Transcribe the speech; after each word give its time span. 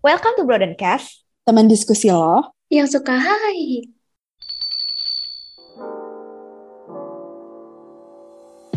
Welcome 0.00 0.32
to 0.40 0.48
Broadencast. 0.48 1.28
Teman 1.44 1.68
diskusi 1.68 2.08
lo. 2.08 2.56
Yang 2.72 2.96
suka 2.96 3.20
hai. 3.20 3.84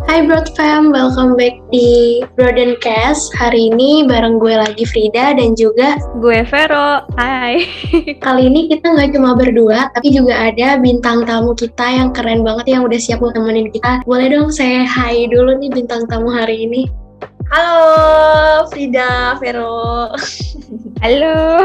Hai 0.04 0.20
Broad 0.28 0.52
Fam, 0.60 0.92
welcome 0.92 1.40
back 1.40 1.56
di 1.72 2.20
Broadencast. 2.36 3.32
Hari 3.40 3.72
ini 3.72 4.04
bareng 4.04 4.36
gue 4.36 4.52
lagi 4.52 4.84
Frida 4.84 5.32
dan 5.40 5.56
juga 5.56 5.96
Gue 6.20 6.44
Vero. 6.44 7.08
Hai. 7.16 7.72
kali 8.28 8.52
ini 8.52 8.68
kita 8.68 8.92
nggak 8.92 9.16
cuma 9.16 9.32
berdua, 9.32 9.96
tapi 9.96 10.12
juga 10.12 10.52
ada 10.52 10.76
bintang 10.76 11.24
tamu 11.24 11.56
kita 11.56 11.88
yang 11.88 12.12
keren 12.12 12.44
banget 12.44 12.76
yang 12.76 12.84
udah 12.84 13.00
siap 13.00 13.24
buat 13.24 13.32
temenin 13.32 13.72
kita. 13.72 14.04
Boleh 14.04 14.28
dong 14.28 14.52
saya 14.52 14.84
hai 14.84 15.32
dulu 15.32 15.56
nih 15.56 15.72
bintang 15.72 16.04
tamu 16.04 16.36
hari 16.36 16.68
ini. 16.68 16.84
Halo 17.54 18.66
Frida, 18.74 19.38
Vero. 19.38 20.10
Halo. 21.06 21.62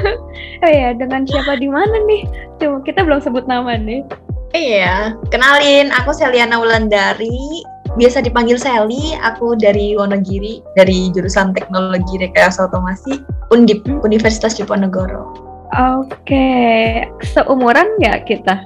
oh 0.62 0.70
ya, 0.70 0.94
dengan 0.94 1.26
siapa 1.26 1.58
di 1.58 1.66
mana 1.66 1.98
nih? 2.06 2.30
Cuma 2.62 2.78
kita 2.86 3.02
belum 3.02 3.18
sebut 3.18 3.50
nama 3.50 3.74
nih. 3.74 4.06
Iya, 4.54 5.18
kenalin 5.34 5.90
aku 5.90 6.14
Seliana 6.14 6.62
Wulandari. 6.62 7.66
Biasa 7.98 8.22
dipanggil 8.22 8.54
Seli, 8.54 9.18
aku 9.18 9.58
dari 9.58 9.98
Wonogiri, 9.98 10.62
dari 10.78 11.10
jurusan 11.10 11.50
Teknologi 11.58 12.22
Rekayasa 12.22 12.70
Otomasi 12.70 13.18
Undip, 13.50 13.82
Universitas 14.06 14.54
Diponegoro. 14.54 15.34
Oke, 15.74 17.02
seumuran 17.34 17.98
nggak 17.98 18.30
kita? 18.30 18.62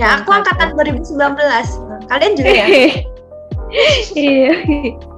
Ya, 0.00 0.24
aku 0.24 0.32
angkatan 0.32 0.72
2019. 0.72 1.20
Kalian 2.08 2.32
juga 2.32 2.52
ya? 2.64 2.66
iya. 4.16 4.54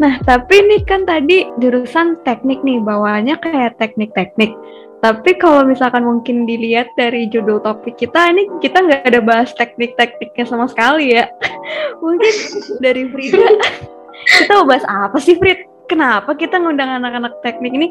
Nah, 0.03 0.19
tapi 0.27 0.63
ini 0.63 0.83
kan 0.85 1.07
tadi 1.07 1.47
jurusan 1.63 2.19
teknik 2.27 2.61
nih, 2.67 2.83
bawaannya 2.83 3.39
kayak 3.39 3.79
teknik-teknik. 3.79 4.53
Tapi 5.01 5.31
kalau 5.41 5.65
misalkan 5.65 6.05
mungkin 6.05 6.45
dilihat 6.45 6.93
dari 6.93 7.25
judul 7.33 7.65
topik 7.65 7.97
kita, 7.97 8.37
ini 8.37 8.45
kita 8.61 8.85
nggak 8.85 9.09
ada 9.09 9.21
bahas 9.25 9.49
teknik-tekniknya 9.57 10.45
sama 10.45 10.69
sekali 10.69 11.17
ya. 11.17 11.25
mungkin 12.05 12.35
dari 12.85 13.09
Frida, 13.09 13.49
kita 14.45 14.53
mau 14.61 14.69
bahas 14.69 14.85
apa 14.85 15.17
sih 15.17 15.41
Frid? 15.41 15.65
Kenapa 15.89 16.37
kita 16.37 16.61
ngundang 16.61 17.01
anak-anak 17.01 17.41
teknik 17.43 17.73
ini? 17.75 17.89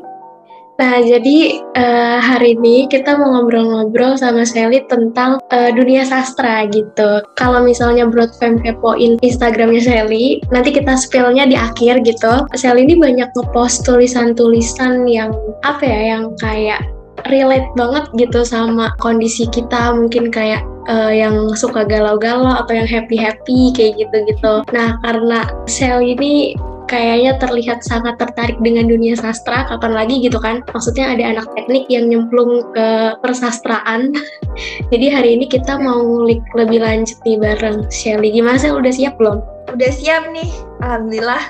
Nah, 0.80 1.04
jadi 1.04 1.60
uh, 1.76 2.24
hari 2.24 2.56
ini 2.56 2.88
kita 2.88 3.20
mau 3.20 3.36
ngobrol-ngobrol 3.36 4.16
sama 4.16 4.48
Sally 4.48 4.80
tentang 4.88 5.44
uh, 5.52 5.70
dunia 5.76 6.08
sastra 6.08 6.72
gitu. 6.72 7.20
Kalau 7.36 7.60
misalnya 7.68 8.08
Broad 8.08 8.32
Fam 8.40 8.64
kepoin 8.64 9.20
Instagramnya 9.20 9.84
Sally, 9.84 10.40
nanti 10.56 10.72
kita 10.72 10.96
spillnya 10.96 11.44
di 11.52 11.60
akhir 11.60 12.08
gitu. 12.08 12.48
Sally 12.56 12.88
ini 12.88 12.96
banyak 12.96 13.28
ngepost 13.36 13.84
tulisan-tulisan 13.84 15.04
yang 15.04 15.36
apa 15.68 15.84
ya, 15.84 16.16
yang 16.16 16.32
kayak 16.40 16.80
relate 17.28 17.68
banget 17.76 18.08
gitu 18.16 18.48
sama 18.48 18.96
kondisi 19.04 19.52
kita 19.52 19.92
mungkin 19.92 20.32
kayak 20.32 20.64
uh, 20.88 21.12
yang 21.12 21.52
suka 21.60 21.84
galau-galau 21.84 22.56
atau 22.56 22.72
yang 22.72 22.88
happy-happy 22.88 23.76
kayak 23.76 24.00
gitu-gitu. 24.00 24.64
Nah, 24.72 24.96
karena 25.04 25.44
Sally 25.68 26.16
ini 26.16 26.56
kayaknya 26.90 27.38
terlihat 27.38 27.86
sangat 27.86 28.18
tertarik 28.18 28.58
dengan 28.66 28.90
dunia 28.90 29.14
sastra 29.14 29.70
kapan 29.70 29.94
lagi 29.94 30.18
gitu 30.26 30.42
kan 30.42 30.66
maksudnya 30.74 31.14
ada 31.14 31.24
anak 31.38 31.48
teknik 31.54 31.86
yang 31.88 32.10
nyemplung 32.10 32.66
ke 32.74 33.16
persastraan 33.22 34.12
jadi 34.92 35.22
hari 35.22 35.38
ini 35.38 35.46
kita 35.46 35.78
mau 35.78 36.02
ngulik 36.02 36.42
lebih 36.58 36.82
lanjut 36.82 37.16
nih 37.24 37.38
bareng 37.38 37.86
Shelly 37.94 38.34
gimana 38.34 38.58
sih 38.58 38.74
udah 38.74 38.90
siap 38.90 39.16
belum 39.22 39.40
udah 39.70 39.92
siap 39.94 40.28
nih 40.34 40.50
alhamdulillah 40.82 41.46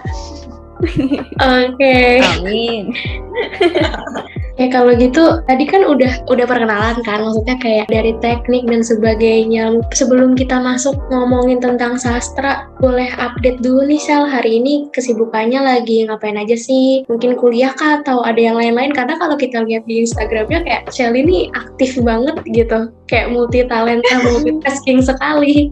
Oke. 0.79 1.75
Okay. 1.75 2.23
Amin. 2.23 2.95
Ya 4.59 4.67
kalau 4.67 4.91
gitu 4.91 5.39
tadi 5.47 5.63
kan 5.63 5.87
udah 5.87 6.27
udah 6.27 6.43
perkenalan 6.43 6.99
kan 7.07 7.23
maksudnya 7.23 7.55
kayak 7.63 7.87
dari 7.87 8.11
teknik 8.19 8.67
dan 8.67 8.83
sebagainya. 8.83 9.79
Sebelum 9.95 10.35
kita 10.35 10.59
masuk 10.59 10.99
ngomongin 11.07 11.63
tentang 11.63 11.95
sastra, 11.95 12.67
boleh 12.83 13.07
update 13.15 13.63
dulu 13.63 13.87
nih 13.87 14.03
Sel 14.03 14.27
hari 14.27 14.59
ini 14.59 14.91
kesibukannya 14.91 15.63
lagi 15.63 16.03
ngapain 16.03 16.35
aja 16.35 16.59
sih? 16.59 17.07
Mungkin 17.07 17.39
kuliah 17.39 17.71
kah 17.71 18.03
atau 18.03 18.19
ada 18.27 18.35
yang 18.35 18.59
lain-lain? 18.59 18.91
Karena 18.91 19.15
kalau 19.15 19.39
kita 19.39 19.63
lihat 19.63 19.87
di 19.87 20.03
Instagramnya 20.03 20.67
kayak 20.67 20.91
Sel 20.91 21.15
ini 21.15 21.47
aktif 21.55 21.95
banget 22.03 22.35
gitu, 22.51 22.91
kayak 23.07 23.31
multi 23.31 23.63
talenta, 23.63 24.11
multitasking 24.27 24.99
sekali. 24.99 25.71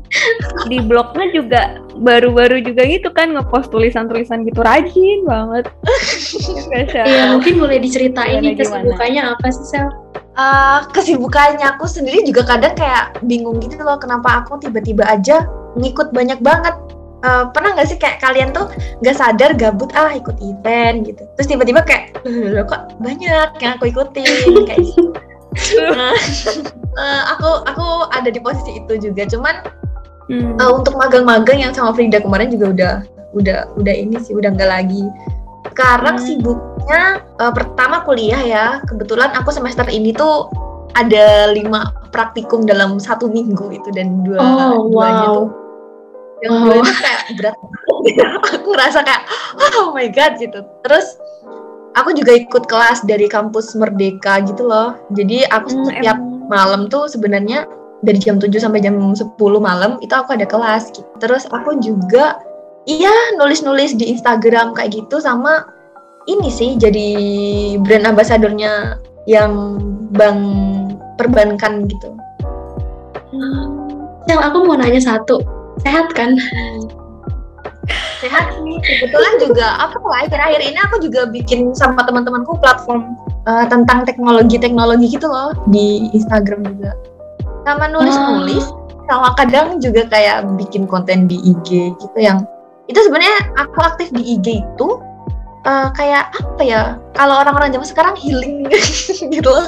Di 0.71 0.79
blognya 0.79 1.27
juga 1.35 1.61
baru-baru 2.01 2.61
juga 2.61 2.85
gitu 2.85 3.09
kan 3.11 3.33
ngepost 3.33 3.73
tulisan-tulisan 3.73 4.45
gitu 4.45 4.61
rajin 4.61 5.25
banget. 5.25 5.65
Iya 7.07 7.33
mungkin 7.33 7.57
boleh 7.57 7.79
diceritain 7.81 8.43
nih 8.43 8.59
kesibukannya 8.59 9.23
apa 9.33 9.47
sih 9.49 9.65
Sel? 9.65 9.87
Uh, 10.37 10.85
kesibukannya 10.93 11.65
aku 11.65 11.89
sendiri 11.89 12.21
juga 12.21 12.45
kadang 12.45 12.77
kayak 12.77 13.17
bingung 13.25 13.57
gitu 13.57 13.81
loh 13.81 13.97
kenapa 13.97 14.45
aku 14.45 14.61
tiba-tiba 14.61 15.01
aja 15.09 15.49
ngikut 15.73 16.13
banyak 16.13 16.37
banget 16.45 16.77
uh, 17.25 17.49
pernah 17.49 17.73
nggak 17.73 17.87
sih 17.89 17.97
kayak 17.97 18.21
kalian 18.21 18.53
tuh 18.53 18.69
nggak 19.01 19.17
sadar 19.17 19.51
gabut 19.57 19.89
ah 19.97 20.13
ikut 20.13 20.37
event 20.41 21.07
gitu 21.07 21.23
terus 21.37 21.47
tiba-tiba 21.49 21.81
kayak 21.81 22.13
loh 22.27 22.65
kok 22.67 22.93
banyak 23.01 23.49
yang 23.63 23.71
aku 23.79 23.89
ikutin 23.89 24.27
kayak 24.67 24.81
gitu 24.83 25.09
nah, 25.81 26.13
uh, 26.97 27.21
aku 27.33 27.49
aku 27.65 27.85
ada 28.13 28.29
di 28.29 28.37
posisi 28.41 28.77
itu 28.77 28.93
juga 29.09 29.25
cuman 29.25 29.55
hmm. 30.31 30.59
uh, 30.59 30.71
untuk 30.75 30.95
magang-magang 30.95 31.59
yang 31.59 31.73
sama 31.73 31.91
Frida 31.95 32.23
kemarin 32.23 32.51
juga 32.51 32.65
udah 32.71 32.95
udah 33.35 33.59
udah 33.75 33.93
ini 33.93 34.17
sih 34.23 34.33
udah 34.33 34.55
nggak 34.55 34.71
lagi 34.71 35.03
sekarang 35.73 36.17
hmm. 36.17 36.25
sibuknya 36.25 37.21
uh, 37.37 37.51
pertama 37.51 38.01
kuliah 38.07 38.41
ya 38.41 38.65
kebetulan 38.87 39.29
aku 39.35 39.51
semester 39.51 39.85
ini 39.91 40.15
tuh 40.15 40.47
ada 40.97 41.53
lima 41.53 41.93
praktikum 42.09 42.65
dalam 42.65 42.97
satu 42.97 43.29
minggu 43.29 43.69
itu 43.69 43.89
dan 43.93 44.25
dua 44.25 44.39
oh, 44.41 44.89
duanya 44.89 45.27
wow. 45.27 45.35
tuh 45.35 45.47
yang 46.41 46.53
wow. 46.53 46.65
dua 46.81 46.91
kayak 46.97 47.21
berat 47.37 47.57
aku 48.57 48.67
ngerasa 48.73 48.99
kayak 49.05 49.23
oh 49.77 49.93
my 49.93 50.07
god 50.09 50.33
gitu 50.41 50.65
terus 50.81 51.19
aku 51.93 52.13
juga 52.13 52.37
ikut 52.37 52.65
kelas 52.65 53.05
dari 53.05 53.29
kampus 53.29 53.77
Merdeka 53.77 54.41
gitu 54.45 54.65
loh 54.65 54.97
jadi 55.13 55.45
aku 55.49 55.69
hmm, 55.69 55.85
setiap 55.93 56.17
em. 56.17 56.49
malam 56.49 56.89
tuh 56.89 57.05
sebenarnya 57.09 57.69
dari 58.05 58.19
jam 58.21 58.37
7 58.37 58.53
sampai 58.61 58.81
jam 58.83 58.97
10 58.97 59.37
malam 59.57 59.97
itu 60.05 60.13
aku 60.13 60.37
ada 60.37 60.45
kelas 60.45 60.93
gitu. 60.93 61.07
terus 61.17 61.49
aku 61.49 61.77
juga 61.81 62.37
iya 62.85 63.11
nulis-nulis 63.41 63.97
di 63.97 64.13
Instagram 64.13 64.77
kayak 64.77 64.93
gitu 64.93 65.17
sama 65.17 65.65
ini 66.27 66.51
sih 66.51 66.75
jadi 66.75 67.07
brand 67.81 68.05
ambassadornya 68.05 68.99
yang 69.27 69.79
bank 70.15 70.39
perbankan 71.19 71.87
gitu. 71.87 72.15
Hmm. 73.31 73.65
Yang 74.27 74.41
aku 74.51 74.57
mau 74.67 74.75
nanya 74.75 75.01
satu, 75.03 75.43
sehat 75.83 76.11
kan? 76.13 76.35
Sehat 78.17 78.49
sih. 78.59 78.75
Kebetulan 78.81 79.33
juga 79.39 79.77
apa 79.79 79.95
lah 80.01 80.25
akhir-akhir 80.27 80.59
ini 80.59 80.79
aku 80.89 80.99
juga 81.05 81.29
bikin 81.29 81.71
sama 81.71 82.01
teman-temanku 82.03 82.59
platform 82.59 83.15
uh, 83.47 83.63
tentang 83.69 84.03
teknologi-teknologi 84.03 85.15
gitu 85.15 85.29
loh 85.29 85.55
di 85.69 86.11
Instagram 86.11 86.65
juga. 86.65 86.91
Sama 87.67 87.91
nulis-nulis, 87.91 88.63
oh. 88.71 89.03
sama 89.11 89.35
kadang 89.35 89.83
juga 89.83 90.07
kayak 90.07 90.47
bikin 90.55 90.87
konten 90.87 91.27
di 91.27 91.35
IG 91.35 91.91
gitu 91.99 92.17
yang 92.17 92.47
itu 92.87 92.95
sebenarnya 92.95 93.51
aku 93.59 93.83
aktif 93.83 94.07
di 94.15 94.39
IG 94.39 94.63
itu 94.63 94.87
uh, 95.67 95.91
kayak 95.91 96.31
apa 96.31 96.63
ya 96.63 96.95
kalau 97.11 97.43
orang-orang 97.43 97.75
zaman 97.75 97.83
sekarang 97.83 98.15
healing 98.15 98.63
gitu 99.35 99.49
loh. 99.51 99.67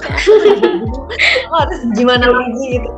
Harus 1.52 1.80
gimana 2.00 2.32
lagi 2.32 2.80
gitu. 2.80 2.90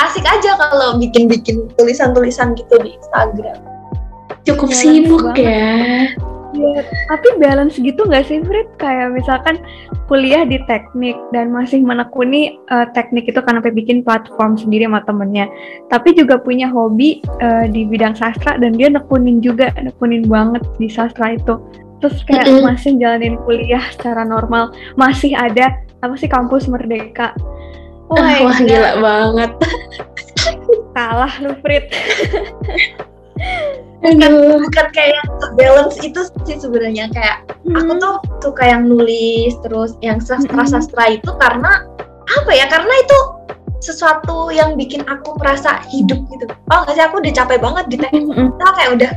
Asik 0.00 0.24
aja 0.24 0.56
kalau 0.56 0.96
bikin-bikin 0.96 1.68
tulisan-tulisan 1.76 2.56
gitu 2.56 2.80
di 2.80 2.96
Instagram. 2.96 3.60
Cukup 4.48 4.72
ya, 4.72 4.78
sibuk 4.80 5.36
ya 5.36 6.16
Ya, 6.52 6.84
tapi 7.08 7.28
balance 7.40 7.80
gitu 7.80 8.04
nggak 8.04 8.28
sih 8.28 8.44
Frit? 8.44 8.68
Kayak 8.76 9.16
misalkan 9.16 9.56
kuliah 10.04 10.44
di 10.44 10.60
teknik 10.68 11.16
dan 11.32 11.48
masih 11.48 11.80
menekuni 11.80 12.60
uh, 12.68 12.84
teknik 12.92 13.24
itu 13.24 13.40
karena 13.40 13.64
bikin 13.64 14.04
platform 14.04 14.60
sendiri 14.60 14.84
sama 14.84 15.00
temennya. 15.08 15.48
Tapi 15.88 16.12
juga 16.12 16.36
punya 16.36 16.68
hobi 16.68 17.24
uh, 17.40 17.64
di 17.64 17.88
bidang 17.88 18.12
sastra 18.12 18.60
dan 18.60 18.76
dia 18.76 18.92
nekunin 18.92 19.40
juga, 19.40 19.72
nekunin 19.80 20.28
banget 20.28 20.60
di 20.76 20.92
sastra 20.92 21.40
itu. 21.40 21.56
Terus 22.04 22.20
kayak 22.28 22.44
mm 22.44 22.54
-hmm. 22.60 22.66
masih 22.68 22.92
jalanin 23.00 23.36
kuliah 23.48 23.84
secara 23.96 24.26
normal, 24.28 24.76
masih 25.00 25.32
ada 25.32 25.72
apa 26.04 26.14
sih 26.20 26.28
kampus 26.28 26.68
Merdeka. 26.68 27.32
Wah, 28.12 28.44
Wah 28.44 28.58
gila 28.60 28.92
banget. 29.00 29.50
Kalah 30.96 31.32
lu 31.40 31.56
Frit. 31.64 31.88
bukan 34.02 34.32
bukan 34.66 34.86
kayak 34.90 35.24
balance 35.54 35.96
itu 36.02 36.26
sih 36.42 36.58
sebenarnya 36.58 37.06
kayak 37.14 37.46
hmm. 37.62 37.78
aku 37.78 37.92
tuh 38.02 38.16
suka 38.42 38.62
yang 38.66 38.90
nulis 38.90 39.54
terus 39.62 39.94
yang 40.02 40.18
sastra 40.18 40.66
sastra 40.66 41.04
itu 41.14 41.30
karena 41.38 41.86
apa 42.26 42.50
ya 42.50 42.66
karena 42.66 42.90
itu 42.90 43.18
sesuatu 43.82 44.54
yang 44.54 44.78
bikin 44.78 45.02
aku 45.10 45.34
merasa 45.42 45.82
hidup 45.90 46.22
gitu. 46.30 46.46
Oh 46.70 46.86
nggak 46.86 46.94
sih 46.94 47.02
aku 47.02 47.18
udah 47.18 47.34
capek 47.34 47.58
banget 47.58 47.84
di 47.90 47.96
teknik. 47.98 48.30
Mm 48.30 48.50
kayak 48.62 48.90
udah 48.94 49.10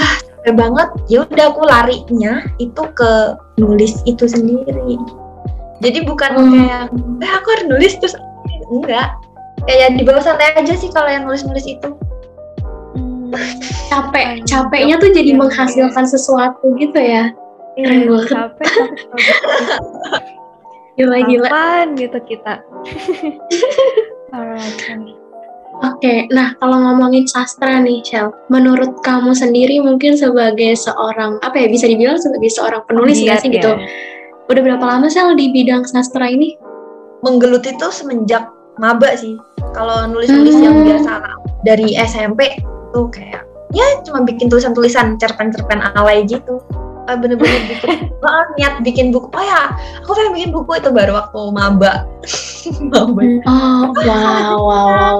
ah, 0.00 0.16
capek 0.24 0.54
banget. 0.56 0.88
Ya 1.12 1.18
udah 1.28 1.44
aku 1.52 1.62
larinya 1.68 2.32
itu 2.56 2.82
ke 2.96 3.12
nulis 3.60 4.00
itu 4.08 4.24
sendiri. 4.24 4.96
Jadi 5.84 6.08
bukan 6.08 6.32
Hmm. 6.32 6.52
kayak 6.56 6.82
eh 7.20 7.32
aku 7.36 7.46
harus 7.52 7.66
nulis 7.68 7.92
terus. 8.00 8.16
Enggak. 8.72 9.20
Kayak 9.68 10.00
di 10.00 10.02
bawah 10.08 10.24
santai 10.24 10.56
aja 10.56 10.72
sih 10.72 10.88
kalau 10.88 11.12
yang 11.12 11.28
nulis-nulis 11.28 11.68
itu. 11.68 11.88
Hmm. 11.92 12.15
Capek 13.86 14.40
capeknya 14.42 14.94
tuh 14.96 15.10
jadi 15.10 15.30
menghasilkan 15.32 16.04
sesuatu 16.04 16.74
gitu 16.76 16.96
ya 16.96 17.30
Keren 17.74 17.98
Iya, 17.98 18.06
banget. 18.08 18.28
capek 18.30 18.66
gila 20.96 21.16
gila 21.22 21.46
Kapan 21.46 21.86
gitu 21.94 22.18
kita. 22.24 22.54
Alright. 24.32 24.74
Oke, 25.76 26.24
nah 26.30 26.56
kalau 26.56 26.80
ngomongin 26.80 27.22
sastra 27.28 27.76
nih, 27.76 28.00
Shell, 28.00 28.32
menurut 28.48 28.96
kamu 29.04 29.30
sendiri 29.30 29.76
mungkin 29.78 30.16
sebagai 30.16 30.72
seorang 30.74 31.36
apa 31.44 31.54
ya 31.54 31.66
bisa 31.68 31.84
dibilang 31.84 32.16
sebagai 32.16 32.48
seorang 32.48 32.80
penulis 32.88 33.20
nggak 33.20 33.38
sih 33.44 33.50
ya. 33.50 33.54
gitu? 33.54 33.70
Udah 34.48 34.60
berapa 34.64 34.80
lama 34.80 35.04
Shell 35.06 35.34
di 35.34 35.50
bidang 35.50 35.82
sastra 35.84 36.26
ini? 36.26 36.54
menggeluti 37.18 37.70
itu 37.70 37.86
semenjak 37.90 38.46
maba 38.76 39.10
sih 39.12 39.34
kalau 39.72 40.06
nulis-nulis 40.06 40.54
Hmm. 40.54 40.62
yang 40.62 40.74
biasa 40.78 41.10
dari 41.60 41.92
SMP 41.98 42.54
tuh 42.96 43.12
kayak 43.12 43.44
ya 43.76 43.84
cuma 44.08 44.24
bikin 44.24 44.48
tulisan-tulisan 44.48 45.20
cerpen-cerpen 45.20 45.84
alay 45.92 46.24
gitu 46.24 46.64
Eh, 47.06 47.14
bener-bener 47.14 47.62
bikin 47.70 48.10
oh, 48.18 48.44
niat 48.58 48.82
bikin 48.82 49.14
buku 49.14 49.30
oh 49.30 49.44
ya 49.44 49.70
aku 50.02 50.10
pengen 50.10 50.32
bikin 50.34 50.50
buku 50.50 50.70
itu 50.74 50.90
baru 50.90 51.12
waktu 51.22 51.38
maba 51.54 51.92
maba 52.90 53.22
Oh, 53.46 53.94
wow, 53.94 54.58
wow, 54.58 54.58
wow. 54.58 55.16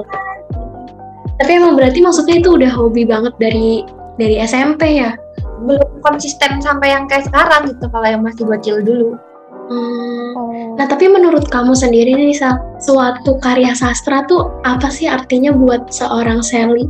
Tapi 1.37 1.51
emang 1.53 1.77
berarti 1.77 2.01
maksudnya 2.01 2.41
itu 2.43 2.59
udah 2.59 2.73
hobi 2.75 3.07
banget 3.07 3.37
dari 3.39 3.85
dari 4.17 4.41
SMP 4.41 4.99
ya? 4.99 5.15
belum 5.57 6.05
konsisten 6.05 6.61
sampai 6.61 6.93
yang 6.93 7.09
kayak 7.09 7.33
sekarang 7.33 7.73
gitu 7.73 7.89
kalau 7.89 8.05
yang 8.05 8.21
masih 8.21 8.45
bocil 8.45 8.77
dulu 8.85 9.17
Hmm. 9.67 10.31
Oh. 10.39 10.79
Nah, 10.79 10.87
tapi 10.87 11.11
menurut 11.11 11.51
kamu 11.51 11.75
sendiri 11.75 12.15
nih, 12.15 12.39
Sal, 12.39 12.55
suatu 12.79 13.35
karya 13.43 13.75
sastra 13.75 14.23
tuh 14.31 14.63
apa 14.63 14.87
sih 14.95 15.11
artinya 15.11 15.51
buat 15.51 15.91
seorang 15.91 16.39
Sally? 16.39 16.87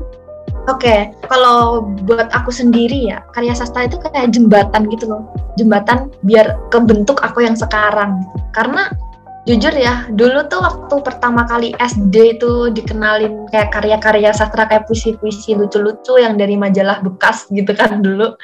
Oke, 0.67 1.15
kalau 1.31 1.87
buat 2.03 2.27
aku 2.35 2.51
sendiri 2.51 3.07
ya, 3.15 3.23
karya 3.31 3.55
sastra 3.55 3.87
itu 3.87 4.03
kayak 4.03 4.35
jembatan 4.35 4.91
gitu 4.91 5.07
loh. 5.07 5.23
Jembatan 5.55 6.11
biar 6.27 6.59
kebentuk 6.75 7.23
aku 7.23 7.47
yang 7.47 7.55
sekarang. 7.55 8.27
Karena 8.51 8.91
jujur 9.47 9.71
ya, 9.71 10.11
dulu 10.11 10.43
tuh 10.51 10.59
waktu 10.59 10.95
pertama 11.07 11.47
kali 11.47 11.71
SD 11.79 12.43
itu 12.43 12.75
dikenalin 12.75 13.47
kayak 13.55 13.71
karya-karya 13.79 14.35
sastra 14.35 14.67
kayak 14.67 14.91
puisi-puisi 14.91 15.55
lucu-lucu 15.55 16.19
yang 16.19 16.35
dari 16.35 16.59
majalah 16.59 16.99
bekas 16.99 17.47
gitu 17.55 17.71
kan 17.71 18.03
dulu. 18.03 18.35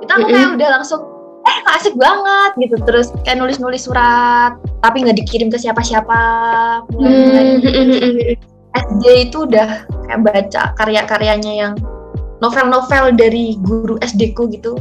Itu 0.00 0.10
aku 0.16 0.32
kayak 0.32 0.56
udah 0.56 0.70
langsung 0.80 1.04
eh 1.46 1.58
asik 1.78 1.94
banget 1.94 2.58
gitu 2.58 2.76
terus 2.82 3.14
kayak 3.22 3.38
nulis-nulis 3.38 3.86
surat 3.86 4.58
tapi 4.82 5.06
nggak 5.06 5.14
dikirim 5.14 5.46
ke 5.46 5.62
siapa-siapa 5.62 6.18
mulai-mulai 6.90 7.46
Hmm. 7.62 8.55
SD 8.76 9.02
itu 9.26 9.44
udah 9.44 9.68
kayak 10.04 10.20
baca 10.22 10.62
karya-karyanya 10.76 11.52
yang 11.56 11.72
novel-novel 12.38 13.12
dari 13.12 13.56
guru 13.58 13.96
SD 13.98 14.32
ku 14.32 14.46
gitu 14.46 14.76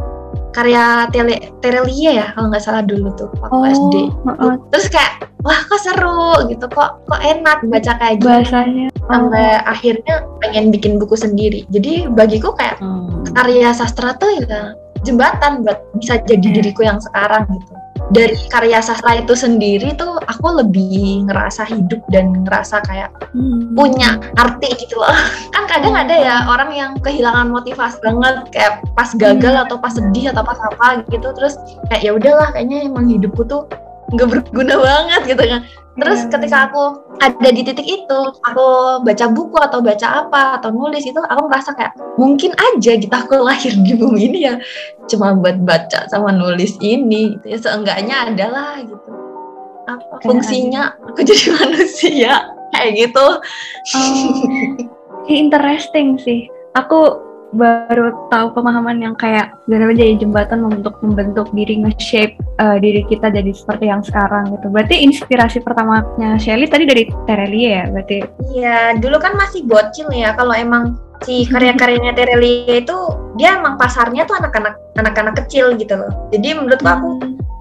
karya 0.51 1.07
tele 1.09 1.51
Terelie 1.59 2.15
ya 2.15 2.31
kalau 2.31 2.47
nggak 2.47 2.63
salah 2.63 2.80
dulu 2.80 3.12
tuh 3.13 3.27
waktu 3.39 3.51
Oh, 3.51 3.63
SD 3.65 3.95
heeh. 4.24 4.53
terus 4.71 4.88
kayak 4.88 5.27
wah 5.42 5.59
kok 5.62 5.80
seru 5.80 6.47
gitu 6.47 6.65
kok 6.69 7.03
kok 7.06 7.21
enak 7.21 7.59
baca 7.65 7.92
kayak 7.94 8.15
gitu 8.18 8.27
bahasanya. 8.30 8.88
sampai 9.06 9.59
akhirnya 9.62 10.15
pengen 10.39 10.71
bikin 10.71 10.95
buku 10.95 11.13
sendiri 11.13 11.68
jadi 11.69 12.07
bagiku 12.09 12.56
kayak 12.56 12.80
Oh. 12.80 13.19
karya 13.36 13.71
sastra 13.71 14.15
tuh 14.15 14.31
ya 14.39 14.71
jembatan 15.03 15.62
buat 15.62 15.83
bisa 15.95 16.24
jadi 16.24 16.39
Iya. 16.41 16.56
diriku 16.56 16.81
yang 16.81 16.98
sekarang 16.98 17.45
gitu 17.51 17.74
dari 18.13 18.38
karya 18.54 18.84
sastra 18.84 19.18
itu 19.18 19.34
sendiri 19.34 19.98
tuh 19.98 20.22
aku 20.30 20.62
lebih 20.62 21.25
ngerasa 21.25 21.66
hidup 21.66 22.02
dan 22.13 22.46
ngerasa 22.46 22.81
kayak 22.86 23.10
Hmm. 23.36 23.75
punya 23.75 24.16
arti 24.40 24.72
gitu 24.80 24.96
loh. 24.96 25.12
Kan 25.54 25.68
kadang 25.68 25.92
ada 25.92 26.16
ya 26.16 26.36
orang 26.48 26.72
yang 26.72 26.92
kehilangan 27.04 27.52
motivasi 27.52 28.00
banget 28.00 28.48
kayak 28.56 28.80
pas 28.96 29.12
gagal 29.12 29.68
atau 29.68 29.75
pas 29.75 29.92
sedih 29.92 30.31
atau 30.31 30.44
pas 30.46 30.56
apa 30.56 31.04
gitu 31.12 31.36
terus 31.36 31.60
kayak 31.92 32.02
ya 32.07 32.12
udahlah 32.16 32.50
kayaknya 32.56 32.88
emang 32.88 33.12
hidupku 33.12 33.44
tuh 33.44 33.68
nggak 34.13 34.28
berguna 34.30 34.75
banget 34.78 35.22
gitu 35.34 35.44
kan. 35.46 35.62
Terus 35.96 36.28
Iya. 36.28 36.31
ketika 36.36 36.57
aku 36.68 36.84
ada 37.24 37.50
di 37.56 37.62
titik 37.63 37.88
itu 37.88 38.19
aku 38.44 38.68
baca 39.07 39.25
buku 39.31 39.56
atau 39.63 39.80
baca 39.80 40.28
apa 40.28 40.60
atau 40.60 40.68
nulis 40.75 41.07
itu 41.07 41.16
aku 41.24 41.48
merasa 41.48 41.72
kayak 41.72 41.96
mungkin 42.19 42.52
aja 42.52 43.00
gitu 43.00 43.16
aku 43.24 43.40
lahir 43.40 43.72
di 43.72 43.96
bumi 43.96 44.28
ini 44.28 44.40
ya 44.52 44.60
cuma 45.07 45.31
buat 45.40 45.56
baca 45.63 46.12
sama 46.12 46.36
nulis 46.36 46.75
ini 46.84 47.40
gitu 47.40 47.46
ya. 47.48 47.57
Seenggaknya 47.63 48.28
adalah 48.28 48.84
gitu. 48.84 49.10
Apa 49.88 50.19
Kayak 50.19 50.24
fungsinya 50.28 50.84
aku 51.08 51.19
jadi 51.31 51.48
manusia 51.63 52.34
kayak 52.75 52.92
gitu. 53.00 53.25
Oh, 53.96 54.36
interesting 55.31 56.19
sih. 56.19 56.51
Aku 56.75 57.24
baru 57.53 58.30
tahu 58.33 58.57
pemahaman 58.57 58.97
yang 58.97 59.15
kayak 59.15 59.53
benar-benar 59.69 60.01
jadi 60.01 60.13
jembatan 60.24 60.65
membentuk 60.65 60.95
membentuk 61.06 61.47
diri 61.53 61.86
nge-shape 61.86 62.36
uh, 62.57 62.81
diri 62.81 63.06
kita 63.06 63.30
jadi 63.30 63.51
seperti 63.53 63.86
yang 63.92 64.01
sekarang 64.01 64.50
gitu. 64.56 64.68
Berarti 64.74 65.06
inspirasi 65.06 65.62
pertamanya 65.62 66.42
Shelly 66.42 66.65
tadi 66.65 66.89
dari 66.89 67.03
Terelie 67.30 67.69
ya, 67.69 67.83
berarti. 67.92 68.18
Iya, 68.56 68.80
dulu 68.97 69.18
kan 69.21 69.38
masih 69.38 69.63
bocil 69.69 70.09
ya. 70.12 70.33
Kalau 70.33 70.56
emang 70.57 70.97
si 71.24 71.47
karya-karyanya 71.47 72.18
Terelie 72.18 72.83
itu 72.83 72.97
dia 73.39 73.56
emang 73.56 73.80
pasarnya 73.80 74.27
tuh 74.27 74.36
anak-anak 74.41 74.75
anak-anak 75.00 75.36
kecil 75.45 75.75
gitu 75.80 75.95
loh. 75.95 76.12
Jadi 76.33 76.56
menurutku 76.56 76.88
aku 76.88 77.09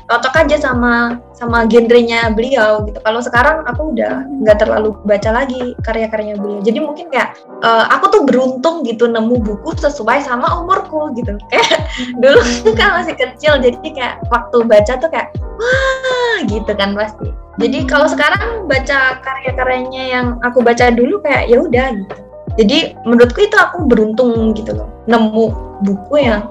cocok 0.04 0.34
aja 0.44 0.56
sama 0.60 1.18
sama 1.32 1.64
genrenya 1.64 2.28
beliau 2.32 2.84
gitu. 2.84 3.00
Kalau 3.00 3.20
sekarang 3.24 3.64
aku 3.64 3.96
udah 3.96 4.28
nggak 4.44 4.60
terlalu 4.60 4.92
baca 5.08 5.30
lagi 5.32 5.72
karya-karyanya 5.82 6.36
beliau. 6.38 6.60
Jadi 6.60 6.78
mungkin 6.80 7.06
kayak 7.08 7.40
eh, 7.64 7.84
aku 7.88 8.04
tuh 8.12 8.22
beruntung 8.28 8.84
gitu 8.84 9.08
nemu 9.08 9.40
buku 9.40 9.74
sesuai 9.80 10.22
sama 10.24 10.60
umurku 10.60 11.12
gitu. 11.16 11.36
Kayak 11.52 11.86
dulu 12.18 12.40
kan 12.74 13.02
masih 13.02 13.14
kecil, 13.14 13.62
jadi 13.62 13.78
kayak 13.78 14.14
waktu 14.28 14.66
baca 14.66 14.92
tuh 14.98 15.08
kayak 15.12 15.30
wah 15.38 16.38
gitu 16.44 16.72
kan 16.74 16.92
pasti. 16.98 17.30
Jadi 17.62 17.86
kalau 17.86 18.10
sekarang 18.10 18.66
baca 18.66 19.22
karya-karyanya 19.22 20.02
yang 20.10 20.26
aku 20.42 20.60
baca 20.60 20.90
dulu 20.90 21.22
kayak 21.22 21.46
ya 21.46 21.62
udah 21.62 21.88
gitu. 21.94 22.14
Jadi 22.54 22.78
menurutku 23.02 23.42
itu 23.42 23.56
aku 23.58 23.86
beruntung 23.86 24.54
gitu 24.54 24.74
loh, 24.78 24.86
nemu 25.10 25.50
buku 25.82 26.22
yang 26.22 26.50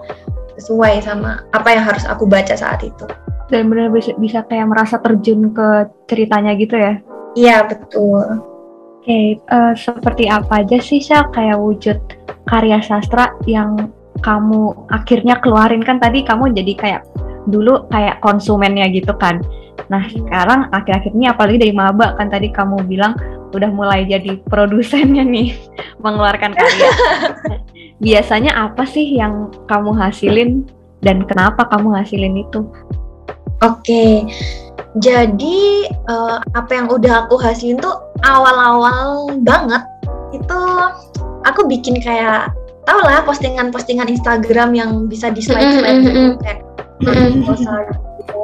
sesuai 0.60 1.02
sama 1.04 1.42
apa 1.56 1.74
yang 1.74 1.84
harus 1.84 2.04
aku 2.08 2.28
baca 2.28 2.54
saat 2.54 2.84
itu. 2.84 3.08
Dan 3.54 3.70
benar 3.70 3.94
bisa, 3.94 4.18
bisa 4.18 4.42
kayak 4.50 4.66
merasa 4.74 4.98
terjun 4.98 5.54
ke 5.54 5.86
ceritanya 6.10 6.58
gitu 6.58 6.74
ya. 6.74 6.98
Iya 7.38 7.58
betul. 7.70 8.42
Oke, 9.04 9.38
eh, 9.38 9.74
seperti 9.78 10.26
apa 10.26 10.66
aja 10.66 10.82
sih 10.82 10.98
Syah 10.98 11.30
kayak 11.30 11.62
wujud 11.62 12.00
karya 12.50 12.82
sastra 12.82 13.30
yang 13.46 13.94
kamu 14.24 14.88
akhirnya 14.90 15.38
keluarin 15.44 15.84
kan 15.84 16.00
tadi 16.00 16.24
kamu 16.24 16.56
jadi 16.56 16.74
kayak 16.74 17.02
dulu 17.46 17.86
kayak 17.92 18.24
konsumennya 18.24 18.90
gitu 18.90 19.14
kan. 19.20 19.44
Nah 19.92 20.08
sekarang 20.08 20.72
akhir-akhirnya 20.72 21.36
apalagi 21.36 21.60
dari 21.60 21.74
maba 21.76 22.16
kan 22.16 22.32
tadi 22.32 22.50
kamu 22.50 22.88
bilang 22.88 23.14
udah 23.54 23.70
mulai 23.70 24.08
jadi 24.08 24.40
produsennya 24.48 25.22
nih 25.28 25.54
mengeluarkan 26.04 26.56
karya. 26.56 26.90
Biasanya 28.08 28.56
apa 28.72 28.88
sih 28.88 29.20
yang 29.20 29.52
kamu 29.68 29.92
hasilin 29.94 30.64
dan 31.04 31.28
kenapa 31.28 31.68
kamu 31.68 32.00
hasilin 32.00 32.40
itu? 32.40 32.64
Oke. 33.64 34.28
Jadi 35.02 35.90
eh, 35.90 36.38
apa 36.54 36.72
yang 36.72 36.92
udah 36.92 37.26
aku 37.26 37.40
hasilin 37.42 37.82
tuh 37.82 37.98
awal-awal 38.22 39.34
banget 39.42 39.82
itu 40.34 40.62
aku 41.46 41.66
bikin 41.66 41.98
kayak 42.02 42.50
tau 42.84 43.00
lah 43.02 43.24
postingan-postingan 43.24 44.12
Instagram 44.12 44.76
yang 44.76 44.92
bisa 45.08 45.32
di 45.32 45.40
slide 45.40 45.82
slide 45.82 45.98
Mm, 45.98 46.04
mm, 46.04 46.06
gitu 46.06 46.20
mm. 46.20 46.34
kayak 46.44 46.60
Mm, 47.04 47.44
proposal 47.44 47.78
gitu. 47.90 48.40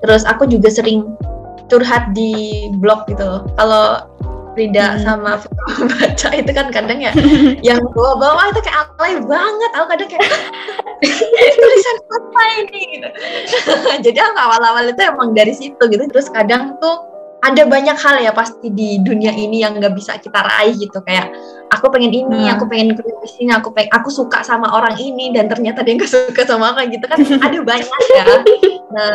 Terus 0.00 0.22
aku 0.24 0.48
juga 0.48 0.68
sering 0.72 1.04
curhat 1.68 2.16
di 2.16 2.64
blog 2.80 3.04
gitu. 3.10 3.44
Kalau 3.58 4.08
Rida 4.58 4.98
Hmm. 4.98 5.02
sama 5.06 5.32
baca 5.94 6.28
itu 6.34 6.50
kan 6.50 6.66
kadang 6.74 6.98
ya 6.98 7.14
yang 7.68 7.78
bawa-bawa 7.94 8.50
itu 8.50 8.60
kayak 8.66 8.90
alay 8.98 9.14
banget. 9.22 9.70
Aku 9.78 9.86
kadang 9.86 10.08
kayak 10.10 10.30
tulisan 11.54 11.96
apa 12.10 12.42
ini 12.58 12.80
gitu. 12.98 13.08
Jadi 14.10 14.18
aku 14.18 14.34
awal-awal 14.34 14.90
itu 14.90 15.02
emang 15.06 15.30
dari 15.32 15.54
situ 15.54 15.78
gitu. 15.86 16.02
Terus 16.10 16.26
kadang 16.34 16.74
tuh 16.82 17.06
ada 17.38 17.62
banyak 17.64 17.94
hal 17.94 18.18
ya 18.18 18.34
pasti 18.34 18.66
di 18.66 18.98
dunia 18.98 19.30
ini 19.30 19.62
yang 19.62 19.78
nggak 19.78 19.94
bisa 19.94 20.18
kita 20.18 20.42
raih 20.42 20.74
gitu 20.74 20.98
kayak 21.06 21.30
aku 21.70 21.86
pengen 21.86 22.10
ini, 22.10 22.48
Hmm. 22.48 22.58
aku 22.58 22.66
pengen 22.66 22.98
di 22.98 23.28
sini, 23.30 23.54
aku 23.54 23.70
pengen 23.70 23.94
aku 23.94 24.10
suka 24.10 24.42
sama 24.42 24.66
orang 24.74 24.98
ini 24.98 25.30
dan 25.30 25.46
ternyata 25.46 25.86
dia 25.86 25.94
nggak 25.94 26.10
suka 26.34 26.42
sama 26.42 26.74
aku 26.74 26.90
gitu 26.90 27.06
kan 27.06 27.18
ada 27.22 27.58
banyak 27.62 28.00
ya. 28.16 28.24
Nah 28.90 29.14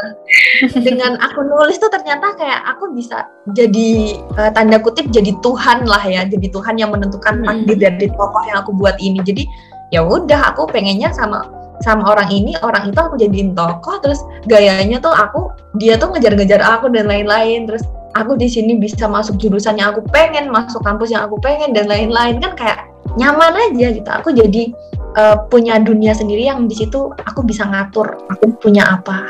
dengan 0.79 1.19
aku 1.19 1.43
nulis 1.43 1.81
tuh 1.81 1.91
ternyata 1.91 2.31
kayak 2.39 2.63
aku 2.63 2.95
bisa 2.95 3.27
jadi 3.51 4.15
eh, 4.39 4.51
tanda 4.55 4.79
kutip 4.79 5.11
jadi 5.11 5.35
Tuhan 5.43 5.83
lah 5.83 6.03
ya, 6.07 6.23
jadi 6.23 6.47
Tuhan 6.47 6.79
yang 6.79 6.95
menentukan 6.95 7.43
Hmm. 7.43 7.67
takdir 7.67 7.91
dari 7.91 8.07
tokoh 8.07 8.43
yang 8.47 8.63
aku 8.63 8.71
buat 8.71 8.95
ini. 9.03 9.19
Jadi 9.19 9.43
ya 9.91 9.99
udah 9.99 10.55
aku 10.55 10.63
pengennya 10.71 11.11
sama 11.11 11.43
sama 11.83 12.07
orang 12.07 12.31
ini 12.31 12.55
orang 12.63 12.87
itu 12.87 12.95
aku 12.95 13.19
jadiin 13.19 13.51
tokoh 13.51 13.99
terus 13.99 14.23
gayanya 14.47 15.03
tuh 15.03 15.11
aku 15.11 15.51
dia 15.75 15.99
tuh 15.99 16.15
ngejar-ngejar 16.15 16.63
aku 16.63 16.87
dan 16.87 17.09
lain-lain 17.11 17.67
terus 17.67 17.83
aku 18.13 18.37
di 18.37 18.47
sini 18.49 18.77
bisa 18.77 19.05
masuk 19.09 19.37
jurusan 19.41 19.77
yang 19.77 19.93
aku 19.93 20.05
pengen 20.09 20.49
masuk 20.49 20.81
kampus 20.85 21.13
yang 21.13 21.25
aku 21.25 21.37
pengen 21.41 21.73
dan 21.73 21.89
lain-lain. 21.89 22.39
Kan 22.41 22.53
kayak 22.57 22.89
nyaman 23.17 23.53
aja 23.53 23.87
gitu. 23.93 24.09
Aku 24.09 24.29
jadi 24.33 24.73
uh, 25.17 25.37
punya 25.49 25.77
dunia 25.81 26.13
sendiri 26.13 26.47
yang 26.49 26.65
di 26.65 26.75
situ 26.77 27.13
aku 27.25 27.45
bisa 27.45 27.65
ngatur 27.67 28.17
aku 28.29 28.53
punya 28.61 28.85
apa. 28.97 29.25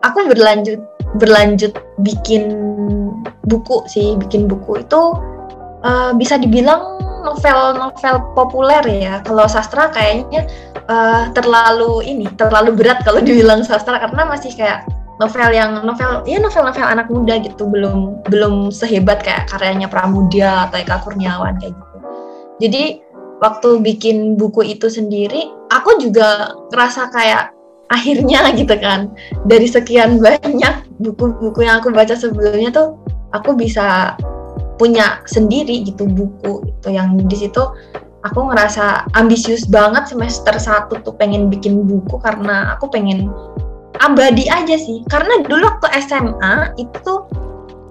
Aku 0.00 0.24
berlanjut 0.28 0.80
berlanjut 1.20 1.76
bikin 2.00 2.54
buku 3.44 3.84
sih 3.90 4.16
bikin 4.16 4.48
buku 4.48 4.80
itu 4.80 5.00
uh, 5.84 6.14
bisa 6.16 6.40
dibilang 6.40 7.00
novel-novel 7.20 8.16
populer 8.32 8.80
ya. 8.88 9.20
Kalau 9.20 9.44
sastra 9.44 9.92
kayaknya 9.92 10.48
uh, 10.88 11.28
terlalu 11.36 12.00
ini, 12.08 12.26
terlalu 12.40 12.72
berat 12.72 13.04
kalau 13.04 13.20
dibilang 13.20 13.60
sastra 13.60 14.00
karena 14.00 14.24
masih 14.24 14.52
kayak 14.56 14.88
novel 15.20 15.50
yang 15.52 15.84
novel 15.84 16.24
ya 16.24 16.40
novel-novel 16.40 16.86
anak 16.88 17.06
muda 17.12 17.36
gitu 17.44 17.68
belum 17.68 18.24
belum 18.32 18.72
sehebat 18.72 19.20
kayak 19.20 19.52
karyanya 19.52 19.86
Pramudia 19.86 20.66
atau 20.66 20.80
Eka 20.80 21.04
Kurniawan 21.04 21.60
kayak 21.60 21.76
gitu. 21.76 21.96
Jadi 22.60 22.82
waktu 23.44 23.68
bikin 23.84 24.40
buku 24.40 24.64
itu 24.64 24.88
sendiri, 24.88 25.52
aku 25.68 26.00
juga 26.00 26.56
ngerasa 26.72 27.12
kayak 27.12 27.52
akhirnya 27.92 28.48
gitu 28.60 28.74
kan 28.80 29.12
dari 29.44 29.68
sekian 29.68 30.22
banyak 30.22 30.88
buku-buku 31.02 31.60
yang 31.66 31.84
aku 31.84 31.92
baca 31.92 32.16
sebelumnya 32.16 32.72
tuh 32.72 32.96
aku 33.36 33.52
bisa 33.52 34.16
punya 34.80 35.20
sendiri 35.28 35.84
gitu 35.84 36.08
buku 36.08 36.64
itu 36.64 36.88
yang 36.88 37.20
di 37.28 37.36
situ 37.36 37.60
aku 38.24 38.40
ngerasa 38.48 39.12
ambisius 39.12 39.68
banget 39.68 40.08
semester 40.08 40.56
satu 40.56 40.96
tuh 41.04 41.12
pengen 41.20 41.52
bikin 41.52 41.84
buku 41.84 42.16
karena 42.20 42.72
aku 42.76 42.88
pengen 42.88 43.28
abadi 44.00 44.48
aja 44.48 44.76
sih. 44.80 45.04
Karena 45.06 45.44
dulu 45.44 45.68
waktu 45.68 45.88
SMA 46.08 46.74
itu 46.80 47.12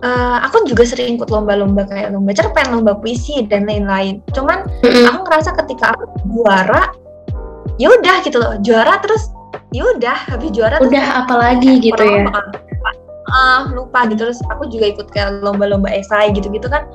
uh, 0.04 0.38
aku 0.44 0.66
juga 0.66 0.84
sering 0.86 1.18
ikut 1.18 1.30
lomba-lomba 1.30 1.86
kayak 1.88 2.12
lomba 2.12 2.34
cerpen, 2.34 2.68
lomba 2.74 2.98
puisi 2.98 3.46
dan 3.48 3.70
lain-lain. 3.70 4.20
Cuman 4.34 4.66
mm-hmm. 4.82 5.06
aku 5.06 5.20
ngerasa 5.30 5.54
ketika 5.66 5.94
aku 5.96 6.06
juara, 6.34 6.92
ya 7.78 7.94
udah 7.94 8.16
gitu 8.26 8.38
loh, 8.42 8.58
juara 8.66 8.98
terus 9.00 9.30
ya 9.70 9.86
udah 9.86 10.18
habis 10.34 10.50
juara 10.54 10.82
udah 10.82 11.26
apalagi 11.26 11.78
gitu 11.78 12.02
ya? 12.02 12.26
uh, 13.30 13.70
lupa. 13.72 14.10
Gitu. 14.10 14.26
Terus 14.26 14.40
aku 14.50 14.68
juga 14.74 14.86
ikut 14.98 15.08
kayak 15.14 15.46
lomba-lomba 15.46 15.94
esai 15.94 16.34
gitu-gitu 16.34 16.68
kan. 16.68 16.90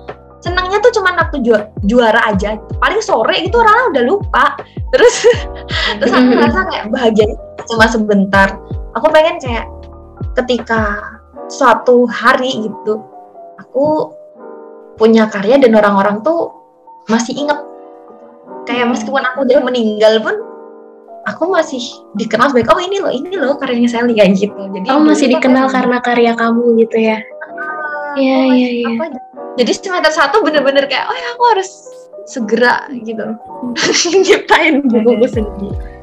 Senangnya 0.45 0.77
tuh 0.85 0.93
cuma 0.93 1.17
waktu 1.17 1.41
ju 1.41 1.57
juara 1.89 2.21
aja. 2.29 2.61
Paling 2.83 3.01
sore 3.01 3.33
gitu 3.41 3.57
orang 3.63 3.97
udah 3.97 4.05
lupa. 4.05 4.45
Terus 4.93 5.15
terus 6.03 6.13
aku 6.13 6.29
merasa 6.37 6.61
kayak 6.69 6.87
bahagia 6.93 7.27
cuma 7.65 7.89
sebentar 7.89 8.61
aku 8.95 9.07
pengen 9.11 9.37
kayak 9.43 9.67
ketika 10.39 11.03
suatu 11.51 12.07
hari 12.09 12.67
gitu 12.67 13.03
aku 13.59 14.11
punya 14.95 15.27
karya 15.27 15.59
dan 15.59 15.75
orang-orang 15.75 16.23
tuh 16.23 16.55
masih 17.11 17.35
inget 17.35 17.59
kayak 18.65 18.89
meskipun 18.89 19.21
aku 19.21 19.45
udah 19.45 19.61
meninggal 19.61 20.23
pun 20.23 20.35
aku 21.29 21.51
masih 21.51 21.83
dikenal 22.17 22.53
sebagai 22.55 22.73
oh 22.73 22.81
ini 22.81 23.03
loh 23.03 23.13
ini 23.13 23.35
loh 23.35 23.59
karyanya 23.59 23.91
Sally 23.91 24.17
kayak 24.17 24.37
gitu. 24.37 24.57
Jadi 24.57 24.87
oh 24.93 25.01
masih 25.03 25.29
dikenal 25.33 25.69
karena 25.73 25.99
karya 26.01 26.33
kamu 26.37 26.85
gitu 26.85 26.97
ya? 27.01 27.19
Ah, 27.21 28.13
iya 28.17 28.41
iya 28.53 28.69
iya. 28.85 28.89
jadi 29.55 29.71
semester 29.71 30.13
satu 30.13 30.43
bener-bener 30.43 30.85
kayak 30.91 31.07
oh 31.07 31.17
ya 31.17 31.27
aku 31.37 31.45
harus 31.57 31.71
segera 32.25 32.89
gitu. 32.93 33.25
Nyiptain 34.25 34.85
buku-buku 34.85 35.27
sendiri 35.29 35.94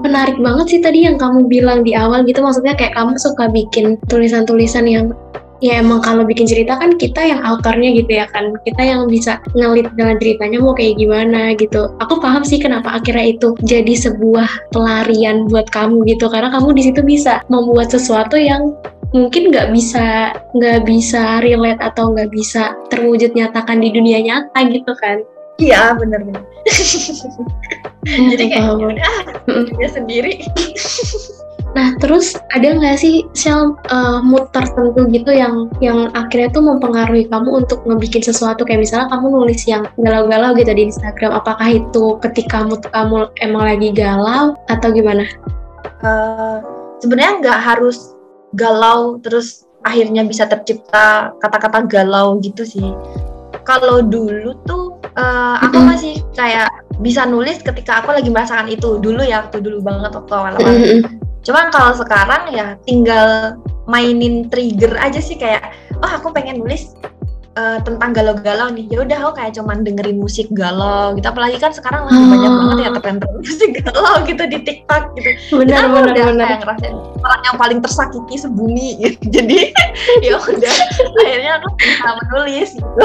menarik 0.00 0.36
banget 0.40 0.66
sih 0.76 0.80
tadi 0.80 1.06
yang 1.06 1.20
kamu 1.20 1.46
bilang 1.46 1.84
di 1.84 1.92
awal 1.94 2.24
gitu. 2.24 2.40
Maksudnya 2.40 2.74
kayak 2.76 2.96
kamu 2.96 3.16
suka 3.20 3.48
bikin 3.52 3.96
tulisan-tulisan 4.08 4.88
yang 4.88 5.12
ya 5.60 5.76
emang 5.76 6.00
kalau 6.00 6.24
bikin 6.24 6.48
cerita 6.48 6.80
kan 6.80 6.96
kita 6.96 7.20
yang 7.20 7.40
autornya 7.44 7.92
gitu 7.92 8.10
ya 8.20 8.26
kan. 8.32 8.56
Kita 8.64 8.82
yang 8.82 9.06
bisa 9.06 9.38
ngelit 9.52 9.92
dengan 9.94 10.16
ceritanya 10.16 10.58
mau 10.60 10.72
kayak 10.72 10.96
gimana 10.96 11.52
gitu. 11.56 11.92
Aku 12.00 12.18
paham 12.18 12.42
sih 12.42 12.58
kenapa 12.58 12.96
akhirnya 12.96 13.36
itu 13.36 13.52
jadi 13.64 13.92
sebuah 13.92 14.72
pelarian 14.72 15.48
buat 15.52 15.68
kamu 15.68 16.08
gitu. 16.08 16.28
Karena 16.32 16.48
kamu 16.48 16.72
di 16.74 16.82
situ 16.88 17.00
bisa 17.04 17.44
membuat 17.52 17.92
sesuatu 17.92 18.40
yang 18.40 18.72
mungkin 19.10 19.50
nggak 19.50 19.74
bisa 19.74 20.34
nggak 20.54 20.86
bisa 20.86 21.42
relate 21.42 21.82
atau 21.82 22.14
nggak 22.14 22.30
bisa 22.30 22.78
terwujud 22.94 23.34
nyatakan 23.34 23.82
di 23.82 23.90
dunia 23.90 24.22
nyata 24.22 24.70
gitu 24.70 24.94
kan 25.02 25.18
iya 25.60 25.92
bener 25.94 26.24
bener 26.24 26.42
jadi 28.08 28.44
kayak 28.48 28.80
udah 28.80 29.10
dunia 29.44 29.88
sendiri. 29.92 30.32
Nah, 31.70 31.94
terus 32.02 32.34
ada 32.50 32.74
nggak 32.74 32.98
sih 32.98 33.22
sel 33.30 33.78
uh, 33.94 34.18
mood 34.26 34.50
tertentu 34.50 35.06
gitu 35.06 35.30
yang 35.30 35.70
yang 35.78 36.10
akhirnya 36.18 36.50
tuh 36.50 36.66
mempengaruhi 36.66 37.30
kamu 37.30 37.62
untuk 37.62 37.86
ngebikin 37.86 38.26
sesuatu? 38.26 38.66
Kayak 38.66 38.90
misalnya 38.90 39.06
kamu 39.14 39.26
nulis 39.30 39.62
yang 39.70 39.86
galau-galau 39.94 40.58
gitu 40.58 40.72
di 40.74 40.90
Instagram, 40.90 41.30
apakah 41.30 41.78
itu 41.78 42.18
ketika 42.26 42.66
mood 42.66 42.82
kamu 42.90 43.30
emang 43.38 43.62
lagi 43.70 43.94
galau 43.94 44.58
atau 44.66 44.88
gimana? 44.90 45.22
Uh, 46.02 46.58
Sebenarnya 47.00 47.32
nggak 47.40 47.60
harus 47.64 48.12
galau 48.58 49.16
terus 49.22 49.64
akhirnya 49.86 50.26
bisa 50.26 50.44
tercipta 50.50 51.32
kata-kata 51.38 51.86
galau 51.86 52.42
gitu 52.42 52.66
sih. 52.66 52.90
Kalau 53.62 54.02
dulu 54.02 54.58
tuh 54.66 54.89
uh, 55.16 55.56
aku 55.64 55.78
masih 55.82 56.20
kayak 56.36 56.70
bisa 57.00 57.24
nulis 57.24 57.58
ketika 57.64 58.04
aku 58.04 58.12
lagi 58.12 58.28
merasakan 58.28 58.68
itu. 58.68 59.00
Dulu 59.00 59.24
ya 59.24 59.46
waktu 59.46 59.64
dulu 59.64 59.82
banget 59.82 60.12
waktu 60.14 60.32
awal-awal. 60.34 60.74
Cuman 61.40 61.72
kalau 61.72 61.96
sekarang 61.96 62.52
ya 62.52 62.76
tinggal 62.84 63.56
mainin 63.88 64.46
trigger 64.52 64.94
aja 65.00 65.18
sih 65.18 65.40
kayak 65.40 65.72
oh 65.98 66.10
aku 66.10 66.30
pengen 66.30 66.60
nulis 66.60 66.94
uh, 67.60 67.78
tentang 67.84 68.10
galau-galau 68.16 68.72
nih. 68.72 68.88
Ya 68.88 69.04
udah 69.04 69.18
aku 69.20 69.32
kayak 69.36 69.52
cuman 69.60 69.84
dengerin 69.84 70.16
musik 70.16 70.48
galau 70.56 71.12
gitu. 71.16 71.26
Apalagi 71.28 71.60
kan 71.60 71.72
sekarang 71.76 72.08
lagi 72.08 72.16
hmm. 72.16 72.32
banyak 72.32 72.52
banget 72.56 72.78
ya 72.80 72.90
tren 73.00 73.16
musik 73.44 73.70
galau 73.84 74.14
gitu 74.24 74.42
di 74.48 74.58
TikTok 74.64 75.02
gitu. 75.16 75.30
Benar 75.60 75.84
kita 75.84 75.88
benar 75.92 76.10
udah 76.10 76.24
benar 76.32 76.46
kayak 76.48 76.60
ngerasain 76.64 76.96
orang 77.20 77.42
yang 77.44 77.56
paling 77.60 77.78
tersakiti 77.84 78.34
sebumi 78.40 78.88
gitu. 79.04 79.18
jadi 79.36 79.58
ya 80.24 80.40
udah. 80.40 80.76
Akhirnya 81.20 81.52
aku 81.60 81.68
bisa 81.76 82.08
menulis 82.24 82.68
gitu. 82.72 83.04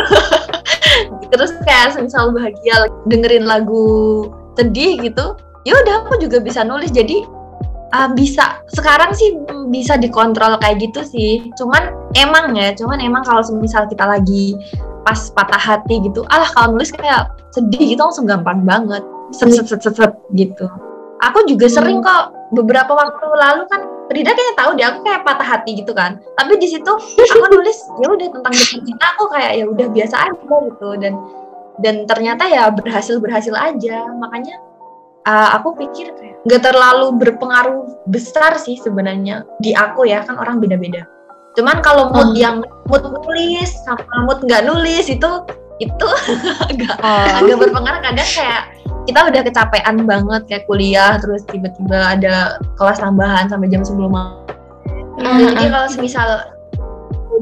Terus 1.35 1.51
kayak 1.67 1.99
misal 1.99 2.31
bahagia 2.31 2.87
dengerin 3.11 3.43
lagu 3.43 3.85
sedih 4.55 4.95
gitu 5.03 5.35
ya 5.65 5.73
udah 5.83 6.05
aku 6.05 6.21
juga 6.21 6.39
bisa 6.39 6.63
nulis. 6.63 6.93
Jadi 6.93 7.25
uh, 7.95 8.09
bisa 8.11 8.59
sekarang 8.75 9.15
sih 9.15 9.39
bisa 9.71 9.95
dikontrol 9.95 10.59
kayak 10.59 10.83
gitu 10.83 11.01
sih. 11.07 11.47
Cuman 11.55 11.95
emang 12.19 12.51
ya 12.53 12.75
cuman 12.75 12.99
emang 12.99 13.23
kalau 13.23 13.41
misal 13.55 13.87
kita 13.87 14.03
lagi 14.03 14.59
pas 15.07 15.29
patah 15.31 15.61
hati 15.61 16.01
gitu 16.01 16.25
alah 16.33 16.49
kalau 16.57 16.75
nulis 16.75 16.89
kayak 16.91 17.31
sedih 17.55 17.95
gitu 17.95 18.01
langsung 18.03 18.27
gampang 18.27 18.67
banget. 18.67 19.01
Set 19.31 19.55
set 19.55 19.65
set 19.71 19.81
set, 19.81 19.95
set 19.95 20.13
gitu. 20.35 20.67
Aku 21.23 21.47
juga 21.47 21.71
hmm. 21.71 21.75
sering 21.75 21.99
kok 22.03 22.35
beberapa 22.51 22.91
waktu 22.91 23.25
lalu 23.31 23.63
kan 23.71 23.81
Rida 24.05 24.37
kayaknya 24.37 24.53
tahu 24.53 24.69
deh 24.77 24.85
aku 24.85 24.99
kayak 25.01 25.21
patah 25.25 25.47
hati 25.47 25.71
gitu 25.81 25.89
kan. 25.95 26.21
Tapi 26.37 26.61
di 26.61 26.67
situ 26.69 26.91
aku 27.17 27.45
nulis 27.55 27.77
ya 28.03 28.07
udah 28.11 28.27
tentang 28.29 28.53
cinta 28.53 29.05
aku 29.17 29.25
kayak 29.33 29.51
ya 29.57 29.65
udah 29.65 29.87
biasa 29.89 30.15
aja 30.29 30.37
gitu. 30.45 30.89
Dan 31.01 31.13
dan 31.81 31.95
ternyata 32.05 32.45
ya 32.45 32.69
berhasil 32.69 33.17
berhasil 33.17 33.55
aja. 33.57 34.05
Makanya 34.13 34.61
uh, 35.25 35.49
aku 35.57 35.75
pikir 35.75 36.13
nggak 36.45 36.61
terlalu 36.61 37.17
berpengaruh 37.17 38.05
besar 38.13 38.53
sih 38.61 38.77
sebenarnya 38.77 39.41
di 39.59 39.73
aku 39.73 40.05
ya 40.05 40.21
kan 40.21 40.37
orang 40.37 40.61
beda-beda. 40.61 41.09
Cuman 41.57 41.81
kalau 41.81 42.13
mood 42.13 42.37
hmm. 42.37 42.39
yang 42.39 42.57
mood 42.85 43.01
nulis 43.01 43.73
sama 43.83 44.05
mood 44.29 44.45
nggak 44.45 44.69
nulis 44.69 45.09
itu 45.09 45.29
itu 45.81 46.07
agak 46.69 46.95
oh. 47.01 47.27
agak 47.41 47.57
berpengaruh 47.59 47.99
kadang 47.99 48.29
kayak 48.29 48.63
kita 49.05 49.19
udah 49.21 49.41
kecapean 49.43 49.95
banget 50.07 50.41
kayak 50.47 50.63
kuliah 50.69 51.17
terus 51.19 51.41
tiba-tiba 51.49 52.15
ada 52.15 52.61
kelas 52.77 53.01
tambahan 53.01 53.49
sampai 53.49 53.67
jam 53.73 53.81
sebelum 53.81 54.13
malam. 54.13 54.45
Hmm. 55.17 55.41
Jadi 55.41 55.65
kalau 55.73 55.87
semisal 55.89 56.29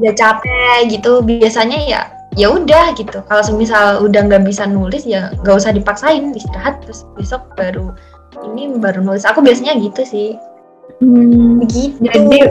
udah 0.00 0.12
capek 0.16 0.90
gitu 0.90 1.22
biasanya 1.22 1.78
ya 1.86 2.02
ya 2.34 2.50
udah 2.50 2.94
gitu. 2.98 3.22
Kalau 3.26 3.42
semisal 3.42 4.02
udah 4.02 4.20
nggak 4.26 4.44
bisa 4.46 4.66
nulis 4.66 5.06
ya 5.06 5.30
nggak 5.42 5.54
usah 5.54 5.70
dipaksain 5.74 6.34
istirahat 6.34 6.82
terus 6.82 7.06
besok 7.14 7.54
baru 7.54 7.94
ini 8.52 8.76
baru 8.78 9.02
nulis. 9.02 9.26
Aku 9.26 9.40
biasanya 9.40 9.78
gitu 9.78 10.02
sih. 10.02 10.28
Hmm, 11.00 11.64
gitu 11.64 11.96
jadi 12.04 12.50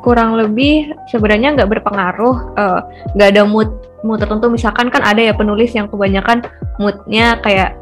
kurang 0.00 0.36
lebih 0.36 0.96
sebenarnya 1.12 1.54
nggak 1.54 1.70
berpengaruh 1.78 2.36
eh, 2.56 2.80
nggak 3.14 3.28
uh, 3.28 3.32
ada 3.36 3.42
mood 3.44 3.70
mood 4.02 4.18
tertentu. 4.20 4.48
Misalkan 4.48 4.88
kan 4.88 5.04
ada 5.04 5.20
ya 5.20 5.34
penulis 5.36 5.72
yang 5.76 5.86
kebanyakan 5.86 6.44
moodnya 6.80 7.36
kayak 7.44 7.76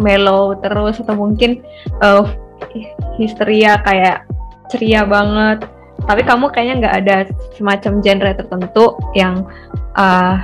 mellow 0.00 0.56
terus 0.62 1.02
atau 1.02 1.14
mungkin 1.18 1.60
uh, 2.00 2.24
histeria 3.20 3.78
kayak 3.84 4.24
ceria 4.72 5.04
banget. 5.04 5.68
Tapi 5.98 6.22
kamu 6.22 6.48
kayaknya 6.54 6.74
nggak 6.80 6.96
ada 7.04 7.16
semacam 7.58 7.92
genre 8.00 8.32
tertentu 8.32 8.84
yang 9.18 9.42
uh, 9.98 10.38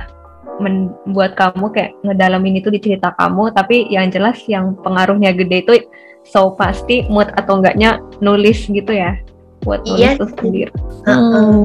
membuat 0.59 1.35
kamu 1.35 1.67
kayak 1.75 1.91
ngedalamin 2.03 2.59
itu 2.59 2.71
di 2.71 2.79
cerita 2.79 3.11
kamu 3.19 3.51
tapi 3.51 3.87
yang 3.91 4.07
jelas 4.07 4.39
yang 4.47 4.75
pengaruhnya 4.81 5.35
gede 5.35 5.67
itu 5.67 5.73
so 6.25 6.55
pasti 6.55 7.05
mood 7.11 7.29
atau 7.35 7.59
enggaknya 7.61 8.01
nulis 8.23 8.65
gitu 8.65 8.89
ya 8.89 9.19
buat 9.67 9.83
nulis 9.85 9.99
Iya 9.99 10.09
itu 10.15 10.25
sendiri. 10.37 10.71
Heeh. 11.05 11.57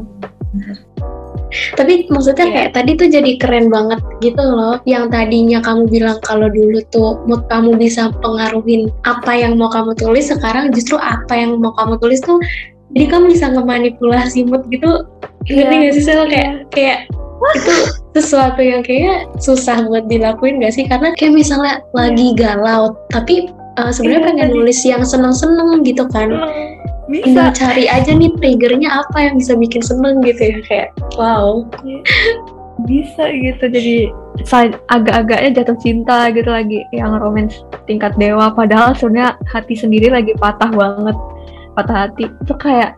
Tapi 1.50 2.06
maksudnya 2.06 2.46
Iya. 2.46 2.54
kayak 2.54 2.70
tadi 2.78 2.90
tuh 2.94 3.08
jadi 3.10 3.30
keren 3.38 3.66
banget 3.74 3.98
gitu 4.22 4.38
loh. 4.42 4.78
Yang 4.86 5.04
tadinya 5.10 5.58
kamu 5.58 5.90
bilang 5.90 6.18
kalau 6.22 6.46
dulu 6.46 6.78
tuh 6.94 7.18
mood 7.26 7.42
kamu 7.50 7.74
bisa 7.74 8.14
pengaruhin 8.22 8.86
apa 9.02 9.34
yang 9.34 9.58
mau 9.58 9.66
kamu 9.66 9.98
tulis, 9.98 10.30
sekarang 10.30 10.70
justru 10.70 10.94
apa 10.98 11.34
yang 11.34 11.58
mau 11.58 11.74
kamu 11.74 11.98
tulis 11.98 12.22
tuh 12.22 12.38
jadi 12.94 13.06
kamu 13.06 13.34
bisa 13.34 13.46
ngemanipulasi 13.50 14.46
mood 14.46 14.62
gitu. 14.70 15.06
Ngerti 15.46 15.74
Iya, 15.74 15.82
gak 15.90 15.92
sih 15.94 16.04
Sel? 16.04 16.22
Kayak 16.26 16.30
iya. 16.30 16.50
kayak 16.70 16.98
itu 17.56 17.74
sesuatu 18.16 18.58
yang 18.58 18.82
kayak 18.82 19.30
susah 19.38 19.86
buat 19.86 20.10
dilakuin 20.10 20.62
gak 20.62 20.74
sih? 20.74 20.84
Karena 20.86 21.14
kayak 21.14 21.34
misalnya 21.34 21.84
lagi 21.94 22.34
galau, 22.34 22.96
tapi 23.14 23.50
uh, 23.78 23.90
sebenarnya 23.94 24.22
Iya, 24.22 24.28
pengen 24.34 24.48
nulis 24.54 24.80
yang 24.82 25.02
seneng-seneng 25.06 25.86
gitu 25.86 26.04
kan. 26.10 26.30
Tinggal 27.10 27.50
Bisa. 27.50 27.58
cari 27.58 27.90
aja 27.90 28.14
nih 28.14 28.30
triggernya 28.38 29.02
apa 29.02 29.18
yang 29.18 29.34
bisa 29.34 29.58
bikin 29.58 29.82
seneng 29.82 30.22
gitu 30.22 30.46
ya 30.46 30.58
kayak 30.62 30.88
wow. 31.18 31.66
bisa 32.86 33.28
gitu 33.34 33.66
jadi 33.66 33.96
agak-agaknya 34.88 35.60
jatuh 35.60 35.76
cinta 35.82 36.30
gitu 36.32 36.48
lagi 36.48 36.86
yang 36.94 37.18
romance 37.18 37.60
tingkat 37.84 38.14
dewa 38.16 38.54
padahal 38.54 38.96
sebenarnya 38.96 39.36
hati 39.50 39.74
sendiri 39.76 40.08
lagi 40.08 40.32
patah 40.38 40.70
banget 40.70 41.16
patah 41.76 42.08
hati 42.08 42.30
itu 42.30 42.54
kayak 42.56 42.96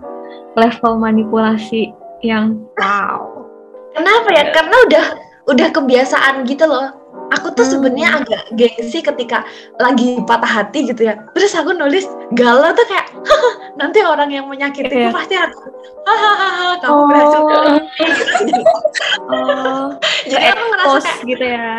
level 0.54 1.00
manipulasi 1.00 1.90
yang 2.22 2.62
wow 2.78 3.31
Kenapa 3.92 4.28
ya? 4.32 4.44
Karena 4.50 4.76
udah 4.86 5.04
udah 5.42 5.68
kebiasaan 5.70 6.46
gitu 6.46 6.64
loh. 6.64 6.94
Aku 7.32 7.48
tuh 7.52 7.64
Hmm. 7.64 7.72
sebenarnya 7.80 8.08
agak 8.20 8.42
gengsi 8.52 9.00
ketika 9.00 9.40
lagi 9.80 10.20
patah 10.28 10.48
hati 10.60 10.84
gitu 10.84 11.08
ya. 11.08 11.16
Terus 11.32 11.56
aku 11.56 11.72
nulis 11.72 12.04
galau 12.36 12.72
tuh 12.72 12.84
kayak 12.84 13.08
"Haha, 13.24 13.50
nanti 13.74 14.04
orang 14.04 14.28
yang 14.28 14.44
menyakiti 14.48 14.92
Iya. 14.92 15.08
pasti 15.08 15.32
aku 15.36 15.64
hahaha 16.04 16.68
kamu 16.76 16.92
Oh. 16.92 17.06
berhasil. 17.08 17.40
oh 19.32 19.86
Jadi 20.28 20.44
aku 20.44 20.62
ngerasa 20.70 20.98
kayak 21.00 21.20
gitu 21.24 21.44
ya 21.46 21.72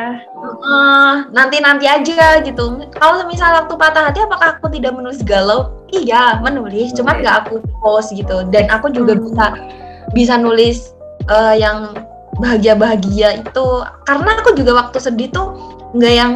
nanti 1.30 1.58
nanti 1.62 1.86
aja 1.86 2.42
gitu. 2.42 2.64
Kalau 2.94 3.26
misal 3.26 3.54
waktu 3.54 3.74
patah 3.78 4.10
hati 4.10 4.20
apakah 4.22 4.58
aku 4.58 4.74
tidak 4.74 4.94
menulis 4.94 5.22
galau? 5.22 5.70
Iya, 5.94 6.42
menulis, 6.42 6.94
cuman 6.94 7.22
Menulis. 7.22 7.24
nggak 7.24 7.38
aku 7.46 7.56
post 7.78 8.10
gitu. 8.14 8.42
Dan 8.50 8.70
aku 8.70 8.90
juga 8.90 9.14
Hmm. 9.14 9.22
bisa 9.30 9.46
bisa 10.14 10.34
nulis 10.38 10.94
eh, 11.30 11.56
yang 11.60 11.94
bahagia-bahagia 12.42 13.46
itu 13.46 13.66
karena 14.10 14.32
aku 14.42 14.58
juga 14.58 14.72
waktu 14.86 14.98
sedih 14.98 15.30
tuh 15.30 15.54
nggak 15.94 16.14
yang 16.18 16.34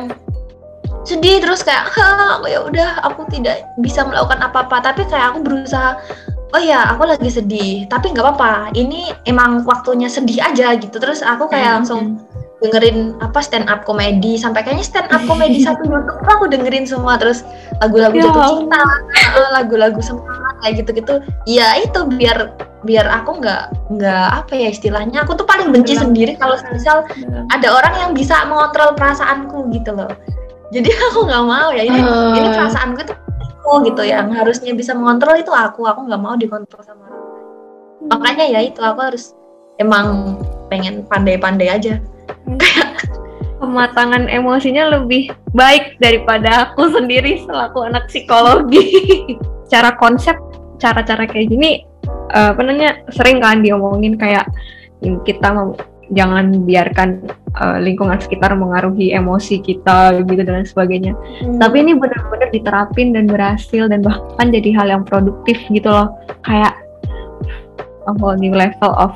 sedih 1.08 1.40
terus 1.42 1.64
kayak 1.66 1.90
ha 1.96 2.38
ya 2.46 2.62
udah 2.62 3.02
aku 3.02 3.26
tidak 3.32 3.66
bisa 3.82 4.06
melakukan 4.06 4.44
apa-apa. 4.44 4.94
Tapi 4.94 5.08
kayak 5.10 5.34
aku 5.34 5.40
berusaha 5.44 5.98
oh 6.56 6.62
ya 6.62 6.94
aku 6.96 7.04
lagi 7.10 7.28
sedih 7.28 7.90
tapi 7.92 8.14
nggak 8.14 8.24
apa-apa 8.24 8.72
ini 8.78 9.12
emang 9.26 9.66
waktunya 9.66 10.12
sedih 10.12 10.44
aja 10.44 10.76
gitu. 10.78 11.00
Terus 11.02 11.26
aku 11.26 11.50
kayak 11.50 11.82
langsung 11.82 12.22
dengerin 12.58 13.14
apa 13.22 13.38
stand 13.38 13.70
up 13.70 13.86
komedi 13.86 14.34
sampai 14.34 14.66
kayaknya 14.66 14.86
stand 14.86 15.10
up 15.14 15.22
komedi 15.30 15.62
satu 15.62 15.86
YouTube 15.94 16.26
aku 16.26 16.46
dengerin 16.50 16.90
semua 16.90 17.22
terus 17.22 17.46
lagu-lagu 17.78 18.18
Ya 18.18 18.26
jatuh 18.26 18.66
cinta 18.66 18.82
lagu-lagu 19.54 20.00
semangat 20.02 20.56
kayak 20.66 20.74
gitu-gitu 20.82 21.14
ya 21.46 21.78
itu 21.78 22.00
biar 22.18 22.58
biar 22.82 23.06
aku 23.10 23.42
nggak 23.42 23.94
nggak 23.94 24.28
apa 24.42 24.54
ya 24.58 24.74
istilahnya 24.74 25.22
aku 25.22 25.38
tuh 25.38 25.46
paling 25.46 25.70
benci 25.70 25.94
Hilang. 25.94 26.14
sendiri 26.14 26.34
kalau 26.38 26.58
misal 26.74 27.06
ada 27.54 27.68
orang 27.70 27.94
yang 28.02 28.12
bisa 28.18 28.42
mengontrol 28.50 28.94
perasaanku 28.98 29.70
gitu 29.74 29.94
loh 29.94 30.10
jadi 30.74 30.90
aku 31.14 31.30
nggak 31.30 31.46
mau 31.46 31.70
ya 31.74 31.86
ini 31.86 32.00
Eh. 32.02 32.34
ini 32.42 32.48
perasaanku 32.58 33.02
tuh 33.06 33.18
aku 33.62 33.86
gitu 33.86 34.02
yang 34.02 34.34
harusnya 34.34 34.74
bisa 34.74 34.98
mengontrol 34.98 35.38
itu 35.38 35.54
aku 35.54 35.86
aku 35.86 36.10
nggak 36.10 36.22
mau 36.22 36.34
dikontrol 36.34 36.82
sama 36.82 37.06
orang 37.06 37.22
lain. 37.22 38.08
makanya 38.10 38.46
ya 38.50 38.60
itu 38.66 38.80
aku 38.82 39.00
harus 39.14 39.38
emang 39.78 40.40
pengen 40.74 41.06
pandai-pandai 41.06 41.70
aja 41.70 42.02
pematangan 43.58 44.30
emosinya 44.30 44.98
lebih 45.00 45.34
baik 45.52 45.98
daripada 45.98 46.70
aku 46.70 46.94
sendiri 46.94 47.42
selaku 47.44 47.86
anak 47.90 48.08
psikologi. 48.08 48.86
Cara 49.72 50.00
konsep, 50.00 50.40
cara-cara 50.80 51.28
kayak 51.28 51.52
gini, 51.52 51.84
eh, 52.32 52.50
apa 52.56 52.62
namanya, 52.64 53.04
sering 53.12 53.44
kan 53.44 53.60
diomongin 53.60 54.16
kayak 54.16 54.48
kita 55.28 55.52
mau 55.52 55.76
jangan 56.16 56.64
biarkan 56.64 57.28
eh, 57.60 57.78
lingkungan 57.84 58.16
sekitar 58.16 58.56
mengaruhi 58.56 59.12
emosi 59.12 59.60
kita 59.60 60.24
gitu 60.24 60.40
dan 60.48 60.64
sebagainya. 60.64 61.20
Tapi 61.60 61.84
ini 61.84 62.00
benar-benar 62.00 62.48
diterapin 62.56 63.12
dan 63.12 63.28
berhasil 63.28 63.92
dan 63.92 64.00
bahkan 64.00 64.48
jadi 64.56 64.72
hal 64.72 64.88
yang 64.88 65.04
produktif 65.04 65.60
gitu 65.68 65.92
loh. 65.92 66.16
Kayak 66.48 66.80
a 68.08 68.16
whole 68.16 68.40
new 68.40 68.56
level 68.56 68.96
of 68.96 69.12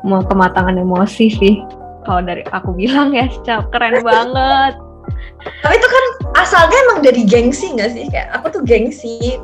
mau 0.00 0.24
kematangan 0.24 0.80
emosi 0.80 1.28
sih. 1.28 1.60
Kalau 2.04 2.20
dari 2.20 2.44
aku 2.52 2.70
bilang 2.76 3.10
ya, 3.12 3.26
Cap, 3.42 3.72
keren 3.72 4.04
banget. 4.04 4.74
tapi 5.60 5.76
itu 5.76 5.84
kan 5.84 6.04
asalnya 6.40 6.76
emang 6.88 7.04
dari 7.04 7.28
gengsi 7.28 7.76
nggak 7.76 7.92
sih 7.92 8.08
kayak 8.08 8.32
aku 8.32 8.48
tuh 8.48 8.62
gengsi 8.64 9.36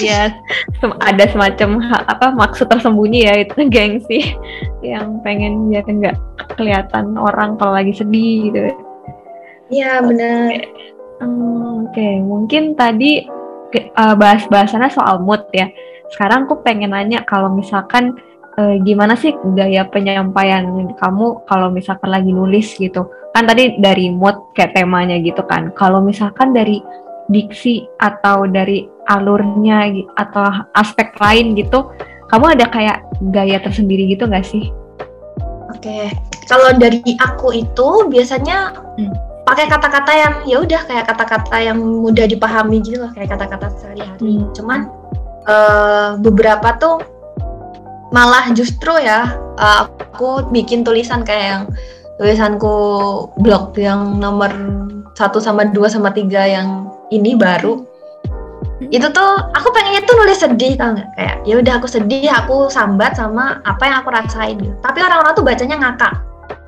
ya, 0.00 0.32
sem- 0.80 0.96
ada 1.04 1.28
semacam 1.28 1.84
apa 2.08 2.32
maksud 2.32 2.64
tersembunyi 2.72 3.28
ya 3.28 3.44
itu 3.44 3.68
gengsi 3.68 4.32
yang 4.80 5.20
pengen 5.20 5.68
biar 5.68 5.84
nggak 5.84 6.16
kelihatan 6.56 7.20
orang 7.20 7.60
kalau 7.60 7.76
lagi 7.76 7.92
sedih 7.92 8.48
gitu. 8.48 8.72
iya 9.68 10.00
benar 10.00 10.64
Hmm, 11.18 11.90
Oke, 11.90 12.22
mungkin 12.22 12.78
tadi 12.78 13.26
uh, 13.98 14.14
bahas-bahasannya 14.14 14.90
soal 14.94 15.18
mood 15.18 15.42
ya. 15.50 15.66
Sekarang 16.14 16.46
aku 16.46 16.62
pengen 16.62 16.94
nanya 16.94 17.26
kalau 17.26 17.50
misalkan 17.50 18.14
uh, 18.58 18.74
gimana 18.82 19.14
sih 19.14 19.32
gaya 19.54 19.86
penyampaian 19.86 20.92
kamu 20.98 21.46
kalau 21.46 21.70
misalkan 21.70 22.10
lagi 22.10 22.34
nulis 22.34 22.74
gitu. 22.76 23.06
Kan 23.32 23.46
tadi 23.46 23.78
dari 23.78 24.10
mood 24.10 24.34
kayak 24.58 24.74
temanya 24.74 25.16
gitu 25.22 25.40
kan. 25.46 25.70
Kalau 25.78 26.02
misalkan 26.02 26.50
dari 26.50 26.82
diksi 27.30 27.86
atau 28.02 28.48
dari 28.48 28.88
alurnya 29.08 29.92
atau 30.18 30.66
aspek 30.74 31.14
lain 31.22 31.54
gitu, 31.54 31.92
kamu 32.28 32.58
ada 32.58 32.66
kayak 32.68 33.04
gaya 33.32 33.62
tersendiri 33.62 34.10
gitu 34.10 34.26
nggak 34.26 34.44
sih? 34.44 34.68
Oke, 35.68 36.10
kalau 36.48 36.74
dari 36.74 37.04
aku 37.20 37.54
itu 37.54 38.08
biasanya 38.08 38.72
Hmm. 38.98 39.14
pakai 39.46 39.70
kata-kata 39.70 40.12
yang 40.12 40.34
ya 40.48 40.56
udah 40.60 40.80
kayak 40.88 41.06
kata-kata 41.06 41.56
yang 41.60 41.78
mudah 41.78 42.26
dipahami 42.26 42.82
gitu 42.82 43.04
loh, 43.04 43.12
kayak 43.14 43.36
kata-kata 43.36 43.70
sehari-hari. 43.78 44.42
Hmm. 44.42 44.50
Cuman 44.56 44.80
eh, 45.48 46.10
beberapa 46.20 46.76
tuh 46.76 47.00
malah 48.14 48.48
justru 48.56 48.92
ya 49.00 49.36
eh, 49.60 49.82
aku 49.86 50.48
bikin 50.52 50.82
tulisan 50.82 51.24
kayak 51.24 51.44
yang 51.44 51.62
tulisanku 52.18 52.76
blog 53.38 53.72
yang 53.78 54.18
nomor 54.18 54.50
1 55.14 55.34
sama 55.42 55.66
2 55.70 55.74
sama 55.90 56.10
3 56.14 56.30
yang 56.30 56.90
ini 57.10 57.34
baru. 57.34 57.82
Itu 58.78 59.10
tuh 59.10 59.30
aku 59.54 59.74
pengennya 59.74 60.06
tuh 60.06 60.14
nulis 60.22 60.38
sedih 60.38 60.78
tau 60.78 60.94
nggak? 60.94 61.08
Kayak 61.18 61.36
ya 61.42 61.54
udah 61.58 61.74
aku 61.82 61.88
sedih 61.90 62.30
aku 62.30 62.70
sambat 62.70 63.18
sama 63.18 63.58
apa 63.66 63.82
yang 63.86 63.96
aku 64.02 64.10
rasain. 64.14 64.54
Gitu 64.58 64.74
tapi 64.82 65.02
orang-orang 65.02 65.34
tuh 65.34 65.46
bacanya 65.46 65.76
ngakak 65.78 66.14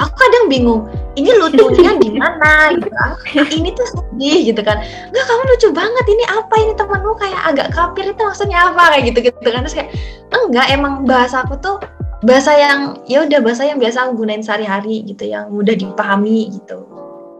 aku 0.00 0.14
kadang 0.16 0.44
bingung 0.48 0.88
ini 1.18 1.30
lucunya 1.36 1.92
di 2.02 2.10
mana 2.16 2.72
gitu. 2.76 2.88
Kan 2.90 3.12
"Ah, 3.16 3.48
ini 3.52 3.68
tuh 3.74 3.86
sedih 3.90 4.52
gitu 4.52 4.60
kan. 4.62 4.80
Enggak 5.10 5.24
kamu 5.26 5.42
lucu 5.54 5.68
banget 5.74 6.04
ini 6.08 6.24
apa? 6.30 6.54
Ini 6.56 6.72
temanmu 6.78 7.12
kayak 7.18 7.40
agak 7.50 7.68
kafir 7.74 8.04
itu 8.10 8.22
maksudnya 8.22 8.58
apa? 8.72 8.82
Kayak 8.96 9.04
gitu 9.12 9.18
gitu 9.30 9.48
kan. 9.50 9.60
Terus 9.66 9.76
kayak 9.76 9.90
enggak 10.30 10.66
emang 10.72 10.94
bahasa 11.04 11.42
aku 11.44 11.54
tuh 11.58 11.76
bahasa 12.24 12.52
yang 12.52 13.00
ya 13.08 13.24
udah 13.24 13.40
bahasa 13.40 13.64
yang 13.64 13.80
biasa 13.80 14.08
aku 14.08 14.24
gunain 14.24 14.44
sehari-hari 14.44 15.04
gitu 15.08 15.24
yang 15.28 15.48
mudah 15.52 15.74
dipahami 15.74 16.52
gitu. 16.52 16.84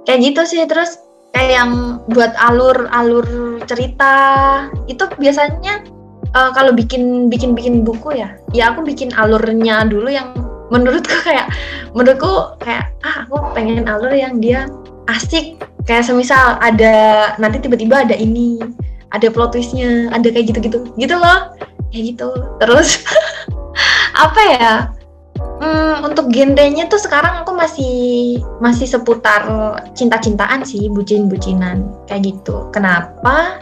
Kayak 0.09 0.21
gitu 0.33 0.41
sih 0.49 0.63
terus 0.67 0.99
kayak 1.31 1.53
yang 1.63 1.73
buat 2.11 2.35
alur-alur 2.43 3.27
cerita 3.71 4.15
itu 4.91 5.07
biasanya 5.21 5.87
eh, 6.35 6.51
kalau 6.57 6.75
bikin 6.75 7.31
bikin 7.31 7.55
bikin 7.55 7.87
buku 7.87 8.19
ya 8.19 8.35
ya 8.51 8.75
aku 8.75 8.83
bikin 8.83 9.15
alurnya 9.15 9.87
dulu 9.87 10.11
yang 10.11 10.35
menurutku 10.71 11.17
kayak 11.27 11.51
menurutku 11.93 12.57
kayak 12.63 12.95
ah 13.03 13.27
aku 13.27 13.37
pengen 13.53 13.85
alur 13.91 14.15
yang 14.15 14.39
dia 14.39 14.71
asik 15.11 15.59
kayak 15.85 16.07
semisal 16.07 16.57
ada 16.63 17.35
nanti 17.43 17.59
tiba-tiba 17.59 18.07
ada 18.07 18.15
ini 18.15 18.63
ada 19.11 19.27
plot 19.29 19.53
twistnya 19.59 20.09
ada 20.15 20.31
kayak 20.31 20.55
gitu-gitu 20.55 20.87
gitu 20.95 21.15
loh 21.19 21.53
kayak 21.91 22.15
gitu 22.15 22.31
terus 22.63 23.03
apa 24.25 24.43
ya 24.57 24.75
Hmm, 25.61 26.09
untuk 26.09 26.33
genrenya 26.33 26.89
tuh 26.89 26.97
sekarang 26.97 27.45
aku 27.45 27.53
masih 27.53 28.41
masih 28.65 28.89
seputar 28.89 29.45
cinta-cintaan 29.93 30.65
sih, 30.65 30.89
bucin-bucinan 30.89 31.85
kayak 32.09 32.33
gitu. 32.33 32.73
Kenapa? 32.73 33.61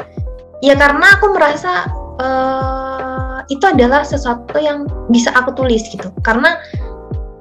Ya 0.63 0.79
karena 0.79 1.19
aku 1.19 1.35
merasa 1.35 1.91
eh, 2.23 3.37
itu 3.51 3.67
adalah 3.67 4.07
sesuatu 4.07 4.63
yang 4.63 4.87
bisa 5.11 5.35
aku 5.35 5.59
tulis 5.59 5.83
gitu. 5.91 6.15
Karena 6.23 6.63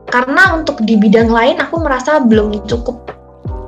karena 0.07 0.55
untuk 0.55 0.79
di 0.81 0.95
bidang 0.95 1.27
lain 1.27 1.59
aku 1.59 1.79
merasa 1.79 2.19
belum 2.19 2.63
cukup 2.65 3.11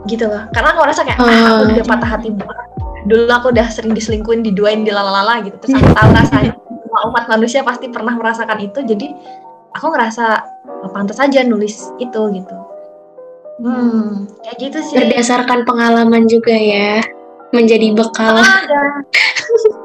gitu 0.05 0.25
loh. 0.25 0.47
Karena 0.51 0.71
aku 0.73 0.79
merasa 0.81 1.01
kayak 1.03 1.19
ah, 1.19 1.27
aku 1.27 1.63
Hmm. 1.67 1.73
udah 1.75 1.85
patah 1.85 2.09
hati 2.17 2.29
banget. 2.31 2.67
dulu 3.07 3.31
aku 3.31 3.47
udah 3.49 3.67
sering 3.71 3.95
diselingkuin 3.95 4.43
diduain 4.43 4.83
dilalala 4.83 5.39
gitu 5.41 5.55
terus 5.57 5.79
aku 5.79 5.87
tahu 5.97 6.09
rasanya 6.13 6.51
semua 6.53 7.01
umat 7.09 7.25
manusia 7.27 7.63
pasti 7.63 7.87
pernah 7.87 8.11
merasakan 8.13 8.59
itu 8.59 8.79
jadi 8.83 9.07
aku 9.71 9.87
ngerasa 9.89 10.25
oh, 10.83 10.91
pantas 10.91 11.17
aja 11.17 11.41
nulis 11.41 11.89
itu 11.97 12.21
gitu 12.35 12.55
hmm 13.59 14.27
kayak 14.43 14.57
gitu 14.59 14.77
sih 14.83 14.95
Berdasarkan 14.99 15.63
pengalaman 15.63 16.27
juga 16.27 16.51
ya, 16.53 16.99
menjadi 17.49 17.91
bekal. 17.91 18.39
Ah, 18.39 18.61
dan 18.67 18.85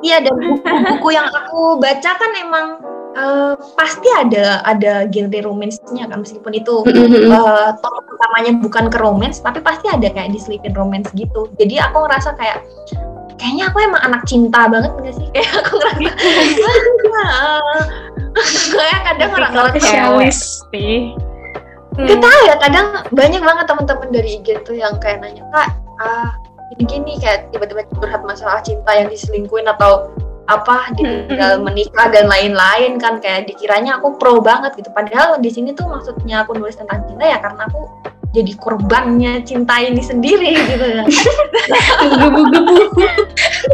iya 0.02 0.18
dan 0.20 0.34
buku-buku 0.36 1.08
yang 1.10 1.26
aku 1.26 1.78
baca 1.78 2.10
kan 2.14 2.30
emang 2.36 2.66
eh, 3.14 3.54
pasti 3.78 4.08
ada 4.14 4.60
ada 4.66 5.06
genre 5.08 5.40
romance-nya 5.46 6.10
kan 6.10 6.22
meskipun 6.22 6.52
itu 6.54 6.82
Mm-mm. 6.84 7.30
eh, 7.30 7.70
topik 7.78 8.04
utamanya 8.10 8.52
bukan 8.60 8.90
ke 8.90 8.98
romance 8.98 9.38
tapi 9.40 9.62
pasti 9.62 9.86
ada 9.90 10.10
kayak 10.10 10.34
diselipin 10.34 10.74
romance 10.74 11.10
gitu 11.14 11.50
jadi 11.56 11.88
aku 11.90 12.04
ngerasa 12.06 12.34
kayak 12.36 12.62
kayaknya 13.38 13.70
aku 13.70 13.78
emang 13.82 14.02
anak 14.02 14.22
cinta 14.26 14.66
banget 14.70 14.90
gak 15.00 15.14
sih 15.14 15.26
kayak 15.34 15.50
aku 15.62 15.72
ngerasa 15.78 16.10
kayak 18.74 19.00
kadang 19.06 19.30
orang-orang 19.30 19.72
tuh 19.78 19.82
Spesialis. 19.82 20.38
sih. 20.74 21.14
Gak 21.94 22.18
tahu 22.18 22.38
ya 22.50 22.54
kadang 22.58 22.86
banyak 23.14 23.38
banget 23.38 23.64
teman-teman 23.70 24.08
dari 24.10 24.42
IG 24.42 24.66
tuh 24.66 24.74
yang 24.74 24.98
kayak 24.98 25.22
nanya 25.22 25.46
kak 25.54 25.78
ah 26.02 26.34
ini 26.74 26.82
gini 26.90 27.12
kayak 27.22 27.54
tiba-tiba 27.54 27.86
curhat 27.94 28.26
masalah 28.26 28.58
cinta 28.66 28.90
yang 28.98 29.06
diselingkuin 29.06 29.70
atau 29.70 30.10
apa 30.44 30.92
ditinggal 30.92 31.64
menikah 31.64 32.12
dan 32.12 32.28
lain-lain 32.28 33.00
kan 33.00 33.16
kayak 33.16 33.48
dikiranya 33.48 33.96
aku 33.96 34.20
pro 34.20 34.44
banget 34.44 34.76
gitu 34.76 34.92
padahal 34.92 35.40
di 35.40 35.48
sini 35.48 35.72
tuh 35.72 35.88
maksudnya 35.88 36.44
aku 36.44 36.52
nulis 36.52 36.76
tentang 36.76 37.00
cinta 37.08 37.24
ya 37.24 37.40
karena 37.40 37.64
aku 37.64 37.88
jadi 38.34 38.52
korbannya 38.58 39.40
cinta 39.46 39.80
ini 39.80 40.02
sendiri 40.04 40.52
gitu 40.74 40.86
ya 41.00 41.04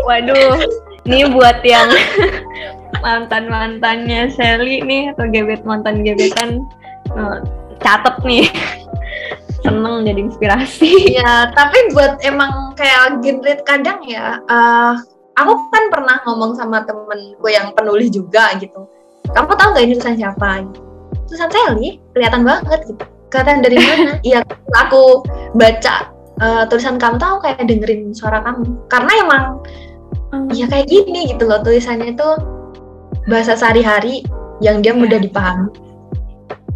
Waduh, 0.06 0.62
ini 1.08 1.26
buat 1.34 1.64
yang 1.66 1.90
mantan-mantannya 3.02 4.30
Sally 4.30 4.84
nih 4.84 5.10
atau 5.16 5.26
gebet 5.26 5.66
mantan 5.66 6.06
gebetan 6.06 6.62
eh, 7.10 7.36
catet 7.82 8.16
nih. 8.22 8.46
Seneng 9.60 10.06
jadi 10.06 10.20
inspirasi. 10.24 11.18
ya 11.18 11.50
tapi 11.52 11.90
buat 11.92 12.22
emang 12.22 12.76
kayak 12.78 13.18
genre 13.24 13.54
kadang 13.66 14.00
ya 14.06 14.38
eh, 14.46 14.94
aku 15.40 15.52
kan 15.72 15.84
pernah 15.88 16.16
ngomong 16.28 16.52
sama 16.56 16.84
temenku 16.84 17.46
yang 17.48 17.72
penulis 17.72 18.12
juga 18.12 18.52
gitu. 18.60 18.86
Kamu 19.30 19.52
tahu 19.56 19.68
nggak 19.76 19.84
ini 19.86 19.94
tulisan 19.96 20.16
siapa? 20.18 20.64
Tulisan 21.28 21.50
Sally 21.50 21.98
kelihatan 22.12 22.42
banget 22.44 22.80
gitu. 22.88 23.04
Kelihatan 23.30 23.62
dari 23.62 23.76
mana? 23.78 24.12
Iya 24.28 24.40
aku 24.74 25.24
baca 25.56 26.10
eh, 26.42 26.64
tulisan 26.68 26.98
kamu 26.98 27.16
tahu 27.16 27.36
kayak 27.42 27.64
dengerin 27.64 28.12
suara 28.12 28.42
kamu. 28.44 28.64
Karena 28.90 29.12
emang 29.22 29.44
ya 30.54 30.66
kayak 30.70 30.86
gini 30.86 31.34
gitu 31.34 31.46
loh 31.46 31.58
tulisannya 31.62 32.14
itu 32.14 32.28
bahasa 33.26 33.54
sehari-hari 33.58 34.26
yang 34.60 34.82
dia 34.84 34.92
mudah 34.92 35.18
dipahami. 35.18 35.70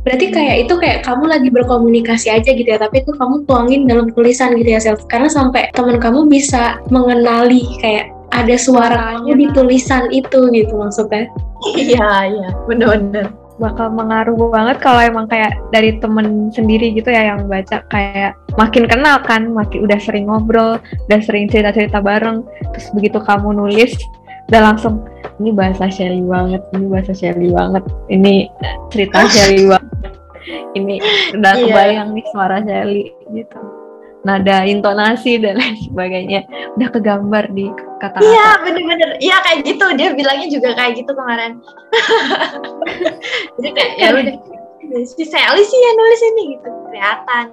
Berarti 0.04 0.36
kayak 0.36 0.68
itu 0.68 0.74
kayak 0.76 1.00
kamu 1.00 1.24
lagi 1.32 1.48
berkomunikasi 1.48 2.28
aja 2.28 2.50
gitu 2.52 2.68
ya, 2.68 2.76
tapi 2.76 3.00
itu 3.00 3.12
kamu 3.16 3.48
tuangin 3.48 3.88
dalam 3.88 4.12
tulisan 4.12 4.52
gitu 4.52 4.76
ya, 4.76 4.80
Self. 4.80 5.08
Karena 5.08 5.32
sampai 5.32 5.72
teman 5.72 5.96
kamu 5.96 6.28
bisa 6.28 6.76
mengenali 6.92 7.64
kayak 7.80 8.12
ada 8.34 8.56
suara 8.58 9.22
kamu 9.22 9.38
di 9.38 9.46
tulisan 9.54 10.10
itu 10.10 10.50
gitu 10.50 10.74
maksudnya. 10.74 11.30
iya 11.78 12.28
iya 12.28 12.48
bener-bener 12.68 13.30
bakal 13.56 13.86
mengaruh 13.94 14.34
banget 14.50 14.82
kalau 14.82 14.98
emang 14.98 15.30
kayak 15.30 15.54
dari 15.70 15.94
temen 16.02 16.50
sendiri 16.50 16.90
gitu 16.90 17.06
ya 17.06 17.30
yang 17.34 17.46
baca 17.46 17.86
kayak 17.86 18.34
makin 18.58 18.84
kenal 18.90 19.22
kan, 19.22 19.46
makin 19.54 19.86
udah 19.86 19.98
sering 20.02 20.26
ngobrol, 20.26 20.82
udah 21.06 21.20
sering 21.22 21.46
cerita-cerita 21.46 22.02
bareng, 22.02 22.42
terus 22.74 22.90
begitu 22.94 23.22
kamu 23.22 23.54
nulis 23.54 23.94
udah 24.50 24.60
langsung 24.74 25.06
ini 25.38 25.54
bahasa 25.54 25.86
Shelly 25.86 26.20
banget, 26.26 26.62
ini 26.74 26.84
bahasa 26.90 27.12
Shelly 27.14 27.48
banget, 27.54 27.84
ini 28.10 28.50
cerita 28.90 29.22
Shelly 29.32 29.70
banget, 29.70 30.10
ini 30.74 30.98
udah 31.38 31.52
Iya. 31.54 31.64
kebayang 31.70 32.08
nih 32.14 32.26
suara 32.34 32.58
Shelly 32.62 33.14
gitu, 33.32 33.58
nada 34.24 34.64
intonasi 34.64 35.36
dan 35.36 35.60
lain 35.60 35.76
sebagainya 35.84 36.40
udah 36.80 36.88
kegambar 36.90 37.44
di 37.52 37.68
kata-kata. 38.00 38.24
Iya 38.24 38.48
bener-bener, 38.64 39.10
iya 39.20 39.36
kayak 39.44 39.68
gitu 39.68 39.86
dia 39.94 40.16
bilangnya 40.16 40.48
juga 40.48 40.72
kayak 40.72 41.04
gitu 41.04 41.12
kemarin. 41.12 41.60
Jadi 43.60 43.70
kayak 43.76 43.92
ya 44.00 44.08
udah 44.16 44.34
si 45.04 45.24
Sally 45.28 45.62
sih 45.64 45.80
yang 45.80 45.96
nulis 46.00 46.22
ini 46.24 46.42
gitu 46.56 46.68
kelihatan. 46.88 47.44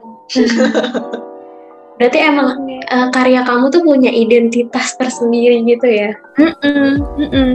Berarti 2.00 2.18
emang 2.18 2.50
eh, 2.68 3.08
karya 3.14 3.42
kamu 3.46 3.70
tuh 3.70 3.84
punya 3.86 4.10
identitas 4.10 4.98
tersendiri 4.98 5.62
gitu 5.68 5.86
ya. 5.86 6.12
Mm-mm, 6.40 6.92
mm-mm. 7.20 7.52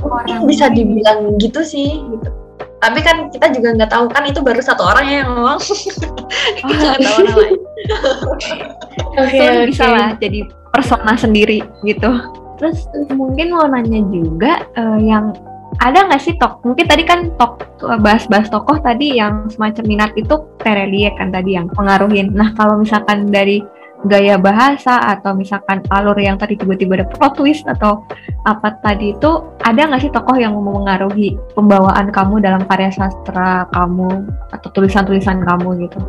Mungkin 0.00 0.38
bisa 0.48 0.70
dibilang 0.70 1.36
gitu 1.40 1.60
sih 1.64 1.98
gitu. 1.98 2.30
Tapi 2.80 3.00
kan 3.04 3.16
kita 3.28 3.52
juga 3.52 3.76
nggak 3.76 3.92
tahu 3.92 4.04
kan 4.08 4.24
itu 4.24 4.40
baru 4.40 4.60
satu 4.64 4.82
orang 4.88 5.04
ya 5.04 5.16
yang 5.24 5.30
ngomong. 5.36 5.60
kita 6.58 6.72
nggak 6.80 7.00
tahu 7.04 7.16
orang 7.20 7.36
lain. 7.36 7.58
Oke, 9.20 9.36
Itu 9.36 9.44
oke. 9.44 9.66
bisa 9.68 9.84
lah 9.88 10.08
jadi 10.16 10.40
persona 10.72 11.12
sendiri 11.16 11.60
gitu. 11.84 12.10
Terus 12.56 12.88
mungkin 13.12 13.52
mau 13.52 13.68
nanya 13.68 14.00
juga 14.08 14.64
eh, 14.76 14.98
yang 15.04 15.36
ada 15.80 16.08
nggak 16.08 16.22
sih 16.24 16.34
tok? 16.36 16.60
Mungkin 16.64 16.86
tadi 16.88 17.04
kan 17.04 17.32
tok 17.36 17.64
bahas-bahas 18.00 18.52
tokoh 18.52 18.80
tadi 18.80 19.16
yang 19.16 19.48
semacam 19.48 19.84
minat 19.86 20.12
itu 20.16 20.34
Terelie 20.60 21.12
kan 21.16 21.32
tadi 21.32 21.56
yang 21.56 21.68
pengaruhin. 21.72 22.32
Nah 22.32 22.52
kalau 22.56 22.80
misalkan 22.80 23.28
dari 23.32 23.64
gaya 24.08 24.40
bahasa 24.40 24.96
atau 25.12 25.36
misalkan 25.36 25.84
alur 25.92 26.16
yang 26.16 26.40
tadi 26.40 26.56
tiba-tiba 26.56 27.00
ada 27.00 27.06
plot 27.08 27.36
twist 27.36 27.68
atau 27.68 28.00
apa 28.48 28.80
tadi 28.80 29.12
itu 29.12 29.44
ada 29.60 29.84
nggak 29.84 30.00
sih 30.00 30.12
tokoh 30.12 30.40
yang 30.40 30.56
mempengaruhi 30.56 31.36
pembawaan 31.52 32.08
kamu 32.08 32.40
dalam 32.40 32.64
karya 32.64 32.88
sastra 32.88 33.68
kamu 33.76 34.24
atau 34.56 34.68
tulisan-tulisan 34.72 35.44
kamu 35.44 35.84
gitu? 35.84 36.00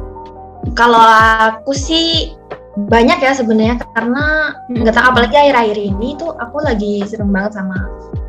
Kalau 0.77 1.03
aku 1.51 1.75
sih 1.75 2.31
banyak 2.71 3.19
ya 3.19 3.35
sebenarnya 3.35 3.83
karena 3.91 4.55
nggak 4.71 4.95
tahu 4.95 5.05
apalagi 5.11 5.35
akhir-akhir 5.35 5.77
ini 5.91 6.15
tuh 6.15 6.31
aku 6.39 6.63
lagi 6.63 7.03
seneng 7.03 7.35
banget 7.35 7.59
sama 7.59 7.75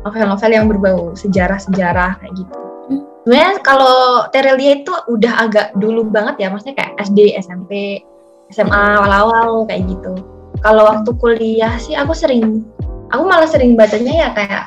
novel-novel 0.03 0.51
yang 0.51 0.67
berbau 0.67 1.01
sejarah-sejarah 1.15 2.19
kayak 2.19 2.33
gitu. 2.35 2.59
Hmm. 2.91 3.01
Sebenarnya 3.23 3.53
kalau 3.63 4.27
Terelia 4.35 4.83
itu 4.83 4.91
udah 5.07 5.47
agak 5.47 5.67
dulu 5.79 6.11
banget 6.11 6.43
ya, 6.43 6.51
maksudnya 6.51 6.75
kayak 6.75 6.99
SD, 7.07 7.39
SMP, 7.39 8.03
SMA 8.53 9.01
awal-awal 9.01 9.65
kayak 9.65 9.89
gitu. 9.89 10.13
Kalau 10.61 10.85
waktu 10.85 11.09
kuliah 11.17 11.73
sih 11.75 11.97
aku 11.97 12.13
sering, 12.13 12.61
aku 13.09 13.23
malah 13.25 13.49
sering 13.49 13.73
bacanya 13.73 14.13
ya 14.13 14.29
kayak 14.31 14.63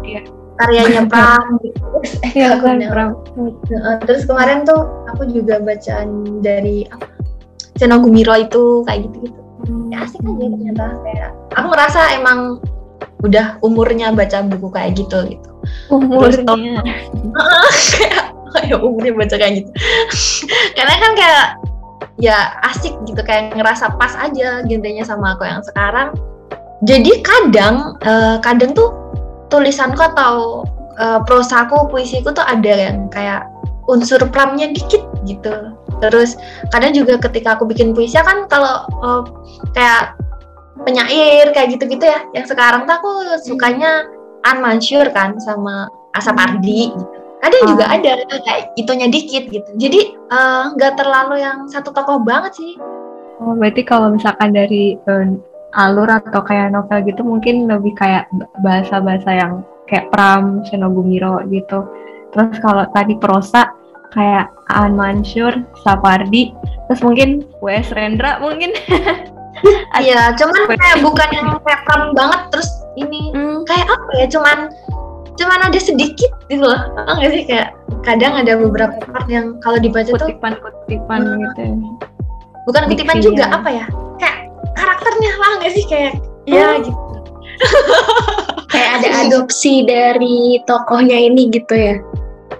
Iya. 0.00 0.22
karyanya 0.56 1.02
Pram 1.10 1.58
aku 1.58 2.64
namanya- 2.70 2.90
Pram. 2.94 3.10
Terus 4.06 4.22
kemarin 4.24 4.62
tuh 4.62 4.86
aku 5.10 5.26
juga 5.28 5.58
bacaan 5.58 6.38
dari 6.40 6.86
apa? 6.86 7.10
Seno 7.74 7.98
Gumiro 7.98 8.36
itu 8.38 8.86
kayak 8.86 9.10
gitu-gitu. 9.10 9.40
Ya 9.90 10.06
asik 10.06 10.22
aja 10.22 10.46
ternyata 10.46 10.86
kayak 11.02 11.30
aku 11.54 11.66
merasa 11.70 12.00
emang 12.14 12.62
udah 13.22 13.58
umurnya 13.62 14.10
baca 14.10 14.42
buku 14.42 14.68
kayak 14.70 14.98
gitu 14.98 15.18
gitu. 15.30 15.50
umurnya 15.90 16.82
kayak 17.94 18.24
kayak 18.52 18.78
umurnya 18.82 19.12
baca 19.14 19.34
kayak 19.34 19.62
gitu. 19.62 19.70
Karena 20.76 20.94
kan 20.98 21.12
kayak 21.14 21.46
ya 22.20 22.60
asik 22.72 22.92
gitu 23.08 23.20
kayak 23.24 23.56
ngerasa 23.56 23.96
pas 23.96 24.12
aja 24.20 24.60
genrenya 24.66 25.04
sama 25.06 25.36
aku 25.36 25.48
yang 25.48 25.64
sekarang. 25.64 26.12
Jadi 26.82 27.22
kadang 27.22 27.96
eh, 28.02 28.36
kadang 28.42 28.74
tuh 28.74 28.90
tulisanku 29.48 30.02
atau 30.02 30.66
eh, 30.98 31.20
prosaku, 31.24 31.88
puisiku 31.88 32.34
tuh 32.34 32.44
ada 32.44 32.90
yang 32.90 33.06
kayak 33.08 33.46
unsur 33.88 34.20
pramnya 34.28 34.70
dikit 34.74 35.02
gitu. 35.24 35.72
Terus 36.02 36.34
kadang 36.74 36.90
juga 36.90 37.22
ketika 37.22 37.54
aku 37.54 37.70
bikin 37.70 37.94
puisi 37.94 38.18
kan 38.18 38.50
kalau 38.50 38.84
eh, 38.88 39.22
kayak 39.72 40.18
penyair 40.82 41.54
kayak 41.54 41.78
gitu-gitu 41.78 42.02
ya. 42.02 42.26
Yang 42.34 42.56
sekarang 42.56 42.84
tuh 42.90 42.94
aku 42.98 43.12
sukanya 43.46 44.10
An 44.42 44.58
Mansur 44.58 45.06
kan 45.14 45.38
sama 45.38 45.86
Asap 46.18 46.36
Ardi 46.36 46.92
gitu. 46.92 47.21
Kadang 47.42 47.62
juga 47.66 47.84
Ah. 47.84 47.98
ada 47.98 48.12
kayak 48.24 48.62
itunya 48.78 49.10
dikit 49.10 49.50
gitu. 49.50 49.70
Jadi 49.76 50.00
eh, 50.14 50.62
nggak 50.72 50.94
terlalu 50.94 51.42
yang 51.42 51.66
satu 51.66 51.90
tokoh 51.90 52.22
banget 52.22 52.54
sih. 52.54 52.72
Oh, 53.42 53.58
berarti 53.58 53.82
kalau 53.82 54.14
misalkan 54.14 54.54
dari 54.54 54.94
eh, 54.96 55.26
alur 55.74 56.06
atau 56.06 56.40
kayak 56.40 56.70
novel 56.70 57.02
gitu 57.02 57.20
mungkin 57.20 57.66
lebih 57.66 57.96
kayak 57.96 58.30
bahasa-bahasa 58.62 59.30
yang 59.32 59.52
kayak 59.88 60.08
Pram, 60.08 60.62
Senogumiro 60.64 61.42
gitu. 61.50 61.82
Terus 62.30 62.56
kalau 62.62 62.86
tadi 62.94 63.18
prosa 63.18 63.74
kayak 64.12 64.48
An 64.68 64.94
Mansur, 64.94 65.52
Sapardi, 65.80 66.52
terus 66.86 67.00
mungkin 67.02 67.48
W.S. 67.60 67.90
Rendra 67.92 68.38
mungkin. 68.38 68.72
Iya, 69.94 70.34
cuman 70.34 70.74
kayak 70.74 71.06
bukan 71.06 71.28
yang 71.30 71.46
kayak 71.62 71.86
pram 71.86 72.10
banget 72.18 72.40
terus 72.50 72.66
ini 72.98 73.30
Hmm, 73.30 73.62
kayak 73.62 73.86
apa 73.86 74.10
ya? 74.18 74.26
Cuman 74.26 74.58
cuman 75.36 75.60
ada 75.64 75.78
sedikit 75.78 76.30
gitu 76.46 76.62
loh. 76.62 76.80
Tau 76.94 77.14
nggak 77.16 77.32
sih 77.32 77.42
kayak 77.48 77.68
kadang 78.02 78.32
ada 78.34 78.56
beberapa 78.56 78.96
part 79.08 79.26
yang 79.26 79.56
kalau 79.60 79.78
dibaca 79.78 80.10
tuh 80.10 80.18
kutipan-kutipan 80.28 81.20
Hmm. 81.22 81.40
gitu. 81.40 81.60
ya. 81.62 81.74
bukan 82.62 82.82
kutipan 82.86 83.18
juga 83.18 83.44
apa 83.50 83.68
ya? 83.68 83.84
Kayak 84.22 84.38
karakternya 84.78 85.32
lah 85.34 85.50
nggak 85.58 85.72
sih 85.74 85.84
kayak 85.86 86.12
Oh. 86.50 86.74
gitu. 86.78 86.92
Kayak 88.72 88.90
ada 89.04 89.08
adopsi 89.28 89.84
dari 89.84 90.58
tokohnya 90.64 91.14
ini 91.14 91.52
gitu 91.52 91.74
ya. 91.76 91.94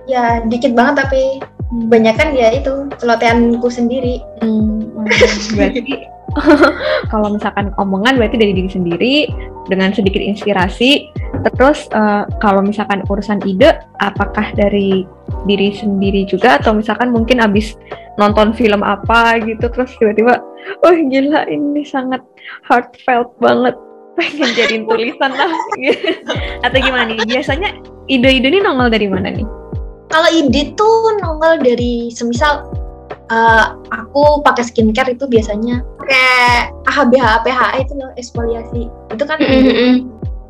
Ya 0.04 0.24
dikit 0.44 0.76
banget 0.76 1.06
tapi 1.06 1.40
banyak 1.88 2.14
kan 2.14 2.36
ya 2.36 2.52
itu 2.52 2.86
celotehanku 3.00 3.64
sendiri. 3.66 4.20
Hmm, 4.44 4.92
berarti 5.56 6.04
kalau 7.12 7.28
misalkan 7.34 7.70
omongan 7.76 8.16
berarti 8.16 8.36
dari 8.40 8.52
diri 8.56 8.70
sendiri 8.70 9.14
dengan 9.70 9.92
sedikit 9.94 10.20
inspirasi. 10.20 11.12
Terus 11.58 11.90
eh, 11.90 12.24
kalau 12.38 12.62
misalkan 12.62 13.02
urusan 13.10 13.42
ide, 13.44 13.82
apakah 13.98 14.54
dari 14.54 15.02
diri 15.46 15.74
sendiri 15.74 16.22
juga 16.26 16.62
atau 16.62 16.76
misalkan 16.76 17.10
mungkin 17.10 17.42
abis 17.42 17.74
nonton 18.20 18.52
film 18.52 18.84
apa 18.84 19.40
gitu 19.42 19.66
terus 19.72 19.90
tiba-tiba, 19.98 20.38
oh 20.84 20.94
gila 21.08 21.48
ini 21.48 21.82
sangat 21.82 22.20
heartfelt 22.68 23.32
banget 23.40 23.74
pengen 24.20 24.50
jadiin 24.52 24.84
tulisan 24.84 25.32
lah 25.32 25.48
gitu. 25.80 26.12
atau 26.60 26.78
gimana 26.78 27.08
nih 27.08 27.24
biasanya 27.24 27.72
ide-ide 28.12 28.44
ini 28.52 28.60
nongol 28.60 28.92
dari 28.92 29.08
mana 29.08 29.32
nih 29.32 29.48
Kalau 30.12 30.28
ide 30.28 30.76
tuh 30.76 31.16
nongol 31.24 31.64
dari 31.64 32.12
semisal 32.12 32.68
eh, 33.32 33.64
aku 33.88 34.44
pakai 34.44 34.62
skincare 34.68 35.16
itu 35.16 35.24
biasanya 35.24 35.80
pakai 35.96 36.68
AHBH 36.84 37.48
PHA 37.48 37.68
itu 37.80 37.92
loh 37.96 38.12
eksfoliasi. 38.20 38.82
Itu 39.08 39.24
kan 39.24 39.40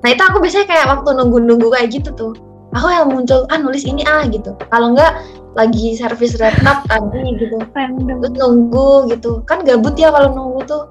Nah 0.03 0.11
itu 0.11 0.23
aku 0.23 0.43
biasanya 0.43 0.67
kayak 0.67 0.87
waktu 0.91 1.09
nunggu-nunggu 1.15 1.69
kayak 1.71 1.95
gitu 1.95 2.11
tuh. 2.19 2.35
Aku 2.73 2.89
yang 2.89 3.13
muncul, 3.13 3.45
ah 3.53 3.59
nulis 3.61 3.87
ini 3.87 4.03
ah 4.09 4.27
gitu. 4.27 4.57
Kalau 4.73 4.97
enggak 4.97 5.23
lagi 5.55 5.95
servis 5.95 6.35
laptop 6.41 6.83
tadi 6.89 7.37
gitu. 7.39 7.61
random 7.77 8.19
Terus 8.19 8.35
nunggu 8.35 9.13
gitu. 9.13 9.45
Kan 9.47 9.63
gabut 9.63 9.95
ya 9.95 10.11
kalau 10.11 10.35
nunggu 10.35 10.67
tuh. 10.67 10.83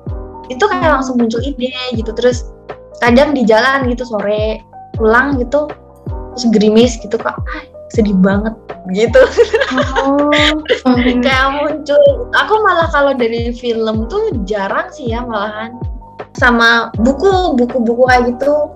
Itu 0.48 0.70
kayak 0.70 1.02
langsung 1.02 1.20
muncul 1.20 1.42
ide 1.44 1.74
gitu. 1.98 2.14
Terus 2.16 2.48
kadang 3.04 3.36
di 3.36 3.44
jalan 3.44 3.90
gitu 3.92 4.08
sore 4.08 4.62
pulang 4.96 5.42
gitu. 5.42 5.68
Terus 6.38 6.46
gerimis 6.54 6.96
gitu 7.02 7.18
kok. 7.20 7.36
Ah, 7.36 7.62
sedih 7.92 8.16
banget 8.18 8.56
gitu. 8.96 9.22
oh 9.76 10.32
kayak 11.26 11.48
muncul. 11.60 12.32
Aku 12.32 12.54
malah 12.64 12.88
kalau 12.90 13.12
dari 13.14 13.52
film 13.52 14.08
tuh 14.08 14.32
jarang 14.48 14.88
sih 14.90 15.12
ya 15.12 15.22
malahan. 15.22 15.76
Sama 16.40 16.96
buku, 17.04 17.60
buku-buku 17.60 18.08
kayak 18.08 18.36
gitu 18.36 18.72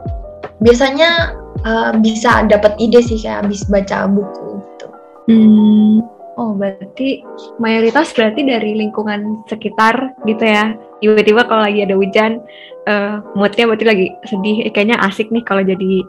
biasanya 0.63 1.35
uh, 1.67 1.91
bisa 1.99 2.47
dapat 2.47 2.75
ide 2.79 3.03
sih 3.03 3.19
kayak 3.19 3.47
habis 3.47 3.63
baca 3.67 4.07
buku 4.07 4.59
gitu. 4.59 4.87
Hmm. 5.31 6.03
Oh, 6.35 6.51
berarti 6.51 7.23
mayoritas 7.63 8.11
berarti 8.11 8.43
dari 8.43 8.75
lingkungan 8.75 9.47
sekitar 9.47 10.19
gitu 10.27 10.43
ya. 10.43 10.75
Tiba-tiba 10.99 11.47
kalau 11.47 11.63
lagi 11.63 11.87
ada 11.87 11.95
hujan, 11.95 12.43
eh 12.91 13.23
moodnya 13.39 13.71
berarti 13.71 13.85
lagi 13.87 14.07
sedih. 14.27 14.67
Eh, 14.67 14.71
kayaknya 14.75 14.99
asik 14.99 15.31
nih 15.31 15.43
kalau 15.47 15.63
jadi 15.63 16.03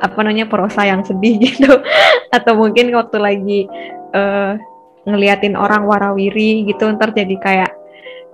apa 0.00 0.18
namanya 0.24 0.48
prosa 0.48 0.88
yang 0.88 1.04
sedih 1.04 1.38
gitu. 1.46 1.70
Atau 2.32 2.56
mungkin 2.56 2.90
waktu 2.96 3.16
lagi 3.20 3.60
eh 4.16 4.52
ngeliatin 5.08 5.56
orang 5.56 5.88
warawiri 5.88 6.68
gitu, 6.68 6.84
ntar 6.92 7.16
jadi 7.16 7.36
kayak 7.40 7.72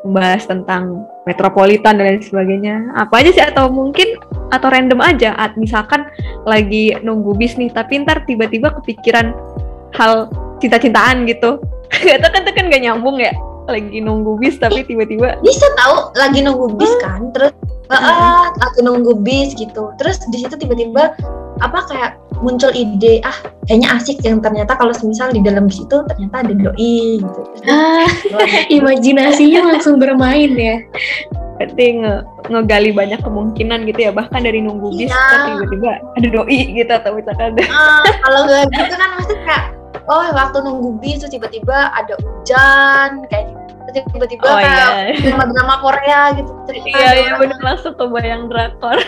membahas 0.06 0.46
tentang 0.46 1.02
metropolitan 1.26 1.98
dan 1.98 2.04
lain 2.06 2.22
sebagainya. 2.22 2.94
Apa 2.94 3.22
aja 3.22 3.30
sih 3.34 3.44
atau 3.44 3.66
mungkin 3.70 4.18
atau 4.54 4.70
random 4.70 5.02
aja. 5.02 5.34
At, 5.34 5.58
misalkan 5.58 6.06
lagi 6.46 6.94
nunggu 7.02 7.34
bis 7.34 7.58
nih, 7.58 7.74
tapi 7.74 8.06
ntar 8.06 8.22
tiba-tiba 8.26 8.70
kepikiran 8.82 9.34
hal 9.98 10.30
cinta-cintaan 10.62 11.26
gitu. 11.26 11.58
Gak 12.06 12.18
tau 12.22 12.30
kan 12.34 12.42
kan 12.50 12.66
gak 12.66 12.82
nyambung 12.82 13.18
ya. 13.18 13.34
Lagi 13.66 13.98
nunggu 13.98 14.38
bis 14.38 14.62
tapi 14.62 14.86
tiba-tiba 14.86 15.42
Bisa 15.42 15.66
tahu 15.74 16.14
lagi 16.14 16.38
nunggu 16.38 16.78
bis 16.78 16.92
kan, 17.02 17.34
terus 17.34 17.50
ah 17.90 18.50
lagi 18.52 18.80
nunggu 18.82 19.18
bis 19.20 19.54
gitu. 19.54 19.92
Terus 19.98 20.18
di 20.30 20.42
situ 20.42 20.54
tiba-tiba 20.54 21.14
apa 21.58 21.78
kayak 21.88 22.10
muncul 22.44 22.68
ide 22.70 23.24
ah 23.24 23.32
kayaknya 23.64 23.96
asik 23.96 24.20
yang 24.20 24.44
ternyata 24.44 24.76
kalau 24.76 24.92
semisal 24.92 25.32
di 25.32 25.40
dalam 25.40 25.64
bis 25.66 25.80
itu 25.80 25.96
ternyata 26.04 26.44
ada 26.44 26.52
doi 26.52 27.22
gitu. 27.24 27.40
Ah, 27.64 28.04
imajinasinya 28.76 29.72
langsung 29.72 29.96
bermain 29.96 30.52
ya. 30.52 30.76
berarti 31.56 32.04
nge 32.04 32.14
ngegali 32.52 32.92
banyak 32.92 33.20
kemungkinan 33.24 33.88
gitu 33.88 34.00
ya. 34.04 34.12
Bahkan 34.12 34.44
dari 34.44 34.60
nunggu 34.60 34.92
bis 34.92 35.08
Iya. 35.08 35.56
tiba-tiba 35.56 35.90
ada 36.12 36.28
doi 36.28 36.58
gitu 36.76 36.92
atau 36.92 37.10
misalkan 37.16 37.56
ada 37.56 37.62
Ah, 37.72 38.04
kalau 38.20 38.40
nggak 38.44 38.68
gitu 38.68 38.94
kan 38.94 39.08
maksudnya 39.16 39.40
kayak 39.48 39.64
oh 40.06 40.26
waktu 40.36 40.58
nunggu 40.60 40.90
bis 41.00 41.24
terus 41.24 41.32
tiba-tiba 41.32 41.88
ada 41.96 42.12
hujan 42.20 43.24
kayak 43.32 43.48
gitu. 43.48 43.65
Tiba-tiba 44.04 44.42
Oh 44.42 44.56
kayak 44.56 44.68
iya. 44.68 44.86
drama-drama 45.24 45.74
Korea 45.80 46.20
gitu 46.34 46.50
cerita 46.64 46.86
Iya, 46.90 46.98
ada 46.98 47.14
iya 47.14 47.24
orang- 47.26 47.40
bener. 47.40 47.58
Langsung 47.62 47.94
kebayang 47.94 48.42
drakor. 48.48 48.98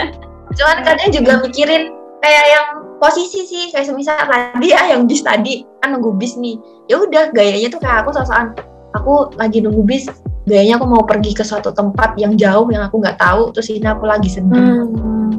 cuman 0.58 0.78
kadang 0.82 1.10
juga 1.10 1.32
mikirin 1.40 1.94
kayak 2.18 2.46
yang 2.48 2.66
posisi 2.98 3.44
sih 3.44 3.70
kayak 3.70 3.86
semisal 3.86 4.18
tadi 4.18 4.66
ya 4.68 4.90
yang 4.90 5.04
bis 5.04 5.20
tadi. 5.20 5.62
Kan 5.78 5.92
nunggu 5.92 6.14
bis 6.14 6.34
nih. 6.34 6.56
Ya 6.86 6.98
udah 6.98 7.30
gayanya 7.30 7.68
tuh 7.68 7.80
kayak 7.80 8.04
aku 8.04 8.10
sosokan 8.12 8.56
aku 8.92 9.32
lagi 9.36 9.60
nunggu 9.60 9.82
bis. 9.82 10.08
Gayanya 10.44 10.76
aku 10.76 10.86
mau 10.86 11.04
pergi 11.04 11.30
ke 11.30 11.40
suatu 11.40 11.70
tempat 11.70 12.16
yang 12.16 12.34
jauh 12.34 12.66
yang 12.68 12.82
aku 12.82 12.98
nggak 12.98 13.16
tahu. 13.16 13.52
Terus 13.52 13.70
ini 13.70 13.84
aku 13.84 14.04
lagi 14.04 14.28
sedih. 14.28 14.56
Hmm. 14.56 15.30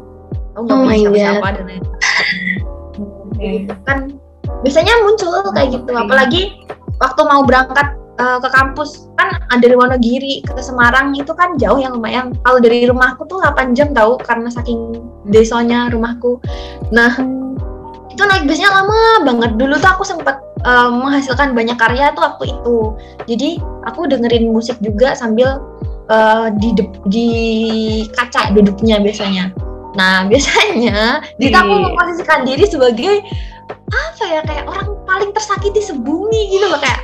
aku 0.52 0.62
nggak 0.62 0.76
Oh 0.76 0.84
punya 0.84 0.96
siapa-siapa 1.00 1.48
dan 1.50 1.64
lain 1.64 1.82
kan. 3.86 3.98
Biasanya 4.62 4.94
muncul 5.02 5.32
kayak 5.50 5.68
gitu. 5.72 5.90
Oke. 5.90 5.98
apalagi 5.98 6.42
waktu 6.98 7.20
mau 7.24 7.42
berangkat 7.42 7.88
eh, 8.18 8.38
ke 8.40 8.48
kampus. 8.52 9.08
Kan 9.16 9.28
ah, 9.48 9.58
dari 9.60 9.76
Wonogiri 9.76 10.44
ke 10.44 10.60
Semarang 10.60 11.14
itu 11.16 11.32
kan 11.32 11.56
jauh 11.56 11.78
yang 11.80 11.96
lumayan. 11.96 12.32
Kalau 12.44 12.58
dari 12.58 12.84
rumahku 12.88 13.24
tuh 13.28 13.40
8 13.40 13.76
jam 13.76 13.92
tahu 13.92 14.18
karena 14.20 14.48
saking 14.52 15.00
desanya 15.28 15.88
rumahku. 15.92 16.40
Nah 16.90 17.14
itu 18.12 18.22
naik 18.28 18.44
bisnya 18.44 18.68
lama 18.68 19.24
banget. 19.24 19.56
Dulu 19.56 19.74
tuh 19.80 19.90
aku 19.92 20.04
sempat 20.04 20.40
eh, 20.64 20.90
menghasilkan 20.90 21.56
banyak 21.56 21.76
karya 21.80 22.12
tuh 22.12 22.22
waktu 22.24 22.44
itu. 22.52 22.76
Jadi 23.28 23.50
aku 23.88 24.08
dengerin 24.08 24.52
musik 24.52 24.76
juga 24.84 25.16
sambil 25.16 25.60
eh, 26.12 26.46
di 26.60 26.76
di 27.08 27.28
kaca 28.12 28.52
duduknya 28.52 29.00
biasanya. 29.00 29.52
Nah 29.92 30.24
biasanya 30.30 31.20
Dita 31.36 31.64
aku 31.64 31.74
memposisikan 31.88 32.48
diri 32.48 32.64
sebagai 32.64 33.24
apa 33.92 34.24
ya 34.24 34.40
kayak 34.42 34.64
orang 34.64 34.88
paling 35.04 35.30
tersakiti 35.36 35.84
sebumi 35.84 36.48
gitu 36.48 36.64
loh 36.64 36.80
kayak 36.80 37.00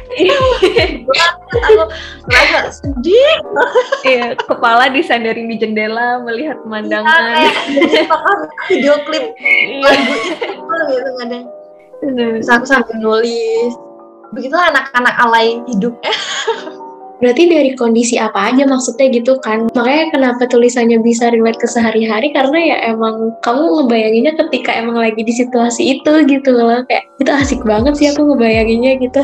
aku 1.52 1.84
merasa 2.24 2.72
sedih 2.80 3.32
Iya, 4.06 4.32
kepala 4.40 4.88
disandarin 4.88 5.52
di 5.52 5.60
jendela 5.60 6.22
melihat 6.22 6.56
Iya, 6.56 6.64
pemandangan. 6.64 7.20
kayak 7.34 7.54
menciptakan 7.68 8.38
video 8.70 8.94
klip 9.04 9.24
Iya. 9.36 9.84
lagu 9.84 10.14
itu 10.16 10.76
gitu 10.88 11.10
kadang 11.20 11.44
Terus 11.98 12.46
aku 12.46 12.62
sambil 12.62 12.94
nulis. 13.02 13.74
Begitulah 14.30 14.70
anak-anak 14.70 15.18
alay 15.18 15.58
hidup. 15.66 15.98
Eh, 16.06 16.14
Berarti 17.18 17.50
dari 17.50 17.74
kondisi 17.74 18.14
apa 18.14 18.54
aja 18.54 18.62
maksudnya 18.62 19.10
gitu 19.10 19.42
kan? 19.42 19.66
Makanya 19.74 20.14
kenapa 20.14 20.46
tulisannya 20.46 21.02
bisa 21.02 21.34
relate 21.34 21.58
ke 21.58 21.66
sehari-hari 21.66 22.30
karena 22.30 22.58
ya 22.58 22.76
emang 22.94 23.34
kamu 23.42 23.82
ngebayanginnya 23.82 24.32
ketika 24.46 24.70
emang 24.78 25.02
lagi 25.02 25.22
di 25.26 25.34
situasi 25.34 25.98
itu 25.98 26.12
gitu 26.30 26.50
loh. 26.54 26.86
Kayak 26.86 27.10
itu 27.18 27.30
asik 27.34 27.60
banget 27.66 27.98
sih 27.98 28.06
aku 28.14 28.34
ngebayanginnya 28.34 29.02
gitu. 29.02 29.22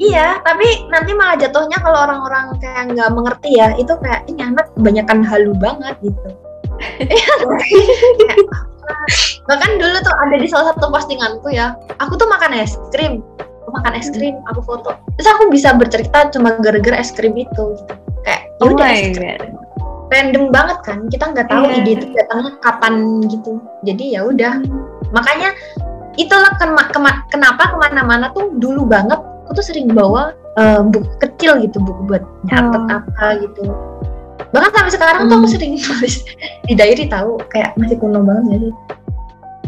iya, 0.00 0.40
tapi 0.40 0.64
nanti 0.88 1.12
malah 1.12 1.36
jatuhnya 1.36 1.76
kalau 1.84 2.08
orang-orang 2.08 2.56
kayak 2.64 2.96
nggak 2.96 3.12
mengerti 3.12 3.60
ya, 3.60 3.76
itu 3.76 3.92
kayak 4.00 4.24
ini 4.24 4.40
anak 4.40 4.66
kebanyakan 4.72 5.20
halu 5.20 5.52
banget 5.60 5.94
gitu. 6.00 6.28
Iya, 7.06 7.32
kayak, 8.24 8.38
Bahkan 9.46 9.70
dulu 9.78 9.96
tuh 10.02 10.14
ada 10.16 10.36
di 10.38 10.48
salah 10.48 10.72
satu 10.72 10.88
postinganku 10.90 11.52
ya, 11.52 11.74
aku 11.98 12.14
tuh 12.16 12.28
makan 12.30 12.56
es 12.56 12.78
krim. 12.94 13.20
Makan 13.72 13.92
es 13.94 14.08
krim, 14.08 14.36
aku 14.46 14.60
foto. 14.60 14.92
Terus 15.16 15.28
aku 15.30 15.48
bisa 15.48 15.72
bercerita 15.72 16.28
cuma 16.28 16.54
gara-gara 16.56 16.96
es 16.96 17.08
krim 17.08 17.32
itu 17.32 17.48
gitu. 17.74 17.94
Kayak 18.22 18.42
ya 18.52 18.60
Oh 18.60 18.68
udah 18.70 18.88
es 18.88 19.00
krim. 19.10 19.38
god. 19.38 19.42
random 20.08 20.52
banget 20.52 20.76
kan 20.84 21.08
kita 21.08 21.24
nggak 21.24 21.48
tahu 21.48 21.64
Iya. 21.64 21.76
ide 21.78 21.92
itu 21.96 22.06
datangnya 22.12 22.52
kapan 22.60 22.94
gitu 23.26 23.56
jadi 23.80 24.04
ya 24.12 24.20
udah 24.28 24.60
makanya 25.08 25.56
itulah 26.14 26.52
kema- 26.60 26.92
kema- 26.92 27.24
kenapa 27.26 27.72
ke 27.72 27.76
mana-mana 27.80 28.28
tuh 28.30 28.52
dulu 28.52 28.84
banget 28.84 29.16
aku 29.16 29.56
tuh 29.56 29.64
sering 29.64 29.88
bawa 29.88 30.36
eh, 30.54 30.84
buku 30.84 31.08
kecil 31.18 31.64
gitu 31.64 31.80
buku 31.80 32.04
buat 32.04 32.20
nyatet 32.44 32.76
Oh. 32.76 32.92
apa 32.92 33.26
gitu 33.40 33.62
bahkan 34.52 34.68
sampai 34.76 34.92
sekarang 34.92 35.22
tuh 35.24 35.34
aku 35.34 35.48
Hmm. 35.48 35.54
sering 35.56 35.72
nulis 35.80 36.14
di 36.62 36.74
diary 36.76 37.08
tahu 37.08 37.40
kayak 37.48 37.72
masih 37.80 37.96
kuno 37.96 38.20
banget 38.20 38.44
jadi 38.52 38.68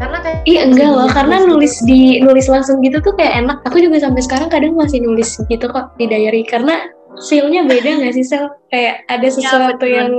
karena 0.05 0.19
kayak 0.21 0.39
Iya 0.45 0.61
enggak 0.69 0.91
loh, 0.93 1.09
karena 1.09 1.37
gitu. 1.41 1.49
nulis 1.57 1.75
di 1.89 2.01
nulis 2.21 2.47
langsung 2.53 2.85
gitu 2.85 3.01
tuh 3.01 3.17
kayak 3.17 3.41
enak. 3.41 3.59
Aku 3.65 3.81
juga 3.81 3.97
sampai 3.97 4.21
sekarang 4.21 4.53
kadang 4.53 4.77
masih 4.77 5.01
nulis 5.01 5.41
gitu 5.49 5.67
kok 5.73 5.97
di 5.97 6.05
diary 6.05 6.45
karena 6.45 6.93
feel-nya 7.25 7.65
beda 7.65 8.05
nggak 8.05 8.13
sih 8.13 8.27
sel? 8.29 8.53
Kayak 8.69 9.01
ada 9.09 9.29
sesuatu 9.33 9.81
betul. 9.81 9.89
yang 9.89 10.11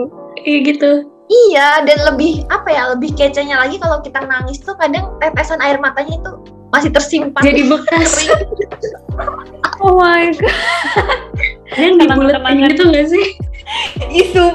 iya 0.42 0.60
gitu. 0.66 0.92
iya 1.26 1.68
dan 1.86 1.98
lebih 2.14 2.46
apa 2.54 2.70
ya 2.70 2.84
lebih 2.94 3.14
kecenya 3.18 3.58
lagi 3.58 3.82
kalau 3.82 3.98
kita 4.02 4.22
nangis 4.30 4.62
tuh 4.62 4.78
kadang 4.78 5.10
tetesan 5.18 5.58
air 5.58 5.82
matanya 5.82 6.22
itu 6.22 6.32
masih 6.70 6.94
tersimpan 6.94 7.42
Jadi 7.42 7.62
bekas 7.66 8.30
Oh 9.82 9.98
my 9.98 10.30
god. 10.38 10.54
dan 11.74 11.98
dibuletin 11.98 12.58
gitu 12.70 12.84
nggak 12.90 13.08
sih? 13.10 13.26
Isu. 14.12 14.46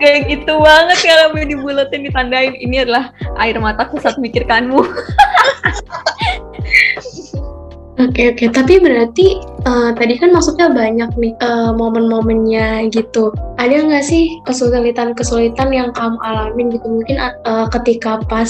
kayak 0.00 0.32
gitu 0.32 0.52
banget 0.56 0.98
kalau 1.02 1.36
dibulatin 1.36 2.06
ditandain 2.06 2.54
ini 2.56 2.82
adalah 2.86 3.12
air 3.36 3.58
mataku 3.60 4.00
saat 4.00 4.16
mikirkanmu 4.16 4.80
Oke 8.00 8.32
oke, 8.32 8.48
tapi 8.56 8.80
berarti 8.80 9.44
uh, 9.68 9.92
tadi 9.92 10.16
kan 10.16 10.32
maksudnya 10.32 10.72
banyak 10.72 11.12
nih 11.20 11.36
uh, 11.44 11.76
momen-momennya 11.76 12.88
gitu. 12.88 13.28
Ada 13.60 13.84
nggak 13.84 14.04
sih 14.08 14.40
kesulitan-kesulitan 14.48 15.68
yang 15.68 15.92
kamu 15.92 16.16
alamin 16.24 16.72
gitu? 16.72 16.88
Mungkin 16.88 17.20
uh, 17.20 17.68
ketika 17.68 18.24
pas 18.24 18.48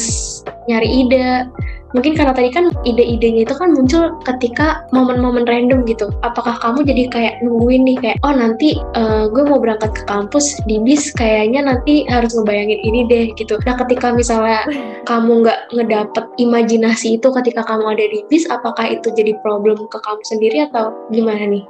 nyari 0.71 1.03
ide 1.03 1.51
mungkin 1.93 2.15
karena 2.15 2.33
tadi 2.35 2.51
kan 2.55 2.71
ide-idenya 2.87 3.45
itu 3.45 3.55
kan 3.55 3.75
muncul 3.75 4.15
ketika 4.27 4.87
momen-momen 4.95 5.45
random 5.47 5.83
gitu. 5.87 6.11
Apakah 6.23 6.59
kamu 6.63 6.87
jadi 6.87 7.03
kayak 7.11 7.35
nungguin 7.43 7.87
nih 7.87 7.97
kayak 7.99 8.17
oh 8.23 8.35
nanti 8.35 8.79
uh, 8.95 9.27
gue 9.31 9.43
mau 9.47 9.59
berangkat 9.59 9.93
ke 9.95 10.03
kampus 10.07 10.59
di 10.67 10.79
bis 10.83 11.11
kayaknya 11.15 11.67
nanti 11.67 12.07
harus 12.07 12.35
ngebayangin 12.37 12.81
ini 12.81 13.01
deh 13.07 13.25
gitu. 13.35 13.59
Nah 13.67 13.75
ketika 13.87 14.15
misalnya 14.15 14.67
kamu 15.11 15.47
nggak 15.47 15.61
ngedapet 15.75 16.25
imajinasi 16.39 17.19
itu 17.19 17.29
ketika 17.43 17.67
kamu 17.67 17.97
ada 17.99 18.05
di 18.07 18.21
bis 18.31 18.47
apakah 18.51 18.87
itu 18.87 19.11
jadi 19.15 19.35
problem 19.43 19.77
ke 19.91 19.99
kamu 20.01 20.23
sendiri 20.27 20.69
atau 20.71 20.95
gimana 21.11 21.47
nih? 21.47 21.65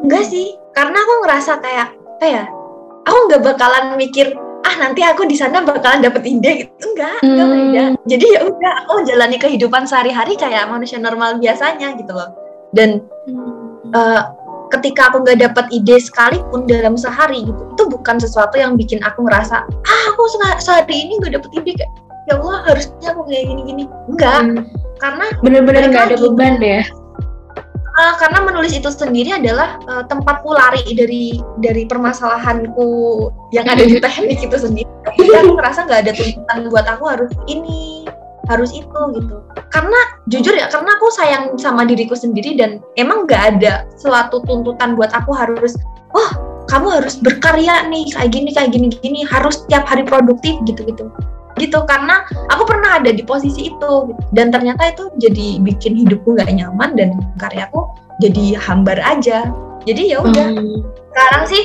Enggak 0.00 0.24
sih. 0.30 0.56
Karena 0.70 0.96
aku 1.02 1.14
ngerasa 1.26 1.52
kayak 1.58 1.88
apa 2.20 2.26
ya 2.28 2.44
aku 3.08 3.18
nggak 3.32 3.42
bakalan 3.42 3.96
mikir 3.96 4.36
ah 4.70 4.76
nanti 4.78 5.02
aku 5.02 5.26
di 5.26 5.34
sana 5.34 5.66
bakalan 5.66 6.06
dapet 6.06 6.22
ide. 6.22 6.52
Gitu 6.62 6.84
enggak 6.94 7.18
hmm. 7.18 7.26
enggak 7.34 7.48
beda. 7.50 7.84
Jadi 8.06 8.26
ya 8.30 8.40
udah 8.46 8.72
aku 8.86 8.90
menjalani 9.02 9.36
kehidupan 9.42 9.82
sehari-hari 9.90 10.38
kayak 10.38 10.70
manusia 10.70 11.02
normal 11.02 11.42
biasanya 11.42 11.98
gitu 11.98 12.14
loh. 12.14 12.30
Dan 12.70 13.02
hmm. 13.26 13.90
uh, 13.90 14.22
ketika 14.70 15.10
aku 15.10 15.26
nggak 15.26 15.42
dapet 15.42 15.66
ide 15.74 15.98
sekalipun 15.98 16.70
dalam 16.70 16.94
sehari 16.94 17.42
gitu 17.42 17.62
itu 17.74 17.82
bukan 17.90 18.22
sesuatu 18.22 18.54
yang 18.54 18.78
bikin 18.78 19.02
aku 19.02 19.26
ngerasa 19.26 19.66
ah 19.66 20.02
aku 20.14 20.22
sehari 20.62 21.10
ini 21.10 21.18
nggak 21.18 21.34
dapet 21.42 21.50
ide. 21.58 21.74
Kayak 21.74 21.90
ya 22.30 22.38
Allah 22.38 22.58
harusnya 22.70 23.08
aku 23.10 23.26
kayak 23.26 23.44
gini-gini. 23.50 23.84
Enggak. 24.06 24.38
Hmm. 24.46 24.62
karena 25.00 25.26
bener-bener 25.40 25.88
nggak 25.88 26.12
ada 26.12 26.16
beban 26.20 26.60
ya 26.60 26.84
uh, 28.00 28.14
karena 28.16 28.40
menulis 28.40 28.72
itu 28.72 28.88
sendiri 28.88 29.36
adalah 29.36 29.76
uh, 29.84 30.04
tempatku 30.08 30.48
lari 30.56 30.82
dari 30.96 31.36
dari 31.60 31.84
permasalahanku 31.84 32.88
yang 33.52 33.68
ada 33.68 33.84
di 33.84 34.00
teknik 34.04 34.40
itu 34.40 34.56
sendiri. 34.56 34.88
Jadi 35.20 35.30
aku 35.36 35.52
ngerasa 35.60 35.84
nggak 35.84 36.00
ada 36.08 36.12
tuntutan 36.16 36.58
buat 36.72 36.86
aku 36.88 37.04
harus 37.04 37.32
ini 37.44 38.08
harus 38.48 38.72
itu 38.72 39.00
gitu. 39.14 39.36
Karena 39.70 40.00
jujur 40.26 40.56
ya, 40.56 40.66
karena 40.72 40.96
aku 40.96 41.06
sayang 41.12 41.54
sama 41.60 41.86
diriku 41.86 42.16
sendiri 42.16 42.56
dan 42.56 42.80
emang 42.96 43.28
nggak 43.28 43.42
ada 43.56 43.86
suatu 44.00 44.42
tuntutan 44.48 44.98
buat 44.98 45.12
aku 45.14 45.30
harus, 45.30 45.76
oh 46.16 46.30
kamu 46.66 47.02
harus 47.02 47.14
berkarya 47.18 47.86
nih 47.90 48.10
kayak 48.14 48.30
gini 48.30 48.50
kayak 48.54 48.70
gini 48.74 48.86
gini 49.02 49.20
harus 49.26 49.66
tiap 49.66 49.86
hari 49.90 50.06
produktif 50.06 50.54
gitu 50.66 50.86
gitu 50.86 51.10
gitu 51.60 51.84
karena 51.84 52.24
aku 52.48 52.64
pernah 52.64 52.96
ada 52.96 53.12
di 53.12 53.20
posisi 53.20 53.68
itu. 53.68 53.92
Dan 54.32 54.48
ternyata 54.48 54.88
itu 54.88 55.12
jadi 55.20 55.60
bikin 55.60 56.00
hidupku 56.00 56.32
gak 56.32 56.48
nyaman 56.48 56.96
dan 56.96 57.20
karyaku 57.36 57.84
jadi 58.24 58.56
hambar 58.56 58.96
aja. 59.04 59.52
Jadi 59.84 60.16
ya 60.16 60.24
udah. 60.24 60.48
Hmm. 60.56 60.80
sekarang 61.10 61.42
sih 61.50 61.62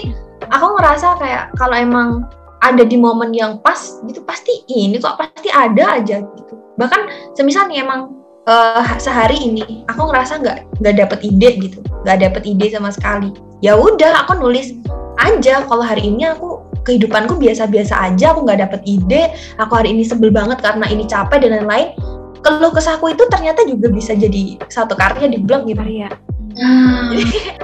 aku 0.50 0.68
ngerasa 0.74 1.22
kayak 1.22 1.54
kalau 1.54 1.78
emang 1.78 2.26
ada 2.66 2.82
di 2.82 2.98
momen 2.98 3.30
yang 3.30 3.62
pas 3.62 4.02
gitu 4.10 4.26
pasti 4.26 4.66
ini 4.66 4.98
kok 4.98 5.22
pasti 5.22 5.54
ada 5.54 6.02
aja 6.02 6.26
gitu. 6.26 6.54
Bahkan 6.82 7.34
semisal 7.38 7.70
nih 7.70 7.86
emang 7.86 8.10
uh, 8.50 8.82
sehari 8.98 9.38
ini 9.38 9.86
aku 9.86 10.10
ngerasa 10.10 10.42
nggak 10.42 10.58
nggak 10.82 10.96
dapet 10.98 11.20
ide 11.22 11.50
gitu. 11.62 11.80
Nggak 12.04 12.18
dapet 12.26 12.44
ide 12.50 12.66
sama 12.74 12.90
sekali. 12.90 13.30
Ya 13.62 13.78
udah 13.78 14.26
aku 14.26 14.42
nulis 14.42 14.74
aja. 15.22 15.62
Kalau 15.70 15.86
hari 15.86 16.10
ini 16.10 16.26
aku 16.26 16.65
kehidupanku 16.86 17.42
biasa-biasa 17.42 17.98
aja 18.14 18.32
aku 18.32 18.46
nggak 18.46 18.62
dapet 18.62 18.82
ide 18.86 19.34
aku 19.58 19.74
hari 19.74 19.92
ini 19.92 20.06
sebel 20.06 20.30
banget 20.30 20.62
karena 20.62 20.86
ini 20.88 21.04
capek 21.10 21.44
dan 21.44 21.60
lain-lain. 21.60 21.98
Keluh 22.46 22.70
kesahku 22.70 23.10
itu 23.10 23.26
ternyata 23.26 23.66
juga 23.66 23.90
bisa 23.90 24.14
jadi 24.14 24.62
satu 24.70 24.94
karya 24.94 25.34
di 25.34 25.42
blog 25.42 25.66
gitu. 25.66 25.82
Ya 26.56 26.64
hmm. 26.64 27.12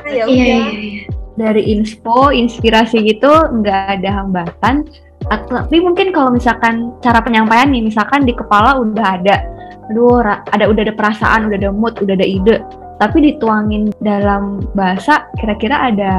ya 0.03 0.25
iya, 0.27 0.27
iya, 0.27 0.57
iya. 0.67 1.03
dari 1.39 1.63
info 1.71 2.27
inspirasi 2.27 3.07
gitu 3.07 3.31
nggak 3.31 4.03
ada 4.03 4.09
hambatan. 4.19 4.83
Tapi 5.31 5.77
mungkin 5.79 6.11
kalau 6.11 6.35
misalkan 6.35 6.91
cara 6.99 7.23
penyampaian 7.23 7.71
nih 7.71 7.87
misalkan 7.87 8.27
di 8.27 8.35
kepala 8.35 8.75
udah 8.83 9.15
ada 9.15 9.47
aduh 9.87 10.19
ada 10.27 10.67
udah 10.67 10.83
ada 10.83 10.91
perasaan 10.91 11.47
udah 11.47 11.55
ada 11.55 11.71
mood 11.71 11.95
udah 12.03 12.19
ada 12.19 12.27
ide. 12.27 12.59
Tapi 12.99 13.31
dituangin 13.31 13.95
dalam 14.03 14.59
bahasa 14.75 15.23
kira-kira 15.39 15.87
ada 15.87 16.11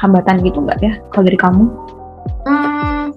hambatan 0.00 0.40
gitu 0.40 0.64
nggak 0.64 0.80
ya 0.80 0.96
kalau 1.12 1.28
dari 1.28 1.36
kamu 1.36 1.64
Hmm, 2.48 3.12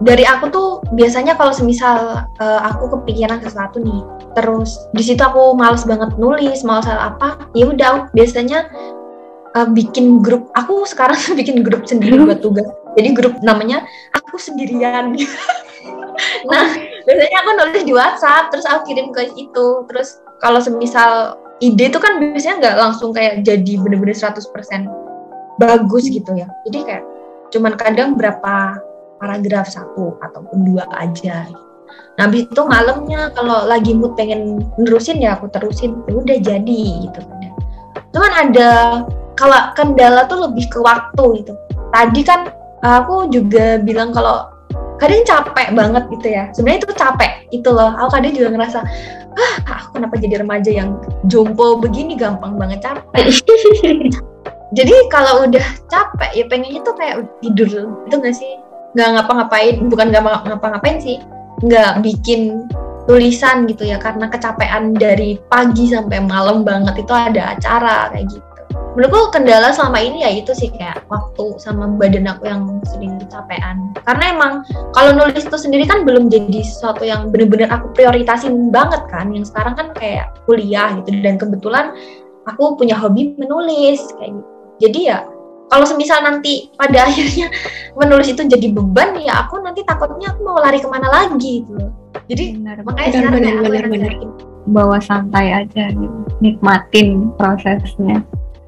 dari 0.00 0.24
aku 0.24 0.48
tuh 0.48 0.68
biasanya 0.96 1.36
kalau 1.36 1.52
semisal 1.52 2.24
uh, 2.40 2.60
aku 2.64 2.96
kepikiran 2.96 3.44
sesuatu 3.44 3.76
nih, 3.84 4.00
terus 4.32 4.80
di 4.96 5.04
situ 5.04 5.20
aku 5.20 5.52
males 5.52 5.84
banget 5.84 6.16
nulis, 6.16 6.64
males 6.64 6.88
apa, 6.88 7.36
ya 7.52 7.68
udah 7.68 8.08
biasanya 8.16 8.64
uh, 9.52 9.68
bikin 9.68 10.24
grup. 10.24 10.48
Aku 10.56 10.88
sekarang 10.88 11.20
bikin 11.40 11.60
grup 11.60 11.84
sendiri 11.84 12.16
buat 12.24 12.40
tugas. 12.40 12.64
Jadi 12.96 13.08
grup 13.12 13.36
namanya 13.44 13.84
aku 14.16 14.40
sendirian. 14.40 15.12
nah, 16.50 16.66
biasanya 17.04 17.38
aku 17.44 17.50
nulis 17.60 17.82
di 17.84 17.92
WhatsApp, 17.92 18.48
terus 18.48 18.64
aku 18.64 18.88
kirim 18.88 19.12
ke 19.12 19.28
itu. 19.36 19.66
Terus 19.92 20.24
kalau 20.40 20.64
semisal 20.64 21.36
ide 21.60 21.92
itu 21.92 22.00
kan 22.00 22.16
biasanya 22.16 22.56
nggak 22.64 22.76
langsung 22.80 23.12
kayak 23.12 23.44
jadi 23.44 23.76
bener-bener 23.76 24.16
100% 24.16 24.40
bagus 25.60 26.08
gitu 26.08 26.32
ya. 26.32 26.48
Jadi 26.64 26.78
kayak 26.88 27.04
cuman 27.50 27.74
kadang 27.76 28.14
berapa 28.16 28.78
paragraf 29.20 29.68
satu 29.68 30.16
ataupun 30.22 30.64
dua 30.64 30.88
aja. 30.96 31.46
Nah 32.16 32.30
habis 32.30 32.46
itu 32.46 32.62
malamnya 32.64 33.34
kalau 33.34 33.66
lagi 33.66 33.92
mood 33.92 34.14
pengen 34.14 34.64
nerusin 34.78 35.20
ya 35.20 35.36
aku 35.36 35.50
terusin. 35.52 35.98
Ya 36.08 36.14
udah 36.14 36.38
jadi 36.38 36.82
gitu 37.06 37.20
cuman 38.10 38.32
ada 38.34 38.70
kalau 39.38 39.72
kendala 39.78 40.26
tuh 40.26 40.50
lebih 40.50 40.66
ke 40.68 40.78
waktu 40.82 41.42
gitu. 41.42 41.52
Tadi 41.90 42.20
kan 42.26 42.52
aku 42.84 43.30
juga 43.32 43.80
bilang 43.80 44.12
kalau 44.12 44.50
kadang 45.00 45.24
capek 45.24 45.72
banget 45.72 46.04
gitu 46.12 46.26
ya. 46.28 46.44
Sebenarnya 46.52 46.78
itu 46.84 46.90
capek 46.98 47.32
itu 47.54 47.68
loh. 47.70 47.96
Aku 47.96 48.10
kadang 48.12 48.32
juga 48.36 48.48
ngerasa 48.52 48.78
ah 49.30 49.54
aku 49.64 49.96
kenapa 49.96 50.14
jadi 50.20 50.42
remaja 50.42 50.70
yang 50.70 50.98
jompo 51.30 51.80
begini? 51.80 52.18
Gampang 52.18 52.60
banget 52.60 52.84
capek 52.84 53.24
jadi 54.70 54.94
kalau 55.10 55.50
udah 55.50 55.66
capek 55.90 56.30
ya 56.30 56.44
pengennya 56.46 56.80
tuh 56.86 56.94
kayak 56.94 57.26
tidur. 57.42 57.90
Itu 58.06 58.16
gak 58.22 58.36
sih? 58.38 58.54
Nggak 58.94 59.08
ngapa-ngapain 59.18 59.74
bukan 59.90 60.06
nggak 60.14 60.22
ngapa-ngapain 60.46 60.98
sih. 61.02 61.18
Nggak 61.66 62.06
bikin 62.06 62.70
tulisan 63.10 63.66
gitu 63.66 63.82
ya 63.82 63.98
karena 63.98 64.30
kecapean 64.30 64.94
dari 64.94 65.42
pagi 65.50 65.90
sampai 65.90 66.22
malam 66.22 66.62
banget. 66.62 67.02
Itu 67.02 67.10
ada 67.10 67.58
acara 67.58 68.14
kayak 68.14 68.30
gitu. 68.30 68.46
Menurutku 68.94 69.34
kendala 69.34 69.70
selama 69.70 70.02
ini 70.02 70.22
ya 70.26 70.30
itu 70.34 70.50
sih 70.54 70.70
kayak 70.70 71.06
waktu 71.10 71.58
sama 71.62 71.90
badan 71.94 72.30
aku 72.30 72.46
yang 72.46 72.78
sering 72.86 73.18
kecapean. 73.22 73.90
Karena 74.06 74.34
emang 74.34 74.52
kalau 74.94 75.14
nulis 75.18 75.46
itu 75.46 75.58
sendiri 75.58 75.86
kan 75.86 76.06
belum 76.06 76.30
jadi 76.30 76.62
sesuatu 76.62 77.02
yang 77.02 77.30
bener-bener 77.34 77.70
aku 77.70 77.90
prioritasin 77.94 78.70
banget 78.70 79.02
kan. 79.10 79.34
Yang 79.34 79.50
sekarang 79.50 79.74
kan 79.74 79.88
kayak 79.98 80.30
kuliah 80.46 80.94
gitu 81.02 81.10
dan 81.22 81.38
kebetulan 81.38 81.94
aku 82.46 82.78
punya 82.78 82.94
hobi 82.94 83.34
menulis 83.34 84.06
kayak 84.18 84.38
gitu 84.38 84.59
jadi 84.80 85.00
ya 85.04 85.18
kalau 85.70 85.86
semisal 85.86 86.18
nanti 86.26 86.68
pada 86.74 87.04
akhirnya 87.08 87.46
menulis 87.94 88.34
itu 88.34 88.42
jadi 88.42 88.66
beban 88.74 89.14
ya 89.22 89.46
aku 89.46 89.62
nanti 89.62 89.86
takutnya 89.86 90.34
aku 90.34 90.40
mau 90.42 90.58
lari 90.58 90.82
ke 90.82 90.88
mana 90.90 91.06
lagi 91.08 91.62
gitu. 91.64 91.86
Jadi 92.26 92.58
benar, 92.58 92.82
makanya 92.82 93.06
benar, 93.06 93.14
sekarang 93.14 93.34
benar, 93.38 93.54
benar, 93.62 93.84
benar. 93.86 94.12
bawa 94.66 94.98
santai 94.98 95.46
aja 95.64 95.94
gitu. 95.94 96.18
Nikmatin 96.42 97.30
prosesnya. 97.38 98.22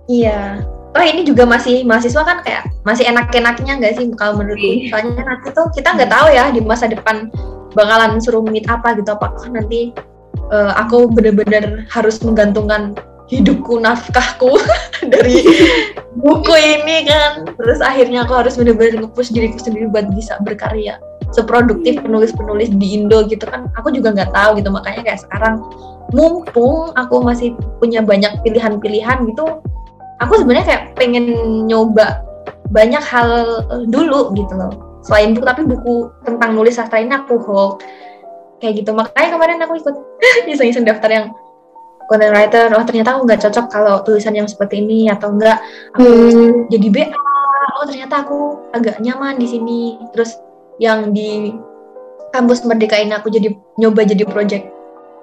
Iya. 0.07 0.63
Oh 0.93 1.01
ini 1.01 1.25
juga 1.25 1.49
masih 1.49 1.89
mahasiswa 1.89 2.21
kan 2.21 2.45
kayak 2.45 2.69
masih 2.85 3.09
enak-enaknya 3.09 3.81
nggak 3.81 3.93
sih 3.97 4.05
kalau 4.13 4.45
menurutku 4.45 4.61
iya. 4.61 4.93
soalnya 4.93 5.25
nanti 5.25 5.49
tuh 5.57 5.67
kita 5.73 5.89
nggak 5.97 6.11
tahu 6.13 6.27
ya 6.29 6.53
di 6.53 6.61
masa 6.61 6.85
depan 6.85 7.33
bakalan 7.73 8.21
serumit 8.21 8.69
apa 8.69 8.95
gitu. 8.95 9.11
Apakah 9.17 9.49
nanti 9.51 9.91
uh, 10.53 10.73
aku 10.77 11.09
bener-bener 11.11 11.89
harus 11.89 12.21
menggantungkan 12.21 12.93
hidupku 13.31 13.79
nafkahku 13.79 14.59
dari 15.13 15.43
buku 16.19 16.55
ini 16.57 17.07
kan. 17.07 17.47
Terus 17.59 17.79
akhirnya 17.85 18.27
aku 18.27 18.35
harus 18.35 18.55
benar-benar 18.59 19.07
ngepush 19.07 19.31
diriku 19.31 19.59
sendiri 19.61 19.91
buat 19.91 20.11
bisa 20.15 20.39
berkarya 20.43 20.99
seproduktif 21.33 21.97
penulis-penulis 22.05 22.73
di 22.77 22.99
Indo 22.99 23.25
gitu 23.27 23.47
kan. 23.49 23.71
Aku 23.81 23.93
juga 23.95 24.13
nggak 24.13 24.33
tahu 24.35 24.61
gitu. 24.61 24.69
Makanya 24.69 25.03
kayak 25.07 25.21
sekarang 25.25 25.63
mumpung 26.13 26.93
aku 26.99 27.25
masih 27.25 27.57
punya 27.81 28.05
banyak 28.05 28.37
pilihan-pilihan 28.45 29.25
gitu 29.33 29.65
aku 30.23 30.39
sebenarnya 30.39 30.65
kayak 30.65 30.85
pengen 30.95 31.27
nyoba 31.67 32.23
banyak 32.71 33.03
hal 33.03 33.61
dulu 33.91 34.33
gitu 34.39 34.55
loh. 34.55 34.73
Selain 35.03 35.35
buku 35.35 35.45
tapi 35.45 35.63
buku 35.67 35.95
tentang 36.23 36.55
nulis 36.55 36.79
sastra 36.79 37.03
ini 37.03 37.13
aku 37.13 37.37
hold. 37.43 37.83
Kayak 38.63 38.87
gitu. 38.87 38.91
Makanya 38.95 39.29
kemarin 39.35 39.59
aku 39.67 39.75
ikut 39.83 39.97
iseng-iseng 40.55 40.87
daftar 40.87 41.11
yang 41.11 41.27
content 42.13 42.37
writer 42.37 42.69
oh 42.77 42.85
ternyata 42.85 43.17
aku 43.17 43.25
nggak 43.25 43.41
cocok 43.41 43.67
kalau 43.73 44.05
tulisan 44.05 44.37
yang 44.37 44.45
seperti 44.45 44.85
ini 44.85 45.09
atau 45.09 45.33
enggak 45.33 45.65
aku 45.97 46.05
hmm. 46.05 46.69
jadi 46.69 46.89
BA 46.93 47.17
oh 47.81 47.85
ternyata 47.89 48.21
aku 48.21 48.61
agak 48.77 49.01
nyaman 49.01 49.41
di 49.41 49.49
sini 49.49 49.81
terus 50.13 50.37
yang 50.77 51.17
di 51.17 51.57
kampus 52.37 52.69
Merdeka 52.69 53.01
ini 53.01 53.17
aku 53.17 53.33
jadi 53.33 53.49
nyoba 53.81 54.05
jadi 54.05 54.29
project 54.29 54.69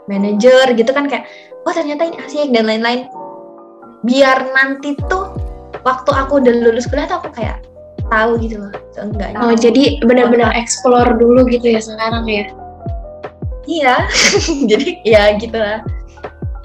manager 0.10 0.74
gitu 0.74 0.90
kan 0.90 1.06
kayak 1.06 1.30
oh 1.70 1.74
ternyata 1.74 2.10
ini 2.10 2.18
asik 2.26 2.50
dan 2.50 2.66
lain-lain 2.66 3.06
biar 4.02 4.50
nanti 4.58 4.98
tuh 5.06 5.38
waktu 5.86 6.10
aku 6.10 6.42
udah 6.42 6.54
lulus 6.66 6.90
kuliah 6.90 7.06
tuh 7.06 7.22
aku 7.22 7.30
kayak 7.38 7.62
tahu 8.10 8.42
gitu 8.42 8.58
loh 8.58 8.74
seenggaknya 8.98 9.38
Oh, 9.38 9.54
jadi 9.54 10.02
benar-benar 10.02 10.56
explore 10.58 11.14
dulu 11.22 11.46
gitu 11.46 11.78
ya 11.78 11.82
sekarang 11.84 12.26
ya. 12.26 12.46
iya 13.70 13.96
jadi 14.72 14.88
ya 15.06 15.24
gitu 15.38 15.58
lah 15.60 15.86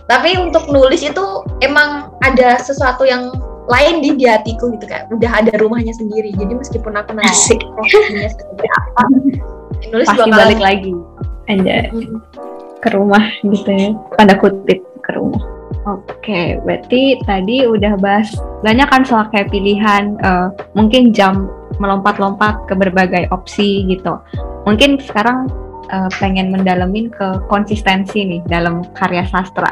tapi 0.05 0.37
untuk 0.37 0.69
nulis 0.69 1.01
itu 1.01 1.25
emang 1.65 2.13
ada 2.21 2.61
sesuatu 2.61 3.09
yang 3.09 3.33
lain 3.65 4.05
di 4.05 4.13
di 4.13 4.29
hatiku 4.29 4.69
gitu 4.77 4.85
kan 4.85 5.09
udah 5.09 5.41
ada 5.41 5.57
rumahnya 5.57 5.97
sendiri 5.97 6.37
jadi 6.37 6.53
meskipun 6.53 6.93
aku 6.93 7.17
nanti 7.17 7.33
Asik. 7.33 7.61
profesinya 7.73 8.29
seperti 8.29 8.67
apa 8.69 9.03
nulis 9.93 10.07
Pasti 10.09 10.21
bakalan- 10.21 10.41
balik 10.41 10.61
lagi. 10.61 10.93
Aja 11.45 11.77
ke 12.81 12.89
rumah 12.93 13.25
gitu 13.41 13.69
ya. 13.69 13.93
Tanda 14.17 14.37
kutip 14.37 14.81
ke 15.01 15.11
rumah. 15.17 15.41
Oke, 15.85 16.57
berarti 16.65 17.21
tadi 17.29 17.65
udah 17.69 17.97
bahas 18.01 18.33
banyak 18.65 18.89
kan 18.89 19.05
soal 19.05 19.29
kayak 19.29 19.53
pilihan, 19.53 20.17
eh, 20.21 20.49
mungkin 20.73 21.13
jam 21.13 21.49
melompat-lompat 21.77 22.65
ke 22.69 22.73
berbagai 22.73 23.29
opsi 23.29 23.85
gitu. 23.89 24.17
Mungkin 24.65 25.01
sekarang 25.01 25.49
eh, 25.93 26.09
pengen 26.17 26.49
mendalemin 26.49 27.13
ke 27.13 27.45
konsistensi 27.53 28.25
nih 28.25 28.41
dalam 28.49 28.81
karya 28.97 29.29
sastra. 29.29 29.69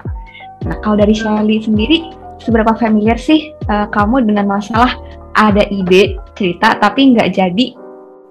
Nah, 0.63 0.77
kalau 0.81 0.97
dari 0.99 1.15
Shelly 1.15 1.63
sendiri, 1.63 2.13
seberapa 2.43 2.75
familiar 2.79 3.19
sih 3.19 3.51
eh, 3.55 3.87
kamu 3.91 4.27
dengan 4.27 4.47
masalah 4.51 4.99
ada 5.33 5.65
ide 5.73 6.21
cerita 6.37 6.77
tapi 6.77 7.17
nggak 7.17 7.29
jadi 7.33 7.67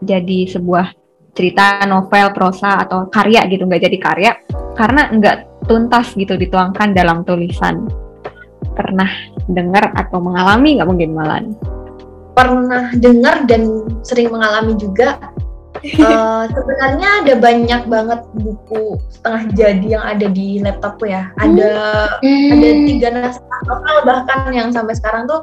jadi 0.02 0.40
sebuah 0.50 0.94
cerita, 1.32 1.88
novel, 1.88 2.36
prosa 2.36 2.84
atau 2.84 3.08
karya 3.08 3.48
gitu 3.48 3.64
nggak 3.64 3.82
jadi 3.88 3.98
karya 3.98 4.32
karena 4.76 5.08
nggak 5.10 5.38
tuntas 5.70 6.12
gitu 6.18 6.36
dituangkan 6.36 6.92
dalam 6.92 7.24
tulisan. 7.24 7.88
Pernah 8.72 9.10
dengar 9.48 9.92
atau 9.96 10.20
mengalami 10.24 10.80
nggak 10.80 10.90
mungkin 10.90 11.12
malan? 11.12 11.44
pernah 12.32 12.90
dengar 12.96 13.44
dan 13.46 13.86
sering 14.02 14.32
mengalami 14.32 14.74
juga 14.80 15.20
Eh, 15.82 16.44
sebenarnya 16.54 17.26
ada 17.26 17.34
banyak 17.42 17.82
banget 17.90 18.22
buku 18.38 19.02
setengah 19.10 19.44
jadi 19.58 19.88
yang 19.98 20.04
ada 20.06 20.28
di 20.30 20.62
laptopku 20.62 21.10
ya. 21.10 21.34
Ada 21.42 21.74
ada 22.22 22.70
tiga 22.86 23.10
naskah 23.10 23.62
novel 23.66 23.98
bahkan 24.06 24.54
yang 24.54 24.70
sampai 24.70 24.94
sekarang 24.94 25.26
tuh 25.26 25.42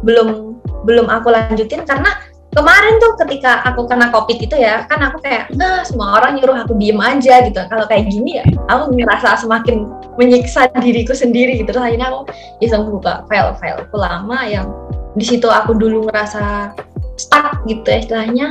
belum 0.00 0.56
belum 0.88 1.06
aku 1.12 1.28
lanjutin. 1.28 1.84
Karena 1.84 2.16
kemarin 2.56 2.96
tuh 2.96 3.12
ketika 3.26 3.60
aku 3.68 3.84
kena 3.84 4.08
covid 4.08 4.40
itu 4.40 4.56
ya 4.56 4.88
kan 4.88 5.04
aku 5.04 5.20
kayak 5.20 5.52
nah 5.52 5.84
semua 5.84 6.16
orang 6.16 6.40
nyuruh 6.40 6.64
aku 6.64 6.72
diem 6.80 6.96
aja 7.04 7.44
gitu. 7.44 7.60
Kalau 7.68 7.84
kayak 7.84 8.08
gini 8.08 8.40
ya 8.40 8.44
aku 8.72 8.88
ngerasa 8.96 9.36
semakin 9.44 9.84
menyiksa 10.16 10.72
diriku 10.80 11.12
sendiri 11.12 11.60
gitu. 11.60 11.76
Terus 11.76 11.84
akhirnya 11.84 12.08
aku 12.08 12.32
iseng 12.64 12.88
buka 12.88 13.28
file-file 13.28 13.84
aku 13.84 14.00
lama 14.00 14.48
yang 14.48 14.64
di 15.12 15.28
situ 15.28 15.46
aku 15.46 15.76
dulu 15.76 16.08
ngerasa 16.08 16.72
stuck 17.16 17.62
gitu 17.66 17.84
ya 17.86 17.98
istilahnya. 18.02 18.46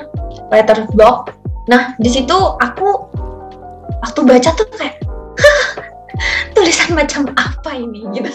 Letter 0.52 0.88
block. 0.94 1.34
Nah 1.68 1.96
di 2.00 2.10
situ 2.12 2.36
aku 2.60 3.08
waktu 4.04 4.20
baca 4.24 4.50
tuh 4.56 4.68
kayak 4.76 5.00
"Hah, 5.40 5.68
tulisan 6.56 6.92
macam 6.96 7.32
apa 7.36 7.72
ini? 7.76 8.04
Gitu. 8.12 8.30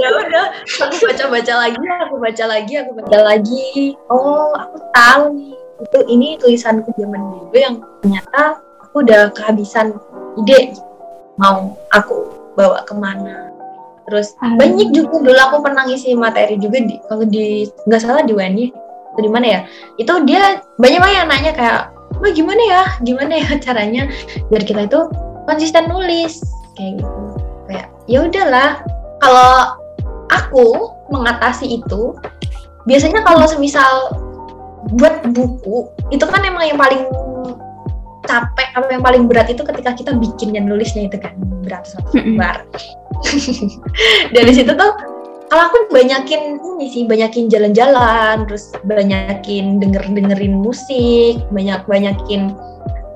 Ya 0.00 0.08
udah 0.08 0.44
aku 0.88 0.96
baca 1.04 1.24
baca 1.28 1.54
lagi 1.68 1.84
aku 2.08 2.16
baca 2.16 2.44
lagi 2.48 2.72
aku 2.80 2.90
baca 2.96 3.18
lagi. 3.20 3.92
Oh 4.08 4.56
aku 4.56 4.76
tahu 4.96 5.24
nih. 5.36 5.54
Itu 5.80 5.98
ini 6.08 6.36
tulisanku 6.40 6.92
zaman 6.96 7.20
dulu 7.20 7.56
yang 7.56 7.76
ternyata 8.00 8.60
aku 8.80 9.04
udah 9.04 9.28
kehabisan 9.36 9.96
ide. 10.40 10.76
Mau 11.36 11.76
aku 11.92 12.28
bawa 12.56 12.84
ke 12.84 12.92
mana 12.96 13.49
terus 14.10 14.34
Ah. 14.42 14.58
banyak 14.58 14.90
juga 14.90 15.22
dulu 15.22 15.38
aku 15.38 15.56
pernah 15.62 15.86
ngisi 15.86 16.18
materi 16.18 16.58
juga 16.58 16.82
di 16.82 16.98
kalau 17.06 17.24
di 17.24 17.70
nggak 17.86 18.00
salah 18.02 18.26
di 18.26 18.34
UNY 18.34 18.74
atau 19.14 19.22
di 19.22 19.30
mana 19.30 19.46
ya. 19.46 19.60
Itu 19.96 20.26
dia 20.26 20.58
banyak 20.78 20.98
banget 20.98 21.16
yang 21.22 21.28
nanya 21.30 21.52
kayak 21.54 21.80
wah 22.18 22.32
gimana 22.34 22.62
ya? 22.66 22.82
Gimana 23.06 23.32
ya 23.38 23.50
caranya 23.62 24.02
biar 24.50 24.62
kita 24.66 24.90
itu 24.90 25.00
konsisten 25.46 25.86
nulis? 25.86 26.42
Kayak 26.74 27.00
gitu. 27.00 27.20
Kayak 27.70 27.86
ya 28.10 28.18
udahlah. 28.26 28.70
Kalau 29.20 29.52
aku 30.30 30.66
mengatasi 31.10 31.82
itu 31.82 32.16
biasanya 32.88 33.20
kalau 33.26 33.44
semisal 33.44 34.14
buat 34.96 35.20
buku 35.36 35.92
itu 36.08 36.24
kan 36.24 36.40
emang 36.40 36.64
yang 36.64 36.80
paling 36.80 37.04
capek 38.30 38.68
apa 38.78 38.88
yang 38.94 39.02
paling 39.02 39.24
berat 39.26 39.50
itu 39.50 39.66
ketika 39.66 39.90
kita 39.98 40.14
bikin 40.14 40.54
dan 40.54 40.70
nulisnya 40.70 41.10
itu 41.10 41.18
kan 41.18 41.34
beratus-ratus 41.66 42.14
Mm-mm. 42.14 42.38
lembar. 42.38 42.62
Dari 44.36 44.52
situ 44.54 44.70
tuh 44.70 44.92
kalau 45.50 45.66
aku 45.66 45.90
banyakin 45.90 46.62
ini 46.62 46.86
sih 46.94 47.02
banyakin 47.10 47.50
jalan-jalan 47.50 48.46
terus 48.46 48.70
banyakin 48.86 49.82
denger 49.82 50.06
dengerin 50.06 50.54
musik 50.62 51.42
banyak 51.50 51.82
banyakin 51.90 52.54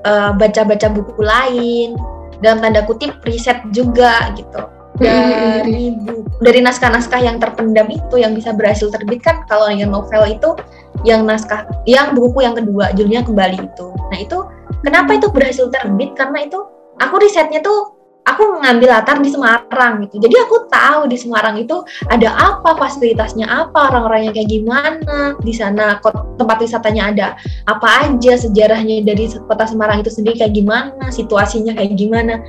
eh, 0.02 0.30
baca-baca 0.34 0.90
buku 0.90 1.22
lain 1.22 1.94
dalam 2.42 2.58
tanda 2.58 2.82
kutip 2.82 3.14
riset 3.22 3.62
juga 3.70 4.34
gitu. 4.34 4.66
Dari 4.94 5.90
buku, 5.94 6.38
dari 6.38 6.62
naskah-naskah 6.62 7.18
yang 7.18 7.42
terpendam 7.42 7.90
itu 7.90 8.14
yang 8.18 8.34
bisa 8.34 8.54
berhasil 8.54 8.90
terbit 8.94 9.22
kan 9.22 9.42
kalau 9.50 9.66
yang 9.70 9.90
novel 9.90 10.22
itu 10.26 10.54
yang 11.02 11.26
naskah 11.26 11.66
yang 11.86 12.14
buku 12.14 12.46
yang 12.46 12.54
kedua 12.54 12.90
judulnya 12.94 13.22
kembali 13.26 13.58
itu. 13.62 13.86
Nah 14.10 14.18
itu 14.18 14.38
kenapa 14.84 15.16
itu 15.16 15.28
berhasil 15.30 15.68
terbit? 15.70 16.14
Karena 16.14 16.44
itu 16.44 16.58
aku 17.00 17.14
risetnya 17.20 17.60
tuh 17.60 17.94
aku 18.24 18.56
mengambil 18.56 18.96
latar 18.96 19.20
di 19.20 19.28
Semarang 19.28 20.08
gitu. 20.08 20.16
Jadi 20.18 20.36
aku 20.40 20.66
tahu 20.72 21.06
di 21.06 21.16
Semarang 21.20 21.60
itu 21.60 21.84
ada 22.08 22.32
apa 22.34 22.76
fasilitasnya 22.80 23.44
apa 23.44 23.92
orang-orangnya 23.92 24.32
kayak 24.32 24.50
gimana. 24.50 25.36
Di 25.44 25.52
sana 25.52 26.00
tempat 26.40 26.56
wisatanya 26.60 27.02
ada 27.12 27.26
apa 27.68 28.08
aja 28.08 28.34
sejarahnya 28.40 29.04
dari 29.04 29.28
kota 29.44 29.68
Semarang 29.68 30.00
itu 30.00 30.10
sendiri 30.10 30.40
kayak 30.40 30.56
gimana 30.56 31.04
situasinya 31.12 31.76
kayak 31.76 31.94
gimana. 31.94 32.40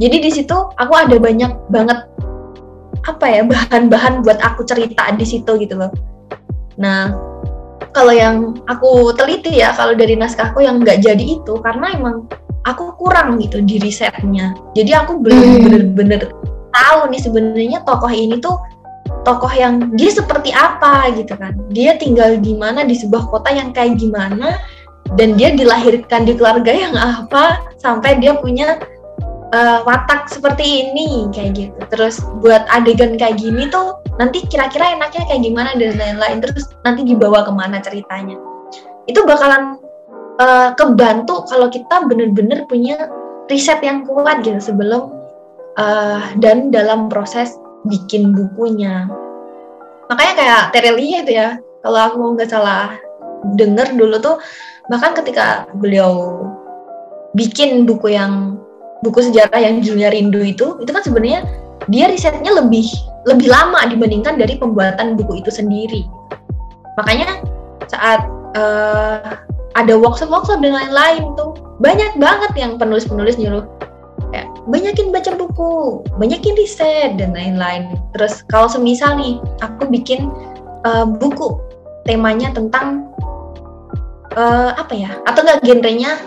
Jadi 0.00 0.16
di 0.24 0.30
situ 0.32 0.56
aku 0.56 0.92
ada 0.96 1.16
banyak 1.20 1.52
banget 1.68 2.08
apa 3.08 3.24
ya 3.24 3.42
bahan-bahan 3.46 4.20
buat 4.20 4.40
aku 4.42 4.64
cerita 4.68 5.12
di 5.16 5.24
situ 5.24 5.48
gitu 5.60 5.76
loh. 5.76 5.92
Nah 6.80 7.12
kalau 7.98 8.14
yang 8.14 8.54
aku 8.70 9.10
teliti 9.18 9.58
ya 9.58 9.74
kalau 9.74 9.98
dari 9.98 10.14
naskahku 10.14 10.62
yang 10.62 10.78
nggak 10.78 11.02
jadi 11.02 11.42
itu 11.42 11.58
karena 11.66 11.98
emang 11.98 12.30
aku 12.62 12.94
kurang 12.94 13.42
gitu 13.42 13.58
di 13.58 13.82
risetnya 13.82 14.54
jadi 14.78 15.02
aku 15.02 15.18
belum 15.18 15.34
Hmm. 15.34 15.62
bener-bener 15.66 16.30
tahu 16.70 17.10
nih 17.10 17.18
sebenarnya 17.18 17.82
tokoh 17.82 18.12
ini 18.14 18.38
tuh 18.38 18.54
tokoh 19.26 19.50
yang 19.50 19.90
dia 19.98 20.14
seperti 20.14 20.54
apa 20.54 21.10
gitu 21.18 21.34
kan 21.34 21.58
dia 21.74 21.98
tinggal 21.98 22.38
di 22.38 22.54
mana 22.54 22.86
di 22.86 22.94
sebuah 22.94 23.26
kota 23.34 23.50
yang 23.50 23.74
kayak 23.74 23.98
gimana 23.98 24.54
dan 25.18 25.34
dia 25.34 25.50
dilahirkan 25.56 26.28
di 26.28 26.38
keluarga 26.38 26.70
yang 26.70 26.94
apa 26.94 27.64
sampai 27.80 28.20
dia 28.22 28.38
punya 28.38 28.78
eh, 29.52 29.78
watak 29.84 30.28
seperti 30.28 30.88
ini 30.88 31.28
kayak 31.32 31.50
gitu. 31.56 31.78
Terus 31.92 32.20
buat 32.40 32.68
adegan 32.72 33.16
kayak 33.16 33.40
gini 33.40 33.68
tuh 33.68 33.98
nanti 34.20 34.44
kira-kira 34.48 34.96
enaknya 34.96 35.24
kayak 35.28 35.42
gimana 35.44 35.70
dan 35.76 35.96
lain-lain. 35.96 36.38
Terus 36.44 36.64
nanti 36.84 37.04
dibawa 37.04 37.44
ke 37.44 37.52
mana 37.52 37.78
ceritanya. 37.80 38.36
Itu 39.08 39.24
bakalan 39.24 39.80
eh, 40.40 40.70
kebantu 40.76 41.48
kalau 41.48 41.68
kita 41.72 42.06
bener-bener 42.06 42.68
punya 42.68 43.08
riset 43.48 43.80
yang 43.80 44.04
kuat 44.04 44.44
gitu 44.44 44.60
sebelum 44.60 45.12
eh, 45.80 46.20
dan 46.40 46.68
dalam 46.68 47.08
proses 47.08 47.56
bikin 47.88 48.34
bukunya. 48.34 49.08
Makanya 50.08 50.34
kayak 50.34 50.62
Terelia 50.72 51.18
itu 51.24 51.32
ya 51.36 51.48
kalau 51.84 52.00
aku 52.10 52.16
nggak 52.36 52.50
salah 52.50 52.96
denger 53.54 53.94
dulu 53.94 54.18
tuh 54.18 54.36
bahkan 54.90 55.14
ketika 55.14 55.68
beliau 55.78 56.42
bikin 57.36 57.86
buku 57.86 58.16
yang 58.16 58.57
buku 59.02 59.30
sejarah 59.30 59.60
yang 59.60 59.80
judulnya 59.80 60.10
Rindu 60.10 60.42
itu 60.42 60.78
itu 60.82 60.90
kan 60.90 61.02
sebenarnya 61.02 61.46
dia 61.88 62.10
risetnya 62.10 62.50
lebih 62.52 62.84
lebih 63.24 63.48
lama 63.48 63.86
dibandingkan 63.86 64.36
dari 64.36 64.58
pembuatan 64.58 65.14
buku 65.14 65.40
itu 65.40 65.50
sendiri 65.54 66.04
makanya 66.98 67.40
saat 67.86 68.26
eh, 68.58 69.38
ada 69.78 69.94
workshop-workshop 69.94 70.58
dan 70.58 70.74
lain-lain 70.74 71.32
tuh 71.38 71.54
banyak 71.78 72.10
banget 72.18 72.52
yang 72.58 72.74
penulis-penulis 72.74 73.38
nyuruh 73.38 73.62
kayak 74.34 74.50
banyakin 74.66 75.14
baca 75.14 75.32
buku, 75.38 76.02
banyakin 76.18 76.54
riset 76.58 77.16
dan 77.16 77.32
lain-lain. 77.32 77.94
Terus 78.18 78.42
kalau 78.50 78.66
semisal 78.66 79.14
nih 79.16 79.38
aku 79.62 79.86
bikin 79.88 80.28
eh, 80.84 81.06
buku 81.06 81.62
temanya 82.04 82.50
tentang 82.50 83.08
eh, 84.34 84.70
apa 84.74 84.92
ya? 84.92 85.14
Atau 85.24 85.46
enggak 85.46 85.62
genrenya 85.62 86.18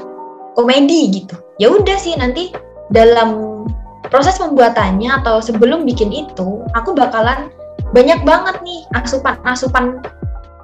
komedi 0.55 1.11
gitu. 1.11 1.35
Ya 1.61 1.69
udah 1.69 1.93
sih 2.01 2.17
nanti 2.17 2.49
dalam 2.89 3.61
proses 4.09 4.41
pembuatannya 4.41 5.21
atau 5.21 5.37
sebelum 5.45 5.85
bikin 5.85 6.09
itu, 6.09 6.65
aku 6.73 6.97
bakalan 6.97 7.53
banyak 7.93 8.17
banget 8.25 8.57
nih 8.65 8.81
asupan-asupan 8.97 10.01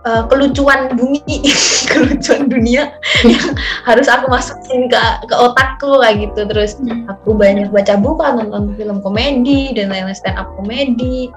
uh, 0.10 0.26
kelucuan 0.26 0.90
bumi 0.98 1.22
kelucuan 1.94 2.50
dunia 2.50 2.98
yang 3.22 3.46
harus 3.86 4.10
aku 4.10 4.26
masukin 4.26 4.90
ke 4.90 5.02
ke 5.30 5.36
otakku 5.38 6.02
kayak 6.02 6.26
gitu. 6.26 6.50
Terus 6.50 6.82
hmm. 6.82 7.06
aku 7.14 7.38
banyak 7.38 7.70
baca 7.70 7.94
buku 8.02 8.26
nonton 8.34 8.74
film 8.74 8.98
komedi 9.06 9.78
dan 9.78 9.94
lain-lain 9.94 10.18
stand 10.18 10.42
up 10.42 10.50
komedi. 10.58 11.30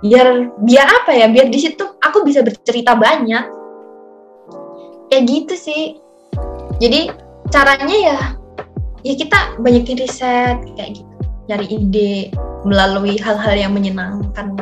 Biar 0.00 0.56
biar 0.64 0.88
apa 1.04 1.12
ya 1.12 1.28
biar 1.28 1.52
di 1.52 1.60
situ 1.60 1.84
aku 2.00 2.24
bisa 2.24 2.40
bercerita 2.40 2.96
banyak. 2.96 3.44
Kayak 5.12 5.24
gitu 5.28 5.54
sih. 5.54 5.82
Jadi 6.80 7.12
caranya 7.52 7.96
ya 7.96 8.18
ya 9.06 9.14
kita 9.14 9.62
banyakin 9.62 10.02
riset 10.02 10.58
kayak 10.74 10.98
gitu 10.98 11.12
nyari 11.46 11.66
ide 11.70 12.34
melalui 12.66 13.14
hal-hal 13.22 13.54
yang 13.54 13.70
menyenangkan 13.70 14.58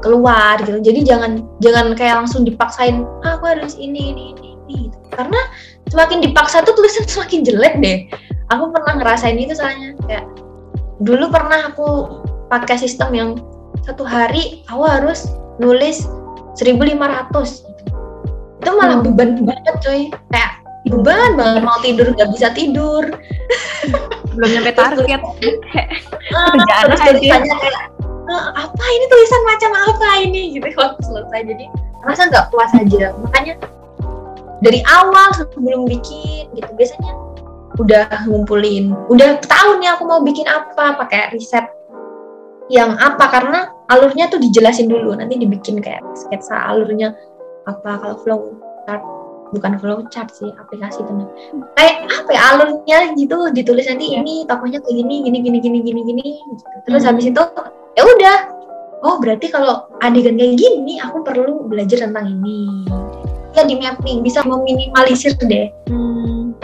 keluar 0.00 0.56
gitu 0.64 0.80
jadi 0.80 1.04
jangan 1.04 1.44
jangan 1.60 1.92
kayak 1.92 2.24
langsung 2.24 2.48
dipaksain 2.48 3.04
ah, 3.20 3.36
aku 3.36 3.52
harus 3.52 3.76
ini 3.76 4.16
ini 4.16 4.24
ini 4.32 4.48
ini 4.56 4.76
gitu. 4.88 4.96
karena 5.12 5.36
semakin 5.92 6.24
dipaksa 6.24 6.64
tuh 6.64 6.72
tulisan 6.72 7.04
semakin 7.12 7.44
jelek 7.44 7.74
deh 7.84 7.98
aku 8.48 8.72
pernah 8.72 8.96
ngerasain 8.96 9.36
itu 9.36 9.52
soalnya 9.52 9.92
kayak 10.08 10.24
dulu 11.04 11.28
pernah 11.28 11.68
aku 11.68 11.88
pakai 12.48 12.80
sistem 12.80 13.12
yang 13.12 13.30
satu 13.84 14.08
hari 14.08 14.64
aku 14.72 14.88
harus 14.88 15.28
nulis 15.60 16.08
1500 16.56 16.96
gitu. 17.36 17.92
itu 18.60 18.70
malah 18.72 19.04
hmm. 19.04 19.04
beban 19.12 19.30
banget 19.44 19.76
coy 19.84 20.00
kayak 20.32 20.59
beban 20.90 21.38
banget 21.38 21.62
mau 21.62 21.78
tidur 21.80 22.06
nggak 22.12 22.30
bisa 22.34 22.48
tidur. 22.52 23.04
Belum 24.34 24.48
nyampe 24.50 24.72
target. 24.74 25.20
Kerjaan 26.30 26.88
aja. 26.98 27.36
kayak 27.42 27.82
apa 28.54 28.84
ini 28.86 29.04
tulisan 29.10 29.42
macam 29.46 29.70
apa 29.74 30.08
ini? 30.22 30.42
Gitu 30.58 30.68
waktu 30.80 31.00
selesai. 31.02 31.40
Jadi 31.46 31.64
rasa 32.06 32.22
nggak 32.30 32.46
puas 32.50 32.72
aja. 32.74 33.14
Makanya 33.22 33.54
dari 34.60 34.84
awal 34.90 35.32
sebelum 35.34 35.88
bikin 35.88 36.50
gitu 36.54 36.70
biasanya 36.74 37.12
udah 37.78 38.06
ngumpulin. 38.28 38.92
Udah 39.08 39.40
tahu 39.46 39.80
nih 39.80 39.94
aku 39.94 40.04
mau 40.06 40.20
bikin 40.20 40.46
apa 40.50 40.98
pakai 40.98 41.32
riset 41.34 41.66
yang 42.70 42.94
apa. 42.98 43.30
Karena 43.30 43.70
alurnya 43.90 44.30
tuh 44.30 44.42
dijelasin 44.42 44.90
dulu. 44.90 45.14
Nanti 45.14 45.38
dibikin 45.38 45.78
kayak 45.82 46.02
sketsa 46.14 46.54
alurnya 46.70 47.14
apa 47.68 48.00
kalau 48.00 48.16
flow 48.24 48.40
chart 48.88 49.02
bukan 49.50 49.78
flow 49.82 50.06
chart 50.08 50.30
sih 50.30 50.50
aplikasi 50.58 51.02
itu 51.02 51.12
kayak 51.74 52.06
apa 52.06 52.30
ya 52.30 52.42
alurnya 52.54 52.98
gitu 53.18 53.50
ditulis 53.50 53.86
nanti 53.90 54.14
iya. 54.14 54.22
ini 54.22 54.46
tokohnya 54.46 54.78
kayak 54.78 54.96
gini 55.02 55.14
gini 55.26 55.38
gini 55.42 55.58
gini 55.58 55.78
gini 55.82 56.00
gini 56.06 56.26
gitu. 56.38 56.64
terus 56.86 57.02
hmm. 57.02 57.10
habis 57.10 57.24
itu 57.30 57.42
ya 57.98 58.02
udah 58.06 58.38
oh 59.02 59.16
berarti 59.18 59.46
kalau 59.50 59.90
adegan 60.00 60.38
kayak 60.38 60.54
gini 60.58 61.02
aku 61.02 61.26
perlu 61.26 61.66
belajar 61.66 62.06
tentang 62.06 62.30
ini 62.30 62.86
ya 63.58 63.66
di 63.66 63.74
mapping 63.74 64.22
bisa 64.22 64.46
meminimalisir 64.46 65.34
deh 65.42 65.68
hmm. 65.90 66.54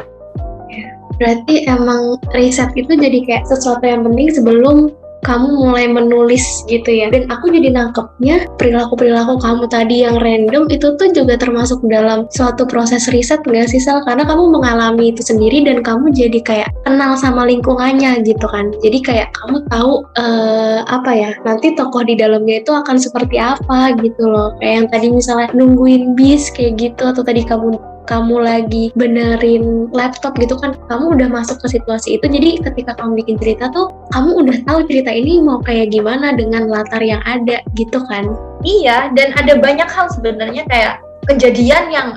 berarti 1.18 1.66
emang 1.66 2.22
riset 2.30 2.70
itu 2.78 2.94
jadi 2.94 3.18
kayak 3.26 3.44
sesuatu 3.50 3.82
yang 3.82 4.06
penting 4.06 4.30
sebelum 4.30 4.94
kamu 5.24 5.48
mulai 5.48 5.86
menulis 5.88 6.44
gitu 6.68 6.90
ya. 6.90 7.08
Dan 7.08 7.30
aku 7.32 7.48
jadi 7.48 7.72
nangkepnya 7.72 8.46
perilaku-perilaku 8.60 9.40
kamu 9.40 9.64
tadi 9.70 10.04
yang 10.04 10.20
random 10.20 10.68
itu 10.68 10.94
tuh 10.98 11.08
juga 11.14 11.40
termasuk 11.40 11.80
dalam 11.88 12.28
suatu 12.34 12.68
proses 12.68 13.08
riset 13.08 13.40
gak 13.46 13.70
sih 13.70 13.80
Sal? 13.80 14.04
Karena 14.04 14.28
kamu 14.28 14.52
mengalami 14.52 15.14
itu 15.14 15.22
sendiri 15.24 15.64
dan 15.64 15.80
kamu 15.80 16.12
jadi 16.12 16.40
kayak 16.42 16.68
kenal 16.84 17.16
sama 17.16 17.48
lingkungannya 17.48 18.22
gitu 18.26 18.46
kan. 18.50 18.74
Jadi 18.84 18.98
kayak 19.00 19.28
kamu 19.40 19.64
tahu 19.72 20.04
uh, 20.18 20.84
apa 20.86 21.10
ya 21.14 21.30
nanti 21.46 21.72
tokoh 21.74 22.04
di 22.04 22.18
dalamnya 22.18 22.60
itu 22.60 22.72
akan 22.74 22.96
seperti 23.00 23.40
apa 23.40 23.96
gitu 24.02 24.26
loh. 24.26 24.52
Kayak 24.60 24.74
yang 24.74 24.86
tadi 24.92 25.06
misalnya 25.14 25.48
nungguin 25.56 26.18
bis 26.18 26.52
kayak 26.52 26.78
gitu 26.78 27.02
atau 27.08 27.22
tadi 27.24 27.42
kamu 27.46 27.95
kamu 28.06 28.42
lagi 28.42 28.94
benerin 28.94 29.90
laptop 29.90 30.38
gitu 30.38 30.54
kan 30.56 30.78
kamu 30.86 31.18
udah 31.18 31.28
masuk 31.28 31.58
ke 31.60 31.76
situasi 31.76 32.16
itu. 32.16 32.26
Jadi 32.26 32.62
ketika 32.62 32.94
kamu 32.96 33.22
bikin 33.22 33.36
cerita 33.42 33.68
tuh 33.74 33.90
kamu 34.14 34.46
udah 34.46 34.56
tahu 34.64 34.86
cerita 34.86 35.10
ini 35.10 35.42
mau 35.42 35.58
kayak 35.60 35.92
gimana 35.92 36.32
dengan 36.38 36.70
latar 36.70 37.02
yang 37.02 37.20
ada 37.26 37.60
gitu 37.74 38.00
kan? 38.06 38.30
Iya 38.62 39.10
dan 39.18 39.34
ada 39.36 39.58
banyak 39.58 39.90
hal 39.90 40.06
sebenarnya 40.14 40.62
kayak 40.70 41.02
kejadian 41.26 41.90
yang 41.90 42.08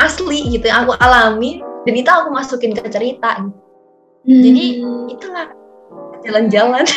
asli 0.00 0.52
gitu 0.52 0.68
yang 0.68 0.88
aku 0.88 0.96
alami 1.00 1.64
dan 1.88 1.94
itu 1.96 2.08
aku 2.08 2.28
masukin 2.30 2.76
ke 2.76 2.84
cerita. 2.92 3.40
Hmm. 4.20 4.44
jadi 4.44 4.64
itulah 5.08 5.48
jalan-jalan. 6.28 6.84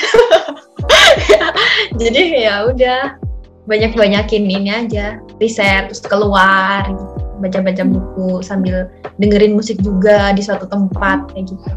Jadi 2.02 2.44
ya 2.44 2.68
udah 2.68 3.16
banyak-banyakin 3.64 4.44
ini 4.44 4.72
aja 4.72 5.24
riset 5.40 5.88
terus 5.88 6.04
keluar 6.04 6.84
gitu 6.92 7.13
baca-baca 7.44 7.84
buku 7.84 8.40
sambil 8.40 8.88
dengerin 9.20 9.60
musik 9.60 9.76
juga 9.84 10.32
di 10.32 10.40
suatu 10.40 10.64
tempat 10.72 11.28
kayak 11.36 11.52
gitu. 11.52 11.72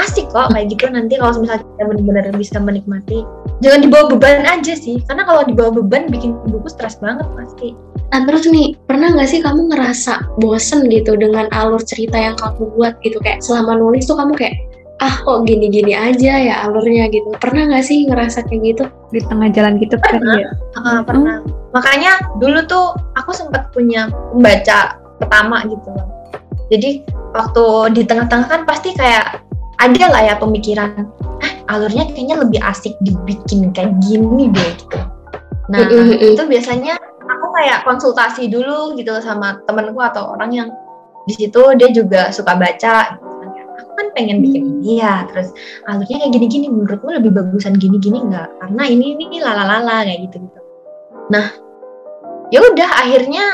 Asik 0.00 0.32
kok 0.32 0.50
kayak 0.50 0.72
gitu. 0.72 0.88
Nanti 0.88 1.20
kalau 1.20 1.36
misalnya 1.44 1.62
kita 1.62 1.82
benar-benar 1.84 2.34
bisa 2.34 2.56
menikmati 2.56 3.22
jangan 3.62 3.80
dibawa 3.86 4.04
beban 4.16 4.42
aja 4.48 4.74
sih. 4.74 4.98
Karena 5.06 5.22
kalau 5.28 5.46
dibawa 5.46 5.70
beban 5.70 6.10
bikin 6.10 6.34
buku 6.50 6.66
stres 6.66 6.98
banget 6.98 7.28
pasti. 7.38 7.76
Nah 8.12 8.28
terus 8.28 8.44
nih, 8.44 8.76
pernah 8.84 9.14
nggak 9.14 9.28
sih 9.30 9.40
kamu 9.40 9.72
ngerasa 9.72 10.36
bosen 10.36 10.90
gitu 10.92 11.16
dengan 11.16 11.48
alur 11.54 11.80
cerita 11.80 12.18
yang 12.18 12.36
kamu 12.36 12.68
buat 12.76 13.00
gitu? 13.00 13.16
Kayak 13.24 13.40
selama 13.40 13.80
nulis 13.80 14.04
tuh 14.04 14.20
kamu 14.20 14.36
kayak, 14.36 14.56
ah 15.02 15.14
kok 15.26 15.42
gini-gini 15.42 15.98
aja 15.98 16.32
ya 16.38 16.54
alurnya 16.62 17.10
gitu. 17.10 17.26
Pernah 17.42 17.74
nggak 17.74 17.84
sih 17.84 18.06
ngerasa 18.06 18.46
kayak 18.46 18.62
gitu? 18.62 18.84
Di 19.10 19.20
tengah 19.26 19.50
jalan 19.50 19.82
gitu 19.82 19.98
kan 19.98 20.22
pernah. 20.22 20.38
ya? 20.38 20.50
Uh, 20.78 21.00
pernah. 21.02 21.36
Hmm 21.42 21.62
makanya 21.72 22.20
dulu 22.36 22.60
tuh 22.68 22.86
aku 23.16 23.32
sempat 23.32 23.72
punya 23.72 24.12
pembaca 24.30 25.00
pertama 25.16 25.64
gitu 25.66 25.88
loh 25.88 26.06
jadi 26.68 27.04
waktu 27.32 27.64
di 27.96 28.02
tengah-tengah 28.04 28.48
kan 28.48 28.62
pasti 28.68 28.92
kayak 28.92 29.40
ada 29.80 30.04
lah 30.12 30.22
ya 30.22 30.34
pemikiran 30.36 31.08
eh 31.40 31.52
alurnya 31.72 32.06
kayaknya 32.12 32.44
lebih 32.44 32.60
asik 32.60 32.92
dibikin 33.00 33.72
kayak 33.72 33.96
gini 34.04 34.52
deh 34.52 34.72
gitu 34.76 35.00
nah 35.72 35.80
itu 36.20 36.42
biasanya 36.44 37.00
aku 37.24 37.46
kayak 37.56 37.88
konsultasi 37.88 38.52
dulu 38.52 38.92
gitu 39.00 39.16
sama 39.24 39.56
temenku 39.64 39.98
atau 40.04 40.36
orang 40.36 40.52
yang 40.52 40.68
di 41.24 41.32
situ 41.38 41.62
dia 41.80 41.88
juga 41.88 42.28
suka 42.28 42.52
baca 42.52 43.16
kan 43.96 44.06
pengen 44.16 44.40
bikin 44.44 44.62
ini 44.80 45.00
ya 45.00 45.24
terus 45.30 45.52
alurnya 45.88 46.16
kayak 46.22 46.32
gini-gini 46.34 46.66
menurutmu 46.68 47.10
lebih 47.16 47.32
bagusan 47.32 47.76
gini-gini 47.76 48.20
nggak? 48.24 48.48
Karena 48.60 48.82
ini 48.88 49.16
ini 49.16 49.38
lala-lala 49.40 50.04
kayak 50.04 50.28
gitu 50.30 50.36
gitu 50.42 50.60
nah 51.30 51.48
ya 52.52 52.60
udah 52.60 52.88
akhirnya 53.00 53.44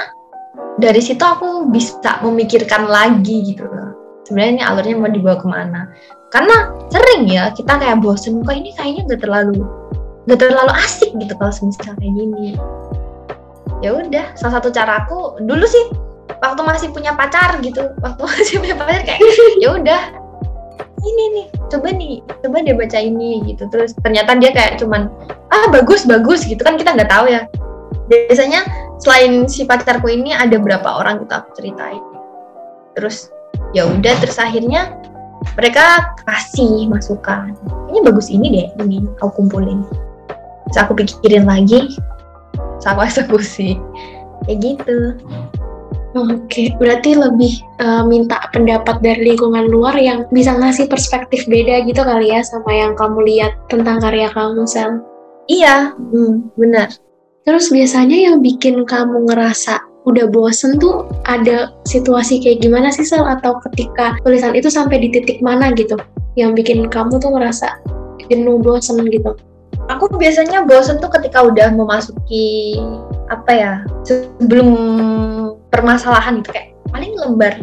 dari 0.79 1.03
situ 1.03 1.23
aku 1.23 1.71
bisa 1.71 2.23
memikirkan 2.23 2.87
lagi 2.87 3.55
gitu 3.55 3.67
loh. 3.67 3.95
Sebenarnya 4.27 4.53
ini 4.55 4.63
alurnya 4.63 4.97
mau 4.99 5.11
dibawa 5.11 5.37
ke 5.39 5.47
mana? 5.51 5.91
Karena 6.31 6.71
sering 6.93 7.27
ya 7.27 7.51
kita 7.51 7.79
kayak 7.83 7.99
bosen 7.99 8.45
kok 8.47 8.55
ini 8.55 8.71
kayaknya 8.79 9.17
gak 9.17 9.23
terlalu 9.27 9.65
gak 10.29 10.39
terlalu 10.45 10.73
asik 10.85 11.11
gitu 11.19 11.33
kalau 11.35 11.51
misalnya 11.51 11.95
kayak 11.99 12.15
gini. 12.15 12.49
Ya 13.83 13.91
udah 13.95 14.27
salah 14.39 14.59
satu 14.59 14.71
caraku 14.71 15.39
dulu 15.43 15.67
sih 15.67 15.85
waktu 16.39 16.63
masih 16.63 16.89
punya 16.95 17.15
pacar 17.19 17.59
gitu 17.65 17.91
waktu 18.03 18.23
masih 18.31 18.55
punya 18.63 18.77
pacar 18.79 19.03
kayak 19.03 19.23
ya 19.59 19.69
udah 19.75 20.01
ini 21.09 21.25
nih 21.35 21.47
coba 21.73 21.89
nih 21.93 22.21
coba 22.45 22.57
dia 22.61 22.75
baca 22.77 22.99
ini 23.01 23.31
gitu. 23.49 23.65
Terus 23.73 23.97
ternyata 24.05 24.37
dia 24.37 24.53
kayak 24.53 24.81
cuman 24.81 25.09
ah 25.49 25.67
bagus 25.73 26.05
bagus 26.05 26.45
gitu 26.45 26.61
kan 26.61 26.77
kita 26.77 26.93
nggak 26.93 27.11
tahu 27.11 27.29
ya. 27.33 27.49
Biasanya 28.09 28.65
selain 29.01 29.49
si 29.49 29.65
pacarku 29.65 30.09
ini 30.09 30.33
ada 30.33 30.57
berapa 30.61 30.87
orang 30.87 31.25
kita 31.25 31.45
aku 31.45 31.51
ceritain. 31.59 32.03
Terus 32.97 33.33
ya 33.73 33.89
udah 33.89 34.15
terus 34.21 34.37
akhirnya 34.37 34.97
mereka 35.57 36.15
kasih 36.29 36.89
masukan. 36.91 37.57
Ini 37.93 37.99
bagus 38.05 38.29
ini 38.29 38.47
deh 38.53 38.69
ini 38.85 39.05
aku 39.21 39.45
kumpulin. 39.45 39.85
Terus 40.69 40.79
aku 40.85 40.93
pikirin 41.01 41.49
lagi 41.49 41.97
terus 42.79 42.87
aku 42.87 43.01
eksekusi 43.03 43.75
kayak 44.47 44.59
gitu 44.63 45.19
Oke, 46.17 46.73
berarti 46.81 47.13
lebih 47.13 47.61
uh, 47.85 48.01
minta 48.09 48.41
pendapat 48.57 49.05
dari 49.05 49.37
lingkungan 49.37 49.69
luar 49.69 49.93
yang 50.01 50.25
bisa 50.33 50.57
ngasih 50.57 50.89
perspektif 50.89 51.45
beda 51.45 51.85
gitu 51.85 52.01
kali 52.01 52.33
ya 52.33 52.41
sama 52.41 52.73
yang 52.73 52.97
kamu 52.97 53.29
lihat 53.29 53.53
tentang 53.69 54.01
karya 54.01 54.33
kamu, 54.33 54.65
Sel. 54.65 55.05
Iya, 55.53 55.93
hmm, 55.93 56.57
benar. 56.57 56.89
Terus 57.45 57.69
biasanya 57.69 58.17
yang 58.17 58.41
bikin 58.41 58.89
kamu 58.89 59.29
ngerasa 59.29 59.85
udah 60.09 60.25
bosen 60.33 60.81
tuh 60.81 61.05
ada 61.29 61.77
situasi 61.85 62.41
kayak 62.41 62.65
gimana 62.65 62.89
sih 62.89 63.05
Sel? 63.05 63.29
Atau 63.29 63.61
ketika 63.69 64.17
tulisan 64.25 64.57
itu 64.57 64.73
sampai 64.73 65.05
di 65.05 65.13
titik 65.13 65.45
mana 65.45 65.77
gitu? 65.77 66.01
Yang 66.41 66.65
bikin 66.65 66.89
kamu 66.89 67.21
tuh 67.21 67.37
ngerasa 67.37 67.85
jenuh 68.33 68.57
bosen 68.65 69.05
gitu? 69.13 69.37
Aku 69.93 70.09
biasanya 70.17 70.65
bosen 70.65 71.01
tuh 71.01 71.13
ketika 71.13 71.45
udah 71.45 71.73
memasuki 71.73 72.81
apa 73.29 73.53
ya 73.53 73.73
sebelum 74.05 74.69
permasalahan 75.79 76.43
gitu. 76.43 76.51
Kayak 76.51 76.75
paling 76.91 77.13
lembar 77.15 77.55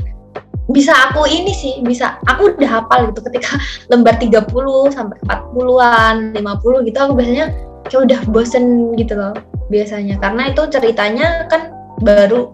bisa 0.66 0.98
aku 1.10 1.30
ini 1.30 1.54
sih 1.54 1.78
bisa 1.86 2.18
aku 2.26 2.58
udah 2.58 2.82
hafal 2.82 3.14
gitu 3.14 3.22
ketika 3.30 3.54
lembar 3.94 4.18
30 4.18 4.50
sampai 4.90 5.18
40-an 5.30 6.34
50 6.34 6.88
gitu 6.90 6.98
aku 6.98 7.14
biasanya 7.14 7.54
kayak 7.86 8.02
udah 8.10 8.20
bosen 8.34 8.96
gitu 8.98 9.14
loh 9.14 9.34
biasanya. 9.70 10.18
Karena 10.18 10.50
itu 10.50 10.62
ceritanya 10.74 11.46
kan 11.50 11.70
baru 12.02 12.50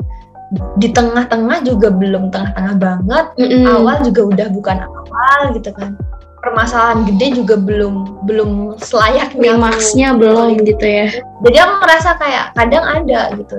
di 0.76 0.92
tengah-tengah 0.92 1.64
juga 1.64 1.88
belum 1.88 2.28
tengah-tengah 2.28 2.76
banget 2.76 3.26
Mm-mm. 3.40 3.64
awal 3.72 4.04
juga 4.04 4.22
udah 4.28 4.48
bukan 4.52 4.78
awal 4.84 5.40
gitu 5.56 5.72
kan. 5.72 5.96
Permasalahan 6.42 7.06
gede 7.08 7.38
juga 7.40 7.56
belum 7.56 8.26
belum 8.28 8.76
selayaknya 8.82 9.56
Klimaksnya 9.56 10.08
aku 10.12 10.20
belum 10.26 10.66
gitu 10.66 10.84
ya. 10.84 11.08
jadi 11.46 11.58
aku 11.64 11.74
ngerasa 11.86 12.10
kayak 12.18 12.46
kadang 12.58 12.82
ada 12.84 13.22
gitu 13.38 13.56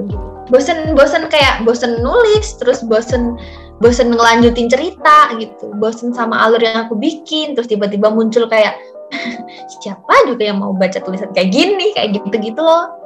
bosen 0.53 0.93
bosen 0.93 1.33
kayak 1.33 1.65
bosen 1.65 2.05
nulis 2.05 2.61
terus 2.61 2.85
bosen 2.85 3.41
bosen 3.81 4.13
ngelanjutin 4.13 4.69
cerita 4.69 5.33
gitu 5.41 5.73
bosen 5.81 6.13
sama 6.13 6.45
alur 6.45 6.61
yang 6.61 6.87
aku 6.87 6.95
bikin 6.95 7.57
terus 7.57 7.67
tiba-tiba 7.73 8.13
muncul 8.13 8.45
kayak 8.47 8.77
siapa 9.81 10.15
juga 10.29 10.53
yang 10.53 10.61
mau 10.61 10.77
baca 10.77 11.01
tulisan 11.01 11.33
kayak 11.33 11.51
gini 11.51 11.97
kayak 11.97 12.21
gitu 12.21 12.37
gitu 12.53 12.61
loh 12.61 13.03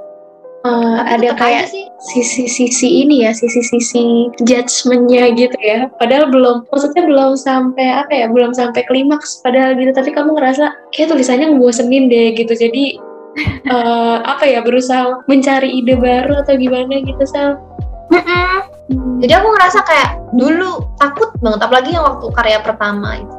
Eh, 0.67 0.99
Tapi 1.07 1.31
ada 1.31 1.31
kayak 1.39 1.65
sisi-sisi 2.11 3.07
ini 3.07 3.23
ya, 3.23 3.31
sisi-sisi 3.31 4.35
judgementnya 4.43 5.31
gitu 5.39 5.59
ya. 5.63 5.87
Padahal 6.03 6.27
belum, 6.33 6.67
maksudnya 6.67 7.07
belum 7.07 7.39
sampai 7.39 7.87
apa 7.87 8.13
ya, 8.13 8.27
belum 8.27 8.51
sampai 8.51 8.83
klimaks. 8.91 9.39
Padahal 9.47 9.79
gitu, 9.79 9.95
tapi 9.95 10.11
kamu 10.11 10.35
ngerasa 10.35 10.75
kayak 10.91 11.15
tulisannya 11.15 11.55
ngebosenin 11.55 12.11
deh 12.11 12.35
gitu. 12.35 12.51
Jadi 12.51 12.99
eh, 13.73 14.17
apa 14.25 14.45
ya, 14.49 14.61
berusaha 14.65 15.25
mencari 15.29 15.81
ide 15.85 15.97
baru 15.97 16.43
atau 16.45 16.57
gimana 16.57 17.05
gitu 17.05 17.25
Sal. 17.29 17.61
Hmm. 18.13 19.19
Jadi 19.19 19.33
aku 19.35 19.49
ngerasa 19.51 19.81
kayak 19.83 20.11
dulu 20.37 20.87
takut 21.01 21.35
banget 21.43 21.61
apalagi 21.67 21.91
yang 21.97 22.07
waktu 22.07 22.27
karya 22.37 22.59
pertama 22.63 23.19
itu. 23.19 23.37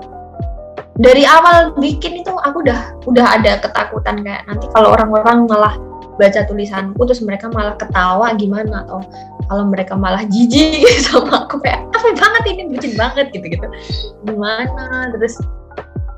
Dari 0.98 1.24
awal 1.30 1.78
bikin 1.78 2.26
itu 2.26 2.34
aku 2.34 2.66
udah 2.66 3.06
udah 3.06 3.26
ada 3.38 3.62
ketakutan 3.62 4.26
kayak 4.26 4.44
nanti 4.50 4.66
kalau 4.74 4.98
orang-orang 4.98 5.46
malah 5.46 5.78
baca 6.18 6.42
tulisanku 6.50 6.98
terus 7.06 7.22
mereka 7.22 7.48
malah 7.54 7.78
ketawa 7.78 8.34
gimana 8.34 8.82
atau 8.90 9.06
kalau 9.48 9.64
mereka 9.70 9.94
malah 9.94 10.26
jijik 10.26 10.90
sama 11.06 11.46
aku 11.46 11.62
kayak 11.62 11.86
apa 11.94 12.08
banget 12.18 12.44
ini 12.50 12.62
bucin 12.74 12.94
banget 12.98 13.30
gitu-gitu. 13.32 13.68
Gimana 14.26 15.14
terus 15.14 15.38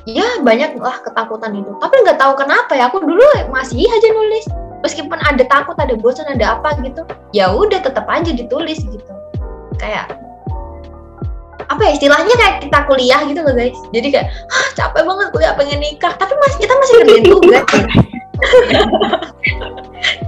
ya 0.07 0.39
banyak 0.43 0.79
lah 0.79 1.01
ketakutan 1.03 1.55
itu. 1.57 1.71
Tapi 1.79 1.95
nggak 2.05 2.19
tahu 2.19 2.33
kenapa 2.39 2.71
ya 2.75 2.87
aku 2.87 3.03
dulu 3.03 3.23
masih 3.51 3.83
aja 3.87 4.09
nulis. 4.13 4.45
Meskipun 4.79 5.19
ada 5.19 5.43
takut 5.51 5.75
ada 5.75 5.91
bosan 5.99 6.23
ada 6.31 6.55
apa 6.55 6.79
gitu 6.79 7.03
ya 7.35 7.51
udah 7.51 7.83
tetap 7.83 8.07
aja 8.07 8.31
ditulis 8.31 8.79
gitu. 8.79 9.13
Kayak 9.75 10.15
apa 11.69 11.81
ya 11.85 11.91
istilahnya 11.99 12.33
kayak 12.33 12.55
kita 12.63 12.79
kuliah 12.87 13.21
gitu 13.27 13.39
loh 13.43 13.53
guys. 13.53 13.79
Jadi 13.91 14.07
kayak 14.13 14.27
ah 14.31 14.67
capek 14.79 15.03
banget 15.03 15.27
kuliah 15.35 15.53
pengen 15.55 15.79
nikah. 15.83 16.13
Tapi 16.15 16.33
masih 16.35 16.57
kita 16.63 16.73
masih 16.75 16.93
kerjain 17.03 17.25
tugas 17.27 17.65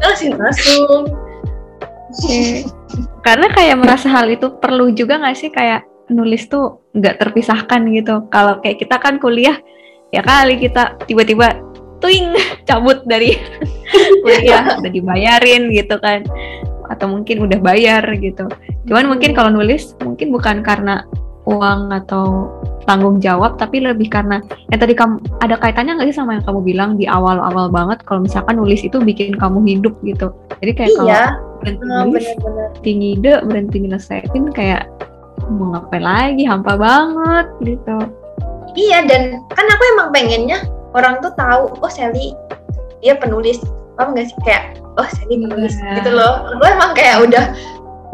masih 0.04 0.30
masuk. 0.36 1.04
Karena 3.24 3.48
kayak 3.56 3.78
merasa 3.80 4.12
hal 4.12 4.28
itu 4.28 4.52
perlu 4.60 4.92
juga 4.92 5.16
nggak 5.16 5.38
sih? 5.38 5.48
Kayak 5.48 5.88
nulis 6.12 6.46
tuh 6.52 6.84
nggak 6.94 7.18
terpisahkan 7.18 7.82
gitu. 7.96 8.28
Kalau 8.28 8.60
kayak 8.60 8.84
kita 8.84 9.00
kan 9.00 9.18
kuliah 9.18 9.58
ya 10.12 10.20
kali 10.22 10.60
kita 10.60 11.00
tiba-tiba 11.08 11.56
tuing 12.04 12.36
cabut 12.68 13.02
dari 13.08 13.40
kuliah 14.24 14.72
udah 14.80 14.92
dibayarin 14.92 15.72
gitu 15.72 15.96
kan 16.04 16.28
atau 16.92 17.08
mungkin 17.08 17.48
udah 17.48 17.60
bayar 17.64 18.04
gitu. 18.20 18.52
Cuman 18.86 19.08
mungkin 19.08 19.32
kalau 19.32 19.50
nulis 19.50 19.96
mungkin 20.04 20.36
bukan 20.36 20.60
karena 20.60 21.08
uang 21.48 21.90
atau 21.90 22.52
tanggung 22.86 23.18
jawab 23.22 23.58
tapi 23.58 23.82
lebih 23.82 24.10
karena 24.10 24.42
yang 24.70 24.80
tadi 24.82 24.94
kamu 24.94 25.22
ada 25.42 25.58
kaitannya 25.58 25.98
nggak 25.98 26.10
sih 26.14 26.18
sama 26.18 26.38
yang 26.38 26.46
kamu 26.46 26.60
bilang 26.62 26.90
di 26.98 27.06
awal-awal 27.10 27.70
banget 27.70 28.02
kalau 28.06 28.26
misalkan 28.26 28.58
nulis 28.58 28.82
itu 28.84 29.00
bikin 29.00 29.38
kamu 29.40 29.64
hidup 29.66 29.96
gitu. 30.04 30.36
Jadi 30.60 30.72
kayak 30.76 30.92
kalau 31.00 31.10
iya 31.10 31.24
berhenti 31.62 31.86
eh, 31.86 31.94
nulis 31.94 32.28
berhenti 32.42 32.92
ngide 32.98 33.34
berhenti 33.46 33.78
nyelesain 33.86 34.44
kayak 34.52 34.82
mau 35.52 35.76
ngapain 35.76 36.04
lagi? 36.04 36.44
Hampa 36.48 36.74
banget 36.80 37.48
gitu. 37.64 37.98
Iya 38.72 39.04
dan 39.04 39.44
kan 39.52 39.66
aku 39.68 39.84
emang 39.98 40.10
pengennya 40.16 40.64
orang 40.96 41.20
tuh 41.20 41.32
tahu 41.36 41.76
oh 41.76 41.92
Sally 41.92 42.32
dia 43.04 43.20
penulis. 43.20 43.60
Paham 44.00 44.16
nggak 44.16 44.32
sih? 44.32 44.38
Kayak 44.48 44.80
oh 44.96 45.08
Sally 45.08 45.36
penulis 45.44 45.76
Iya. 45.76 46.00
gitu 46.00 46.12
loh. 46.16 46.48
Aku 46.56 46.64
emang 46.64 46.92
kayak 46.96 47.18
udah 47.28 47.46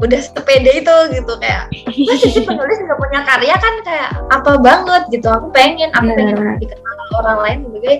udah 0.01 0.19
sepede 0.21 0.81
itu 0.81 0.95
gitu. 1.13 1.33
Kayak 1.37 1.69
masih 1.93 2.29
sih 2.33 2.43
penulis 2.45 2.77
nggak 2.81 2.97
punya 2.97 3.21
karya 3.25 3.55
kan 3.57 3.73
kayak 3.85 4.09
apa 4.33 4.51
banget 4.57 5.03
gitu. 5.13 5.27
Aku 5.29 5.53
pengen 5.53 5.93
aku 5.93 6.09
pengen 6.17 6.35
Benar. 6.37 6.57
dikenal 6.57 6.95
orang 7.21 7.37
lain 7.45 7.57
sebagai 7.69 7.95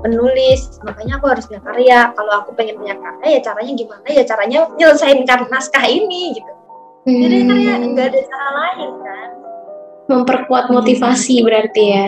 penulis. 0.00 0.60
Makanya 0.84 1.12
aku 1.20 1.26
harus 1.28 1.44
punya 1.44 1.60
karya. 1.60 1.98
Kalau 2.16 2.32
aku 2.40 2.50
pengen 2.56 2.80
punya 2.80 2.96
karya 2.96 3.36
ya 3.36 3.40
caranya 3.44 3.72
gimana? 3.76 4.06
Ya 4.08 4.24
caranya 4.24 4.58
nyelesain 4.80 5.24
naskah 5.52 5.84
ini 5.84 6.40
gitu 6.40 6.57
jadi 7.08 7.38
kayak 7.48 7.76
Hmm, 7.78 7.88
nggak 7.96 8.06
ada 8.12 8.20
cara 8.28 8.48
lain 8.52 8.90
kan 9.00 9.28
memperkuat 10.08 10.64
motivasi 10.72 11.44
berarti 11.44 11.84
ya. 11.84 12.06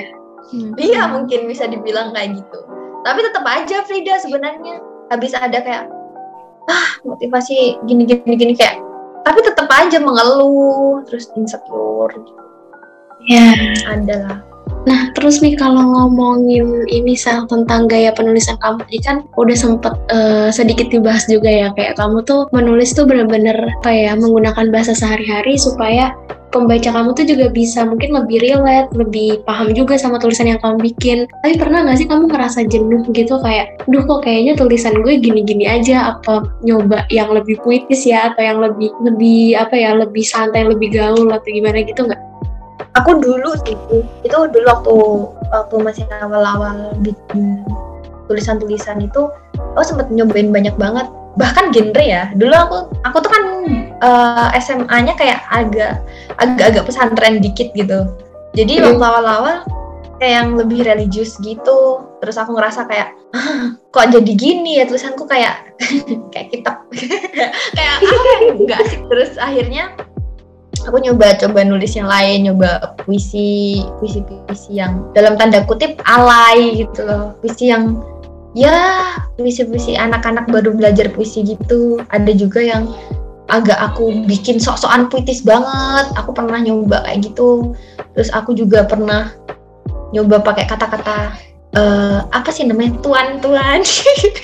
Hmm. 0.51 0.73
iya 0.81 1.03
mungkin 1.09 1.47
bisa 1.47 1.69
dibilang 1.71 2.11
kayak 2.13 2.37
gitu 2.43 2.59
tapi 3.07 3.23
tetap 3.23 3.45
aja 3.47 3.87
Frida 3.87 4.19
sebenarnya 4.19 4.83
habis 5.09 5.33
ada 5.33 5.59
kayak 5.63 5.85
ah 6.69 6.89
motivasi 7.07 7.81
gini 7.87 8.05
gini 8.05 8.35
gini 8.37 8.55
kayak 8.59 8.79
tapi 9.25 9.41
tetap 9.45 9.69
aja 9.69 10.01
mengeluh 10.01 11.05
terus 11.05 11.29
insecure 11.37 12.13
gitu. 12.15 12.43
Ya. 13.29 13.53
ada 13.85 14.15
lah 14.25 14.39
Nah, 14.89 15.13
terus 15.13 15.45
nih 15.45 15.61
kalau 15.61 15.93
ngomongin 15.93 16.89
ini 16.89 17.13
Sal 17.13 17.45
tentang 17.45 17.85
gaya 17.85 18.17
penulisan 18.17 18.57
kamu, 18.65 18.81
tadi 18.89 18.99
kan 19.05 19.17
udah 19.37 19.57
sempet 19.57 19.93
eh, 20.09 20.49
sedikit 20.49 20.89
dibahas 20.89 21.29
juga 21.29 21.53
ya, 21.53 21.69
kayak 21.77 22.01
kamu 22.01 22.25
tuh 22.25 22.49
menulis 22.57 22.97
tuh 22.97 23.05
bener-bener 23.05 23.57
apa 23.85 23.91
ya, 23.93 24.17
menggunakan 24.17 24.73
bahasa 24.73 24.97
sehari-hari 24.97 25.61
supaya 25.61 26.17
pembaca 26.51 26.91
kamu 26.91 27.15
tuh 27.15 27.27
juga 27.29 27.47
bisa 27.53 27.87
mungkin 27.87 28.11
lebih 28.17 28.43
relate, 28.43 28.91
lebih 28.97 29.45
paham 29.47 29.71
juga 29.77 30.01
sama 30.01 30.19
tulisan 30.19 30.51
yang 30.51 30.61
kamu 30.65 30.81
bikin. 30.81 31.29
Tapi 31.45 31.61
pernah 31.61 31.87
nggak 31.87 31.99
sih 32.01 32.09
kamu 32.11 32.27
ngerasa 32.33 32.67
jenuh 32.67 33.05
gitu 33.13 33.37
kayak, 33.39 33.85
duh 33.87 34.03
kok 34.03 34.25
kayaknya 34.27 34.59
tulisan 34.59 34.97
gue 35.05 35.21
gini-gini 35.21 35.69
aja, 35.69 36.17
apa 36.17 36.49
nyoba 36.65 37.07
yang 37.13 37.31
lebih 37.31 37.61
puitis 37.63 38.09
ya, 38.09 38.33
atau 38.33 38.43
yang 38.43 38.59
lebih 38.65 38.91
lebih 39.05 39.61
apa 39.61 39.77
ya, 39.77 39.93
lebih 39.93 40.25
santai, 40.25 40.67
lebih 40.67 40.91
gaul 40.91 41.29
atau 41.31 41.49
gimana 41.53 41.85
gitu 41.85 42.09
nggak? 42.09 42.30
Aku 42.97 43.23
dulu 43.23 43.55
sih 43.63 43.77
itu 44.27 44.37
dulu 44.51 44.67
waktu 44.67 44.95
waktu 45.51 45.75
masih 45.83 46.05
awal-awal 46.23 46.95
bikin 47.03 47.63
tulisan-tulisan 48.27 49.03
itu 49.03 49.31
aku 49.75 49.83
sempet 49.83 50.11
nyobain 50.11 50.51
banyak 50.51 50.75
banget. 50.79 51.07
Bahkan 51.39 51.71
genre 51.71 52.03
ya. 52.03 52.31
Dulu 52.35 52.55
aku 52.55 52.77
aku 53.07 53.17
tuh 53.23 53.31
kan 53.31 53.45
eh, 54.01 54.49
SMA-nya 54.59 55.15
kayak 55.15 55.43
agak 55.51 56.03
agak-agak 56.39 56.85
pesantren 56.87 57.39
dikit 57.39 57.71
gitu. 57.75 58.07
Jadi 58.55 58.83
Hmm. 58.83 58.99
waktu 58.99 59.05
awal-awal 59.05 59.57
kayak 60.19 60.35
yang 60.43 60.49
lebih 60.59 60.83
religius 60.85 61.39
gitu. 61.41 62.03
Terus 62.21 62.37
aku 62.37 62.53
ngerasa 62.59 62.85
kayak 62.91 63.15
"Ah, 63.31 63.79
kok 63.95 64.11
jadi 64.11 64.33
gini 64.35 64.83
ya 64.83 64.85
tulisanku 64.85 65.25
kayak 65.25 65.71
kayak 66.35 66.51
kitab. 66.51 66.77
Kayak 67.79 67.93
apa 68.03 68.31
ya, 68.43 68.51
enggak 68.59 68.79
asik 68.85 69.01
terus 69.07 69.31
akhirnya 69.39 69.95
aku 70.87 71.03
nyoba 71.03 71.37
coba 71.41 71.65
nulis 71.65 71.97
yang 71.97 72.09
lain 72.09 72.49
nyoba 72.49 72.97
puisi 73.05 73.83
puisi 73.99 74.21
puisi 74.25 74.79
yang 74.79 75.09
dalam 75.13 75.37
tanda 75.37 75.65
kutip 75.65 76.01
alay 76.07 76.85
gitu 76.85 77.05
loh. 77.05 77.37
Puisi 77.43 77.73
yang 77.73 77.99
ya 78.53 79.17
puisi 79.39 79.65
puisi 79.67 79.95
anak-anak 79.97 80.49
baru 80.49 80.73
belajar 80.77 81.09
puisi 81.13 81.45
gitu. 81.45 82.01
Ada 82.13 82.33
juga 82.37 82.61
yang 82.61 82.91
agak 83.51 83.77
aku 83.79 84.25
bikin 84.25 84.63
sok-sokan 84.63 85.11
puitis 85.11 85.43
banget. 85.43 86.07
Aku 86.17 86.31
pernah 86.31 86.61
nyoba 86.61 87.05
kayak 87.09 87.33
gitu. 87.33 87.75
Terus 88.15 88.31
aku 88.33 88.55
juga 88.57 88.87
pernah 88.87 89.35
nyoba 90.15 90.43
pakai 90.43 90.67
kata-kata 90.67 91.35
eh, 91.75 92.19
apa 92.31 92.51
sih 92.53 92.67
namanya? 92.69 92.95
Tuan 93.03 93.43
tuan 93.43 93.81
gitu 93.87 94.41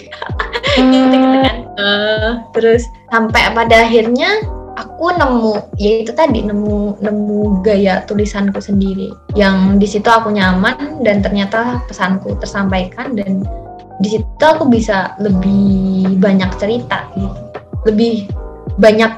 kan 0.77 1.67
Eh, 1.77 2.31
terus 2.57 2.89
sampai 3.13 3.53
pada 3.53 3.85
akhirnya 3.85 4.41
aku 4.77 5.09
nemu 5.17 5.77
ya 5.81 6.05
itu 6.05 6.13
tadi 6.13 6.45
nemu 6.45 7.01
nemu 7.01 7.65
gaya 7.65 8.05
tulisanku 8.05 8.61
sendiri. 8.61 9.11
Yang 9.33 9.57
di 9.81 9.87
situ 9.89 10.09
aku 10.09 10.31
nyaman 10.31 11.01
dan 11.03 11.25
ternyata 11.25 11.83
pesanku 11.89 12.37
tersampaikan 12.39 13.17
dan 13.17 13.43
di 13.99 14.09
situ 14.13 14.45
aku 14.45 14.69
bisa 14.69 15.17
lebih 15.19 16.21
banyak 16.21 16.53
cerita 16.61 17.09
gitu. 17.17 17.41
Lebih 17.89 18.29
banyak 18.77 19.13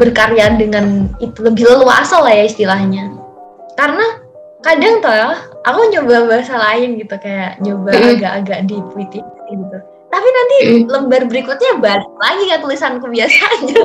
berkarya 0.00 0.56
dengan 0.56 1.12
itu 1.20 1.44
lebih 1.44 1.68
leluasa 1.68 2.24
lah 2.24 2.32
ya 2.32 2.44
istilahnya. 2.48 3.12
Karena 3.76 4.24
kadang 4.64 5.04
tuh 5.04 5.12
ya, 5.12 5.36
aku 5.68 5.92
nyoba 5.92 6.24
bahasa 6.24 6.56
lain 6.56 6.96
gitu 6.96 7.14
kayak 7.20 7.60
nyoba 7.60 7.92
agak-agak 7.92 8.64
di 8.64 8.80
gitu 8.80 9.78
tapi 10.14 10.28
nanti 10.30 10.56
Mm. 10.62 10.86
lembar 10.86 11.22
berikutnya 11.26 11.82
balik 11.82 12.06
lagi 12.22 12.44
ke 12.46 12.56
tulisanku 12.62 13.06
biasa 13.10 13.38
aja 13.58 13.82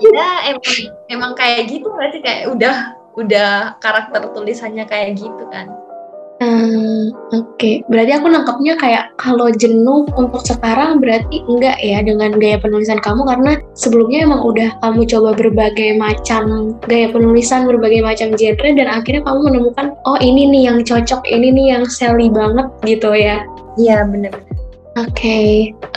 ya 0.00 0.30
emang 0.48 0.76
emang 1.12 1.32
kayak 1.36 1.68
gitu 1.68 1.92
sih 2.08 2.24
kayak 2.24 2.48
udah 2.48 2.96
udah 3.20 3.76
karakter 3.84 4.24
tulisannya 4.32 4.88
kayak 4.88 5.20
gitu 5.20 5.44
kan 5.52 5.68
Hmm, 6.42 7.14
Oke, 7.30 7.46
okay. 7.54 7.74
berarti 7.86 8.18
aku 8.18 8.26
nangkepnya 8.26 8.74
kayak 8.74 9.04
kalau 9.22 9.54
jenuh 9.54 10.02
untuk 10.18 10.42
sekarang 10.42 10.98
berarti 10.98 11.46
enggak 11.46 11.78
ya 11.78 12.02
dengan 12.02 12.34
gaya 12.42 12.58
penulisan 12.58 12.98
kamu 12.98 13.22
karena 13.22 13.62
sebelumnya 13.78 14.26
emang 14.26 14.42
udah 14.42 14.74
kamu 14.82 15.06
coba 15.06 15.30
berbagai 15.38 15.94
macam 15.94 16.74
gaya 16.90 17.06
penulisan, 17.14 17.70
berbagai 17.70 18.02
macam 18.02 18.34
genre 18.34 18.66
dan 18.66 18.88
akhirnya 18.90 19.22
kamu 19.22 19.40
menemukan 19.46 19.86
oh 20.10 20.18
ini 20.18 20.50
nih 20.50 20.62
yang 20.74 20.78
cocok, 20.82 21.22
ini 21.30 21.54
nih 21.54 21.66
yang 21.78 21.84
Sally 21.86 22.26
banget 22.26 22.66
gitu 22.82 23.14
ya. 23.14 23.46
Iya 23.78 24.06
bener. 24.06 24.34
Oke, 24.94 25.10
okay. 25.10 25.48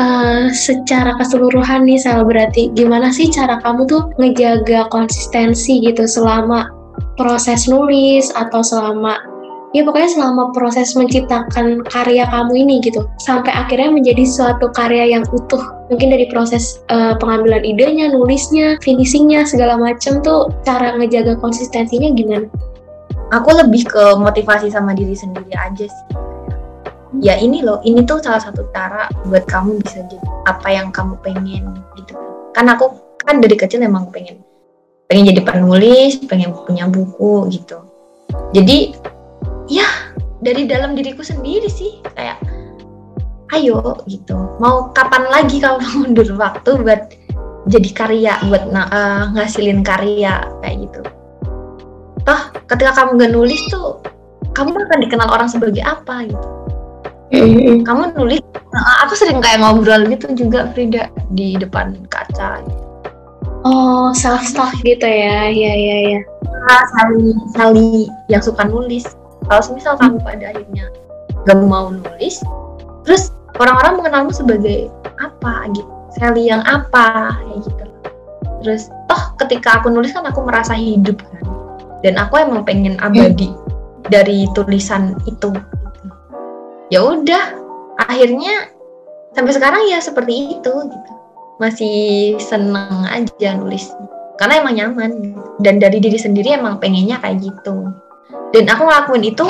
uh, 0.02 0.50
eh, 0.50 0.58
secara 0.58 1.14
keseluruhan 1.22 1.86
nih 1.86 2.02
Sal 2.02 2.26
berarti 2.26 2.74
gimana 2.74 3.14
sih 3.14 3.30
cara 3.30 3.62
kamu 3.62 3.86
tuh 3.86 4.10
ngejaga 4.18 4.90
konsistensi 4.90 5.86
gitu 5.86 6.10
selama 6.10 6.74
proses 7.14 7.70
nulis 7.70 8.34
atau 8.34 8.66
selama 8.66 9.22
ya 9.76 9.84
pokoknya 9.84 10.10
selama 10.16 10.50
proses 10.56 10.96
menciptakan 10.96 11.84
karya 11.86 12.24
kamu 12.32 12.66
ini 12.66 12.80
gitu 12.82 13.04
sampai 13.20 13.52
akhirnya 13.52 13.92
menjadi 13.92 14.24
suatu 14.24 14.72
karya 14.72 15.20
yang 15.20 15.24
utuh 15.30 15.62
mungkin 15.92 16.10
dari 16.10 16.26
proses 16.32 16.82
uh, 16.90 17.14
pengambilan 17.20 17.62
idenya 17.62 18.10
nulisnya 18.10 18.80
finishingnya 18.80 19.44
segala 19.44 19.76
macam 19.76 20.24
tuh 20.24 20.50
cara 20.64 20.96
ngejaga 20.96 21.36
konsistensinya 21.38 22.16
gimana 22.16 22.48
aku 23.36 23.50
lebih 23.60 23.84
ke 23.86 24.04
motivasi 24.16 24.72
sama 24.72 24.96
diri 24.96 25.14
sendiri 25.14 25.52
aja 25.54 25.86
sih 25.86 26.06
ya 27.22 27.38
ini 27.38 27.66
loh 27.66 27.82
ini 27.82 28.06
tuh 28.06 28.22
salah 28.22 28.42
satu 28.42 28.70
cara 28.74 29.10
buat 29.26 29.46
kamu 29.50 29.82
bisa 29.82 30.06
jadi 30.06 30.28
apa 30.46 30.68
yang 30.70 30.88
kamu 30.94 31.18
pengen 31.26 31.74
gitu. 31.98 32.14
Kan 32.54 32.70
aku 32.70 32.94
kan 33.26 33.42
dari 33.44 33.58
kecil 33.58 33.84
emang 33.84 34.10
pengen 34.14 34.42
pengen 35.08 35.34
jadi 35.34 35.42
penulis 35.44 36.22
pengen 36.26 36.54
punya 36.66 36.86
buku 36.90 37.50
gitu. 37.54 37.82
Jadi 38.54 38.94
ya 39.72 39.88
dari 40.44 40.70
dalam 40.70 40.94
diriku 40.94 41.26
sendiri 41.26 41.68
sih 41.68 42.00
kayak 42.14 42.38
ayo 43.58 44.04
gitu. 44.06 44.36
Mau 44.62 44.94
kapan 44.94 45.28
lagi 45.32 45.58
kamu 45.58 45.82
mundur 46.04 46.30
waktu 46.38 46.72
buat 46.82 47.02
jadi 47.68 47.90
karya 47.92 48.34
buat 48.48 48.72
uh, 48.72 49.34
ngasilin 49.36 49.82
karya 49.84 50.46
kayak 50.64 50.76
gitu. 50.88 51.02
Toh 52.28 52.42
ketika 52.68 52.92
kamu 53.04 53.24
gak 53.24 53.32
nulis 53.32 53.62
tuh 53.72 54.04
kamu 54.52 54.74
akan 54.74 55.00
dikenal 55.06 55.30
orang 55.32 55.48
sebagai 55.48 55.86
apa 55.86 56.28
gitu 56.28 56.58
mm-hmm. 57.34 57.84
kamu 57.84 58.14
nulis 58.16 58.42
uh, 58.72 58.98
aku 59.06 59.14
sering 59.18 59.40
kayak 59.44 59.60
ngobrol 59.64 60.04
gitu 60.08 60.32
juga 60.36 60.72
Frida 60.72 61.12
di 61.36 61.56
depan 61.60 61.96
kaca. 62.08 62.64
Oh 63.68 64.14
self 64.16 64.44
talk 64.56 64.72
gitu 64.86 65.04
ya. 65.04 65.52
Ya 65.52 65.74
ya 65.74 65.98
ya 66.16 66.20
Sali 66.96 67.36
Sali 67.52 67.90
yang 68.32 68.44
suka 68.44 68.64
nulis. 68.68 69.08
Kalau 69.48 69.64
misal 69.76 69.96
kamu 69.96 70.20
pada 70.24 70.52
akhirnya 70.52 70.92
gak 71.48 71.64
mau 71.64 71.88
nulis 71.88 72.44
terus 73.08 73.32
orang-orang 73.60 74.04
mengenalmu 74.04 74.32
sebagai 74.36 74.92
apa? 75.20 75.72
Gitu 75.72 75.92
Sally 76.20 76.52
yang 76.52 76.64
apa? 76.68 77.36
Kayak 77.44 77.60
gitu. 77.68 77.86
Terus 78.64 78.84
toh 79.08 79.24
ketika 79.44 79.80
aku 79.80 79.92
nulis 79.92 80.12
kan 80.12 80.28
aku 80.28 80.44
merasa 80.44 80.76
hidup 80.76 81.20
kan. 81.24 81.44
Dan 82.06 82.20
aku 82.20 82.38
emang 82.38 82.62
pengen 82.62 83.00
abadi 83.02 83.50
hmm. 83.50 83.60
dari 84.14 84.46
tulisan 84.54 85.18
itu 85.26 85.50
ya 86.88 87.04
udah 87.04 87.44
akhirnya 88.00 88.72
sampai 89.36 89.54
sekarang 89.54 89.82
ya 89.90 90.00
seperti 90.00 90.58
itu 90.60 90.74
gitu. 90.88 91.12
Masih 91.58 92.38
seneng 92.38 93.06
aja 93.10 93.58
nulis. 93.58 93.90
Karena 94.38 94.62
emang 94.62 94.78
nyaman. 94.78 95.12
Dan 95.58 95.82
dari 95.82 95.98
diri 95.98 96.22
sendiri 96.22 96.54
emang 96.54 96.78
pengennya 96.78 97.18
kayak 97.18 97.42
gitu. 97.42 97.90
Dan 98.54 98.70
aku 98.70 98.86
ngelakuin 98.86 99.26
itu 99.26 99.46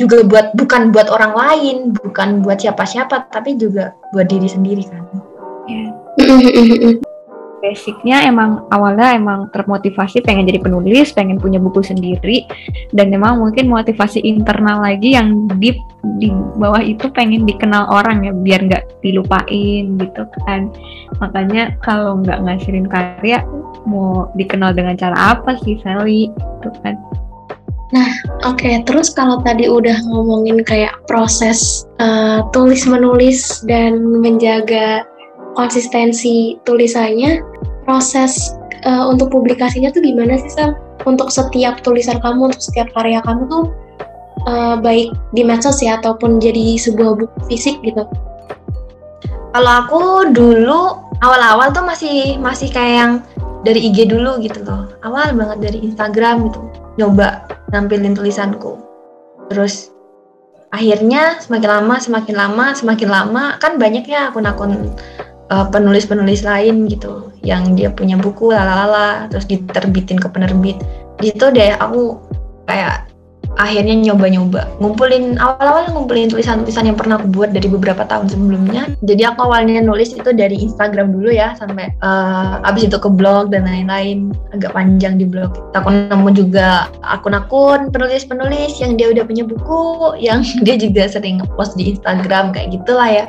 juga 0.00 0.24
buat 0.24 0.56
bukan 0.56 0.88
buat 0.88 1.12
orang 1.12 1.36
lain 1.36 1.76
bukan 1.92 2.40
buat 2.40 2.56
siapa-siapa 2.64 3.28
tapi 3.28 3.60
juga 3.60 3.92
buat 4.16 4.24
diri 4.32 4.48
sendiri 4.48 4.88
kan. 4.88 5.04
Yeah. 5.68 6.96
basicnya 7.62 8.26
emang 8.26 8.66
awalnya 8.74 9.14
emang 9.14 9.46
termotivasi 9.54 10.18
pengen 10.26 10.50
jadi 10.50 10.58
penulis 10.58 11.14
pengen 11.14 11.38
punya 11.38 11.62
buku 11.62 11.80
sendiri 11.80 12.42
dan 12.90 13.14
emang 13.14 13.38
mungkin 13.38 13.70
motivasi 13.70 14.18
internal 14.26 14.82
lagi 14.82 15.14
yang 15.14 15.46
deep 15.62 15.78
di 16.18 16.34
bawah 16.58 16.82
itu 16.82 17.06
pengen 17.14 17.46
dikenal 17.46 17.86
orang 17.86 18.26
ya 18.26 18.34
biar 18.34 18.66
nggak 18.66 18.84
dilupain 19.06 19.94
gitu 19.94 20.22
kan 20.44 20.66
makanya 21.22 21.78
kalau 21.78 22.18
nggak 22.18 22.42
ngasihin 22.42 22.90
karya 22.90 23.46
mau 23.86 24.26
dikenal 24.34 24.74
dengan 24.74 24.98
cara 24.98 25.38
apa 25.38 25.54
sih 25.62 25.78
Sally 25.80 26.28
itu 26.34 26.70
kan 26.82 26.98
Nah, 27.92 28.08
oke. 28.48 28.56
Okay. 28.56 28.80
Terus 28.88 29.12
kalau 29.12 29.44
tadi 29.44 29.68
udah 29.68 30.00
ngomongin 30.08 30.64
kayak 30.64 30.96
proses 31.04 31.84
uh, 32.00 32.40
tulis 32.48 32.88
menulis 32.88 33.60
dan 33.68 34.00
menjaga 34.00 35.04
konsistensi 35.54 36.58
tulisannya, 36.66 37.42
proses 37.84 38.54
uh, 38.86 39.08
untuk 39.08 39.32
publikasinya 39.32 39.92
tuh 39.92 40.02
gimana 40.04 40.38
sih 40.40 40.52
Sam? 40.52 40.76
Untuk 41.02 41.34
setiap 41.34 41.82
tulisan 41.82 42.22
kamu, 42.22 42.54
untuk 42.54 42.62
setiap 42.62 42.88
karya 42.94 43.18
kamu 43.26 43.50
tuh 43.50 43.64
uh, 44.46 44.78
baik 44.78 45.10
di 45.34 45.42
medsos 45.42 45.82
ya 45.82 45.98
ataupun 45.98 46.38
jadi 46.38 46.78
sebuah 46.78 47.18
buku 47.18 47.38
fisik 47.50 47.78
gitu? 47.82 48.06
Kalau 49.52 49.72
aku 49.84 50.32
dulu 50.32 50.96
awal-awal 51.20 51.74
tuh 51.76 51.84
masih 51.84 52.40
masih 52.40 52.72
kayak 52.72 52.94
yang 52.96 53.12
dari 53.62 53.92
IG 53.92 54.08
dulu 54.08 54.40
gitu 54.40 54.64
loh. 54.64 54.88
Awal 55.04 55.36
banget 55.36 55.58
dari 55.70 55.78
Instagram 55.84 56.48
gitu 56.48 56.60
nyoba 57.00 57.48
nampilin 57.72 58.12
tulisanku 58.12 58.76
terus 59.48 59.92
akhirnya 60.72 61.40
semakin 61.40 61.70
lama 61.80 61.96
semakin 62.00 62.34
lama 62.36 62.66
semakin 62.76 63.08
lama 63.08 63.44
kan 63.60 63.76
banyak 63.80 64.04
ya 64.08 64.32
uh, 65.52 65.68
penulis-penulis 65.68 66.42
lain 66.48 66.88
gitu 66.88 67.28
yang 67.44 67.76
dia 67.76 67.92
punya 67.92 68.16
buku 68.16 68.48
lalala 68.48 69.28
terus 69.28 69.44
diterbitin 69.44 70.16
ke 70.16 70.28
penerbit. 70.32 70.80
Gitu 71.20 71.52
deh 71.52 71.76
aku 71.76 72.16
kayak 72.64 73.12
akhirnya 73.60 73.92
nyoba-nyoba. 74.00 74.64
Ngumpulin 74.80 75.36
awal-awal 75.36 75.92
ngumpulin 75.92 76.32
tulisan-tulisan 76.32 76.88
yang 76.88 76.96
pernah 76.96 77.20
aku 77.20 77.28
buat 77.28 77.52
dari 77.52 77.68
beberapa 77.68 78.08
tahun 78.08 78.32
sebelumnya. 78.32 78.96
Jadi 79.04 79.22
aku 79.28 79.44
awalnya 79.44 79.84
nulis 79.84 80.16
itu 80.16 80.32
dari 80.32 80.56
Instagram 80.56 81.12
dulu 81.12 81.28
ya 81.28 81.52
sampai 81.60 81.92
uh, 82.00 82.64
abis 82.64 82.88
itu 82.88 82.96
ke 82.96 83.10
blog 83.12 83.52
dan 83.52 83.68
lain-lain. 83.68 84.32
Agak 84.56 84.72
panjang 84.72 85.20
di 85.20 85.28
blog. 85.28 85.52
Aku 85.76 85.92
nemu 85.92 86.28
juga 86.32 86.88
akun-akun 87.04 87.92
penulis-penulis 87.92 88.80
yang 88.80 88.96
dia 88.96 89.12
udah 89.12 89.24
punya 89.28 89.44
buku 89.44 90.16
yang 90.16 90.40
dia 90.66 90.80
juga 90.80 91.08
sering 91.12 91.44
post 91.60 91.76
di 91.76 91.92
Instagram 91.92 92.56
kayak 92.56 92.72
gitulah 92.72 93.10
ya 93.10 93.26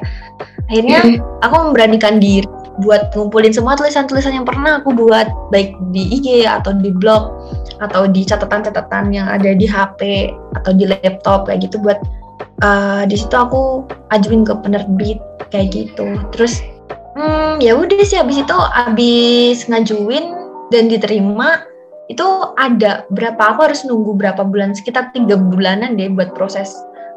akhirnya 0.72 1.20
aku 1.44 1.56
memberanikan 1.72 2.18
diri 2.18 2.48
buat 2.82 3.14
ngumpulin 3.14 3.54
semua 3.54 3.78
tulisan-tulisan 3.78 4.34
yang 4.34 4.48
pernah 4.50 4.82
aku 4.82 4.98
buat 4.98 5.30
baik 5.54 5.78
di 5.94 6.18
IG 6.18 6.50
atau 6.50 6.74
di 6.74 6.90
blog 6.90 7.30
atau 7.78 8.10
di 8.10 8.26
catatan-catatan 8.26 9.14
yang 9.14 9.30
ada 9.30 9.54
di 9.54 9.70
HP 9.70 10.34
atau 10.58 10.72
di 10.74 10.90
laptop 10.90 11.46
kayak 11.46 11.70
gitu 11.70 11.78
buat 11.78 12.02
uh, 12.66 13.06
di 13.06 13.14
situ 13.14 13.36
aku 13.38 13.86
ajuin 14.10 14.42
ke 14.42 14.54
penerbit 14.66 15.22
kayak 15.54 15.70
gitu. 15.70 16.18
Terus 16.34 16.66
hmm, 17.14 17.62
ya 17.62 17.78
udah 17.78 18.02
sih 18.02 18.18
habis 18.18 18.42
itu 18.42 18.58
habis 18.74 19.70
ngajuin 19.70 20.34
dan 20.74 20.90
diterima 20.90 21.62
itu 22.10 22.26
ada 22.58 23.06
berapa 23.14 23.40
aku 23.40 23.70
harus 23.70 23.86
nunggu 23.86 24.18
berapa 24.18 24.42
bulan 24.44 24.74
sekitar 24.74 25.14
tiga 25.16 25.38
bulanan 25.40 25.96
deh 25.96 26.10
buat 26.12 26.36
proses 26.36 26.74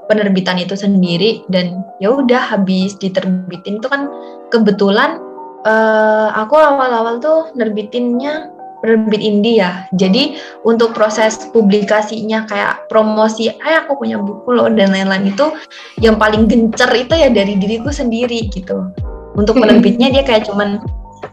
penerbitan 0.07 0.59
itu 0.59 0.79
sendiri 0.79 1.43
dan 1.51 1.83
ya 1.99 2.15
udah 2.15 2.39
habis 2.39 2.95
diterbitin 2.99 3.83
itu 3.83 3.89
kan 3.91 4.11
kebetulan 4.55 5.19
uh, 5.67 6.31
aku 6.35 6.55
awal-awal 6.55 7.19
tuh 7.19 7.51
nerbitinnya 7.59 8.55
penerbit 8.81 9.19
indie 9.19 9.59
ya. 9.59 9.89
Jadi 9.99 10.39
untuk 10.63 10.95
proses 10.95 11.51
publikasinya 11.51 12.47
kayak 12.47 12.87
promosi, 12.87 13.51
eh 13.51 13.75
aku 13.83 13.99
punya 13.99 14.21
buku 14.21 14.55
loh 14.55 14.71
dan 14.71 14.95
lain-lain 14.95 15.35
itu 15.35 15.51
yang 15.99 16.21
paling 16.21 16.47
gencer 16.47 16.89
itu 16.95 17.15
ya 17.17 17.29
dari 17.33 17.59
diriku 17.59 17.91
sendiri 17.91 18.47
gitu. 18.53 18.93
Untuk 19.37 19.59
penerbitnya 19.59 20.15
dia 20.15 20.23
kayak 20.23 20.49
cuman 20.49 20.81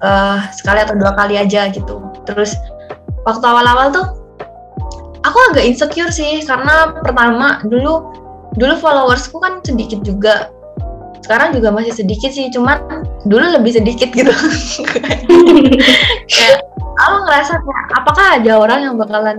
uh, 0.02 0.40
sekali 0.52 0.82
atau 0.82 0.98
dua 0.98 1.14
kali 1.14 1.38
aja 1.38 1.70
gitu. 1.70 2.02
Terus 2.26 2.58
waktu 3.28 3.46
awal-awal 3.46 3.94
tuh 3.94 4.06
aku 5.24 5.38
agak 5.54 5.64
insecure 5.64 6.12
sih 6.12 6.44
karena 6.44 6.92
pertama 7.00 7.64
dulu 7.64 8.23
dulu 8.58 8.74
followersku 8.78 9.38
kan 9.42 9.60
sedikit 9.66 10.02
juga. 10.06 10.54
Sekarang 11.24 11.56
juga 11.56 11.72
masih 11.72 11.96
sedikit 11.96 12.36
sih 12.36 12.52
cuman 12.52 12.84
dulu 13.24 13.56
lebih 13.56 13.80
sedikit 13.80 14.12
gitu. 14.12 14.30
Kayak 16.34 16.60
aku 17.00 17.16
ngerasa 17.26 17.54
kayak 17.64 17.84
apakah 17.96 18.26
ada 18.38 18.52
orang 18.60 18.80
yang 18.84 18.96
bakalan 19.00 19.38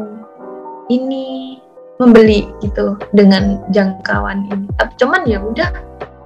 ini 0.88 1.60
membeli 2.00 2.48
gitu 2.64 2.96
dengan 3.12 3.60
jangkauan 3.70 4.48
ini? 4.48 4.66
Tapi 4.80 4.92
cuman 4.96 5.28
ya 5.28 5.38
udah 5.44 5.68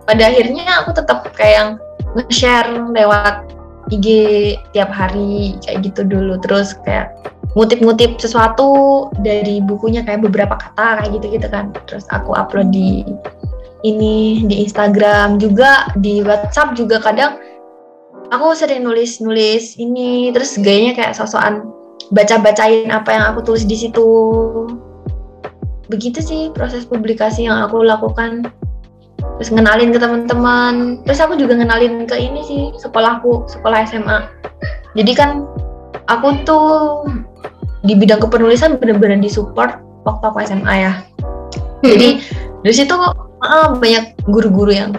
pada 0.06 0.22
akhirnya 0.30 0.86
aku 0.86 0.94
tetap 0.94 1.26
kayak 1.34 1.54
yang 1.58 1.70
nge-share 2.16 2.70
lewat 2.94 3.57
IG 3.88 4.06
tiap 4.76 4.90
hari 4.92 5.56
kayak 5.64 5.88
gitu 5.88 6.04
dulu. 6.04 6.36
Terus 6.44 6.76
kayak 6.84 7.16
ngutip-ngutip 7.56 8.20
sesuatu 8.20 9.08
dari 9.24 9.64
bukunya 9.64 10.04
kayak 10.04 10.24
beberapa 10.28 10.54
kata 10.60 11.02
kayak 11.02 11.10
gitu-gitu 11.20 11.48
kan. 11.48 11.72
Terus 11.88 12.04
aku 12.12 12.36
upload 12.36 12.70
di 12.70 13.04
ini 13.86 14.44
di 14.44 14.66
Instagram 14.66 15.38
juga 15.38 15.86
di 16.02 16.20
WhatsApp 16.20 16.74
juga 16.74 16.98
kadang 16.98 17.38
aku 18.34 18.52
sering 18.52 18.84
nulis-nulis 18.84 19.80
ini. 19.80 20.30
Terus 20.34 20.60
gayanya 20.60 20.92
kayak 20.98 21.16
sosokan 21.16 21.64
baca-bacain 22.12 22.88
apa 22.92 23.10
yang 23.12 23.24
aku 23.32 23.40
tulis 23.44 23.64
di 23.64 23.76
situ. 23.76 24.08
Begitu 25.88 26.20
sih 26.20 26.42
proses 26.52 26.84
publikasi 26.84 27.48
yang 27.48 27.64
aku 27.64 27.80
lakukan 27.80 28.52
terus 29.38 29.54
ngenalin 29.54 29.94
ke 29.94 29.98
teman-teman. 30.02 30.98
Terus 31.06 31.22
aku 31.22 31.38
juga 31.38 31.54
ngenalin 31.54 32.10
ke 32.10 32.18
ini 32.18 32.42
sih 32.42 32.62
sekolahku 32.82 33.46
sekolah 33.46 33.86
SMA 33.86 34.18
jadi 34.96 35.12
kan 35.14 35.30
aku 36.08 36.42
tuh 36.42 36.68
di 37.84 37.94
bidang 37.94 38.18
kepenulisan 38.18 38.80
benar-benar 38.80 39.22
disupport 39.22 39.78
waktu 40.02 40.24
aku 40.26 40.38
SMA 40.42 40.74
ya. 40.74 40.92
Jadi 41.86 42.24
dari 42.66 42.74
situ 42.74 42.96
uh, 42.98 43.78
banyak 43.78 44.18
guru-guru 44.26 44.74
yang 44.74 44.90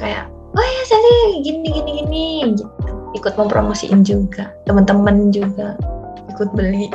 kayak 0.00 0.26
oh 0.56 0.64
ya 0.64 0.82
saya 0.88 1.12
gini 1.44 1.68
gini 1.70 1.90
gini 2.02 2.24
gitu. 2.56 2.66
Ikut 3.14 3.38
mempromosiin 3.38 4.02
juga 4.02 4.50
teman-teman 4.66 5.30
juga 5.30 5.78
ikut 6.34 6.50
beli. 6.56 6.90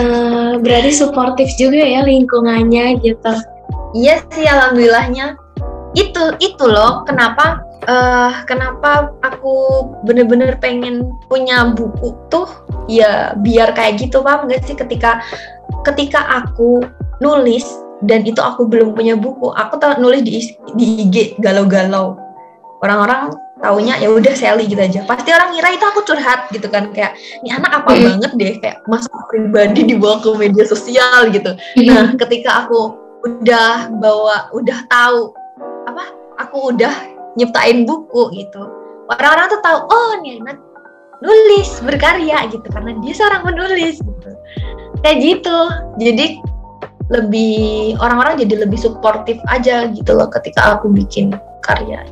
Uh, 0.00 0.56
berarti 0.64 0.90
suportif 0.94 1.52
juga 1.60 1.84
ya 1.84 2.00
lingkungannya 2.06 2.96
gitu. 3.04 3.32
Iya 3.92 4.24
sih 4.32 4.48
alhamdulillahnya 4.48 5.36
itu 5.96 6.22
itu 6.44 6.64
loh. 6.68 7.02
Kenapa 7.08 7.64
uh, 7.88 8.44
kenapa 8.44 9.16
aku 9.24 9.88
bener-bener 10.04 10.60
pengen 10.60 11.08
punya 11.26 11.72
buku 11.72 12.12
tuh? 12.28 12.46
Ya 12.86 13.32
biar 13.40 13.72
kayak 13.72 13.98
gitu 13.98 14.20
paham 14.20 14.46
gak 14.46 14.62
sih? 14.68 14.76
Ketika 14.76 15.24
ketika 15.88 16.44
aku 16.44 16.84
nulis 17.24 17.64
dan 18.04 18.28
itu 18.28 18.38
aku 18.44 18.68
belum 18.68 18.92
punya 18.92 19.16
buku 19.16 19.48
aku 19.56 19.80
tahu 19.80 19.96
nulis 20.04 20.20
di 20.20 20.44
di 20.76 21.08
IG 21.08 21.40
galau-galau. 21.40 22.20
Orang-orang 22.84 23.32
taunya 23.64 23.96
ya 23.96 24.12
udah 24.12 24.36
Sally 24.36 24.68
gitu 24.68 24.84
aja. 24.84 25.00
Pasti 25.08 25.32
orang 25.32 25.56
ngira 25.56 25.72
itu 25.72 25.84
aku 25.88 26.04
curhat 26.04 26.52
gitu 26.52 26.68
kan. 26.68 26.92
Kayak 26.92 27.16
ini 27.40 27.56
anak 27.56 27.72
apa 27.82 27.90
mm. 27.96 28.00
banget 28.04 28.32
deh? 28.36 28.54
Kayak 28.60 28.84
masa 28.84 29.08
pribadi 29.32 29.80
dibawa 29.96 30.20
ke 30.20 30.28
media 30.36 30.68
sosial 30.68 31.32
gitu. 31.32 31.56
Mm. 31.80 31.88
nah 31.88 32.06
ketika 32.20 32.68
aku 32.68 32.92
udah 33.24 33.90
bawa 33.96 34.52
udah 34.52 34.84
tahu 34.92 35.34
apa 35.86 36.04
aku 36.42 36.74
udah 36.74 36.92
nyiptain 37.38 37.86
buku 37.86 38.34
gitu. 38.34 38.62
Orang-orang 39.06 39.46
tuh 39.50 39.60
tahu 39.62 39.78
oh 39.86 40.12
nih 40.20 40.42
anak 40.42 40.58
nulis 41.22 41.70
berkarya 41.80 42.50
gitu 42.50 42.66
karena 42.74 42.98
dia 43.00 43.14
seorang 43.14 43.42
penulis 43.46 44.02
gitu. 44.02 44.30
Kayak 45.00 45.16
gitu. 45.22 45.58
Jadi 46.02 46.26
lebih 47.06 47.94
orang-orang 48.02 48.34
jadi 48.42 48.66
lebih 48.66 48.78
suportif 48.82 49.38
aja 49.46 49.86
gitu 49.94 50.10
loh 50.10 50.26
ketika 50.26 50.74
aku 50.74 50.90
bikin 50.90 51.30
karya 51.62 52.02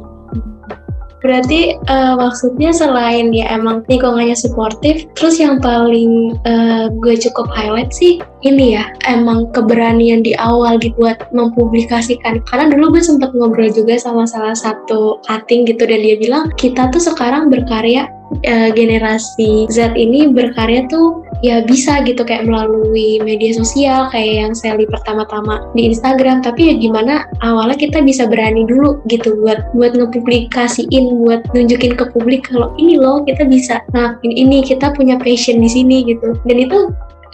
Berarti 1.25 1.81
uh, 1.89 2.21
maksudnya 2.21 2.69
selain 2.71 3.33
dia 3.33 3.49
emang 3.49 3.81
lingkungannya 3.89 4.37
suportif, 4.37 5.09
terus 5.17 5.41
yang 5.41 5.57
paling 5.57 6.37
uh, 6.45 6.93
gue 7.01 7.17
cukup 7.17 7.49
highlight 7.49 7.91
sih 7.97 8.21
ini 8.45 8.77
ya, 8.77 8.93
emang 9.09 9.49
keberanian 9.57 10.21
di 10.21 10.37
awal 10.37 10.77
gitu 10.77 10.95
buat 11.01 11.17
mempublikasikan. 11.33 12.45
Karena 12.45 12.69
dulu 12.69 12.95
gue 12.95 13.03
sempat 13.03 13.33
ngobrol 13.33 13.73
juga 13.73 13.97
sama 13.97 14.29
salah 14.29 14.53
satu 14.53 15.19
cutting 15.25 15.65
gitu 15.65 15.89
dan 15.89 16.05
dia 16.05 16.21
bilang 16.21 16.53
kita 16.61 16.93
tuh 16.93 17.01
sekarang 17.01 17.49
berkarya 17.49 18.07
uh, 18.33 18.71
generasi 18.73 19.67
Z 19.69 19.93
ini 19.97 20.31
berkarya 20.31 20.87
tuh 20.89 21.25
ya 21.45 21.61
bisa 21.65 22.01
gitu 22.07 22.25
kayak 22.25 22.49
melalui 22.49 23.21
media 23.21 23.53
sosial 23.53 24.09
kayak 24.09 24.49
yang 24.49 24.53
Sally 24.57 24.89
pertama-tama 24.89 25.69
di 25.77 25.93
Instagram. 25.93 26.41
Tapi 26.41 26.73
ya 26.73 26.75
gimana 26.79 27.29
awalnya 27.45 27.77
kita 27.77 28.01
bisa 28.01 28.25
berani 28.29 28.65
dulu 28.65 29.01
gitu 29.11 29.37
buat 29.43 29.73
buat 29.77 29.93
ngepublikasiin 29.97 31.05
buat 31.25 31.45
nunjukin 31.53 31.99
ke 31.99 32.05
publik 32.15 32.49
kalau 32.49 32.73
ini 32.81 32.97
loh 32.97 33.21
kita 33.27 33.45
bisa 33.45 33.85
nah 33.93 34.17
ini 34.25 34.65
kita 34.65 34.95
punya 34.95 35.21
passion 35.21 35.61
di 35.61 35.69
sini 35.69 36.07
gitu. 36.09 36.37
Dan 36.47 36.57
itu 36.65 36.79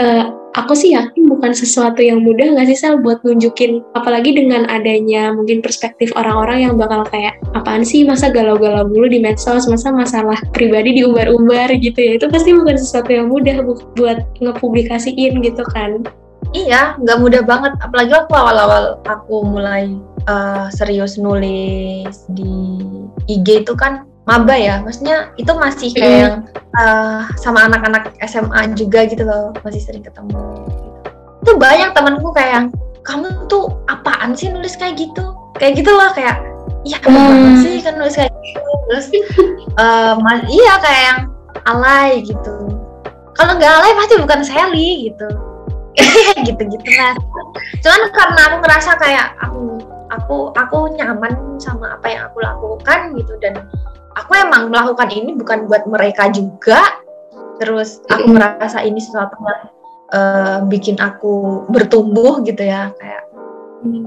uh, 0.00 0.39
aku 0.58 0.74
sih 0.74 0.94
yakin 0.94 1.30
bukan 1.30 1.54
sesuatu 1.54 2.02
yang 2.02 2.22
mudah 2.26 2.54
nggak 2.54 2.66
sih 2.74 2.78
Sel 2.78 2.98
buat 2.98 3.22
nunjukin 3.22 3.82
apalagi 3.94 4.34
dengan 4.34 4.66
adanya 4.66 5.30
mungkin 5.30 5.62
perspektif 5.62 6.10
orang-orang 6.18 6.66
yang 6.66 6.74
bakal 6.74 7.06
kayak 7.06 7.38
apaan 7.54 7.86
sih 7.86 8.02
masa 8.02 8.32
galau-galau 8.34 8.86
dulu 8.90 9.06
di 9.06 9.22
medsos 9.22 9.70
masa 9.70 9.94
masalah 9.94 10.38
pribadi 10.50 10.98
diumbar-umbar 10.98 11.70
gitu 11.78 11.98
ya. 11.98 12.12
Itu 12.18 12.26
pasti 12.32 12.50
bukan 12.50 12.76
sesuatu 12.78 13.10
yang 13.14 13.30
mudah 13.30 13.62
bu 13.62 13.78
buat 13.94 14.26
ngepublikasiin 14.42 15.38
gitu 15.44 15.62
kan. 15.70 16.02
Iya 16.50 16.98
nggak 16.98 17.18
mudah 17.22 17.42
banget. 17.46 17.72
Apalagi 17.78 18.10
waktu 18.10 18.34
awal-awal 18.34 18.98
aku 19.06 19.46
mulai 19.46 19.94
uh, 20.26 20.66
serius 20.74 21.14
nulis 21.14 22.26
di 22.34 22.82
IG 23.30 23.62
itu 23.62 23.74
kan 23.78 24.09
maba 24.24 24.54
ya. 24.56 24.80
Maksudnya 24.84 25.32
itu 25.36 25.52
masih 25.56 25.90
kayak 25.96 26.16
yang 26.20 26.36
uh, 26.80 27.24
sama 27.40 27.68
anak-anak 27.68 28.12
SMA 28.24 28.76
juga 28.76 29.06
gitu 29.08 29.24
loh 29.24 29.52
masih 29.64 29.80
sering 29.80 30.04
ketemu. 30.04 30.40
Gitu. 30.66 30.88
tuh 31.40 31.56
banyak 31.56 31.96
temanku 31.96 32.36
kayak 32.36 32.52
yang 32.52 32.66
kamu 33.00 33.32
tuh 33.48 33.80
apaan 33.88 34.36
sih 34.36 34.52
nulis 34.52 34.76
kayak 34.76 35.00
gitu? 35.00 35.32
Kayak 35.56 35.80
gitu 35.80 35.90
loh 35.92 36.12
kayak 36.12 36.36
iya 36.84 36.96
kamu 37.00 37.16
hmm. 37.16 37.56
sih 37.64 37.74
kan 37.80 37.96
nulis 37.96 38.16
kayak 38.16 38.32
gitu? 38.44 38.70
Terus 38.92 39.06
uh, 39.80 40.16
iya 40.48 40.74
kayak 40.84 41.02
yang 41.08 41.20
alay 41.64 42.20
gitu. 42.20 42.54
Kalau 43.32 43.56
nggak 43.56 43.72
alay 43.72 43.92
pasti 43.96 44.14
bukan 44.20 44.40
Sally 44.44 45.08
gitu. 45.12 45.28
Gitu 46.46 46.62
gitu 46.70 46.90
lah 46.96 47.12
cuman 47.82 48.02
karena 48.12 48.40
aku 48.50 48.56
ngerasa 48.64 48.90
kayak 49.00 49.26
aku 49.42 49.62
aku 50.10 50.36
aku 50.58 50.78
nyaman 50.98 51.32
sama 51.62 51.96
apa 51.96 52.06
yang 52.10 52.22
aku 52.28 52.38
lakukan 52.42 53.00
gitu 53.16 53.32
dan 53.38 53.54
aku 54.16 54.32
emang 54.34 54.70
melakukan 54.70 55.10
ini 55.12 55.34
bukan 55.36 55.66
buat 55.66 55.86
mereka 55.86 56.30
juga. 56.32 56.80
Terus 57.60 58.00
aku 58.08 58.24
merasa 58.32 58.80
ini 58.80 58.96
sesuatu 58.96 59.36
yang 59.36 59.60
uh, 60.16 60.58
bikin 60.64 60.96
aku 60.96 61.64
bertumbuh 61.68 62.40
gitu 62.42 62.64
ya. 62.64 62.90
Kayak 62.96 63.28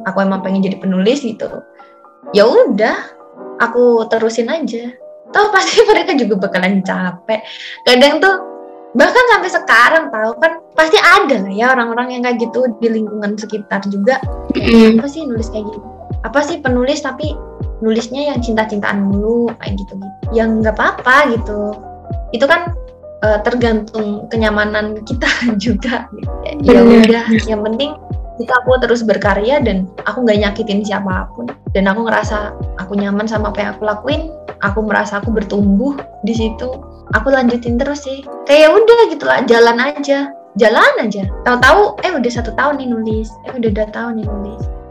aku 0.10 0.18
emang 0.26 0.42
pengen 0.42 0.66
jadi 0.66 0.78
penulis 0.82 1.22
gitu. 1.22 1.62
Ya 2.34 2.50
udah 2.50 2.98
aku 3.62 4.10
terusin 4.10 4.50
aja. 4.50 4.94
Tahu 5.34 5.46
pasti 5.54 5.82
mereka 5.90 6.18
juga 6.18 6.50
bakalan 6.50 6.82
capek. 6.82 7.46
Kadang 7.86 8.18
tuh 8.20 8.36
bahkan 8.94 9.26
sampai 9.34 9.50
sekarang 9.50 10.04
tahu 10.14 10.38
kan 10.38 10.62
pasti 10.78 11.02
ada 11.02 11.42
lah 11.42 11.50
ya 11.50 11.74
orang-orang 11.74 12.14
yang 12.14 12.22
kayak 12.30 12.38
gitu 12.46 12.70
di 12.82 12.90
lingkungan 12.90 13.38
sekitar 13.38 13.86
juga. 13.90 14.18
Apa 14.98 15.06
sih 15.06 15.26
nulis 15.30 15.50
kayak 15.54 15.70
gitu 15.70 15.94
apa 16.24 16.40
sih 16.40 16.64
penulis 16.64 17.04
tapi 17.04 17.36
nulisnya 17.84 18.32
yang 18.32 18.40
cinta-cintaan 18.40 19.12
dulu 19.12 19.52
kayak 19.60 19.76
gitu 19.76 20.00
gitu 20.00 20.24
yang 20.32 20.64
nggak 20.64 20.80
apa-apa 20.80 21.36
gitu. 21.36 21.76
Itu 22.32 22.48
kan 22.48 22.72
uh, 23.28 23.44
tergantung 23.44 24.32
kenyamanan 24.32 25.04
kita 25.04 25.28
juga. 25.64 26.08
Ya 26.64 26.80
udah 26.80 27.28
yang 27.44 27.62
penting 27.68 28.00
kita 28.40 28.54
aku 28.64 28.82
terus 28.82 29.06
berkarya 29.06 29.62
dan 29.62 29.86
aku 30.10 30.26
nggak 30.26 30.42
nyakitin 30.42 30.82
siapa 30.82 31.30
pun 31.38 31.46
dan 31.78 31.86
aku 31.86 32.10
ngerasa 32.10 32.56
aku 32.82 32.98
nyaman 32.98 33.30
sama 33.30 33.54
apa 33.54 33.60
yang 33.62 33.72
aku 33.78 33.84
lakuin 33.86 34.34
aku 34.66 34.82
merasa 34.82 35.22
aku 35.22 35.30
bertumbuh 35.30 35.94
di 36.26 36.34
situ 36.34 36.74
aku 37.14 37.28
lanjutin 37.30 37.76
terus 37.76 38.08
sih. 38.08 38.24
Kayak 38.48 38.74
udah 38.80 39.00
gitu 39.12 39.28
lah 39.28 39.44
jalan 39.46 39.78
aja. 39.78 40.32
Jalan 40.54 40.94
aja. 41.02 41.26
Tahu-tahu 41.46 41.98
eh 42.06 42.14
udah 42.14 42.32
satu 42.32 42.54
tahun 42.54 42.78
nih 42.78 42.88
nulis. 42.94 43.30
Eh 43.50 43.54
udah 43.58 43.70
dua 43.74 43.88
tahun 43.90 44.22
nih 44.22 44.28
nulis 44.30 44.83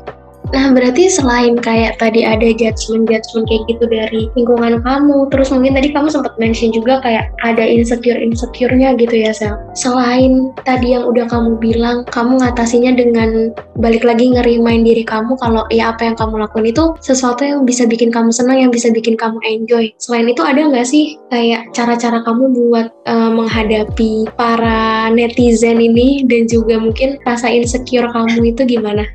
Nah, 0.52 0.68
berarti 0.76 1.08
selain 1.08 1.56
kayak 1.56 1.96
tadi 1.96 2.28
ada 2.28 2.52
judgement-judgement 2.52 3.48
kayak 3.48 3.62
gitu 3.72 3.84
dari 3.88 4.28
lingkungan 4.36 4.84
kamu, 4.84 5.32
terus 5.32 5.48
mungkin 5.48 5.72
tadi 5.72 5.88
kamu 5.96 6.12
sempat 6.12 6.36
mention 6.36 6.76
juga 6.76 7.00
kayak 7.00 7.32
ada 7.40 7.64
insecure-insecure-nya 7.64 8.92
gitu 9.00 9.16
ya, 9.16 9.32
Sel. 9.32 9.56
Selain 9.72 10.52
tadi 10.68 10.92
yang 10.92 11.08
udah 11.08 11.24
kamu 11.32 11.56
bilang, 11.56 12.04
kamu 12.12 12.44
ngatasinya 12.44 12.92
dengan 12.92 13.56
balik 13.80 14.04
lagi 14.04 14.28
ngerimain 14.28 14.84
diri 14.84 15.08
kamu 15.08 15.40
kalau 15.40 15.64
ya 15.72 15.96
apa 15.96 16.12
yang 16.12 16.16
kamu 16.20 16.44
lakukan 16.44 16.68
itu 16.68 16.84
sesuatu 17.00 17.42
yang 17.48 17.64
bisa 17.64 17.88
bikin 17.88 18.12
kamu 18.12 18.28
senang, 18.28 18.60
yang 18.60 18.68
bisa 18.68 18.92
bikin 18.92 19.16
kamu 19.16 19.40
enjoy. 19.48 19.88
Selain 19.96 20.28
itu 20.28 20.44
ada 20.44 20.60
nggak 20.60 20.84
sih 20.84 21.16
kayak 21.32 21.72
cara-cara 21.72 22.20
kamu 22.28 22.52
buat 22.52 22.92
uh, 23.08 23.32
menghadapi 23.32 24.28
para 24.36 25.08
netizen 25.08 25.80
ini 25.80 26.28
dan 26.28 26.44
juga 26.44 26.76
mungkin 26.76 27.16
rasa 27.24 27.48
insecure 27.48 28.12
kamu 28.12 28.52
itu 28.52 28.68
gimana? 28.68 29.08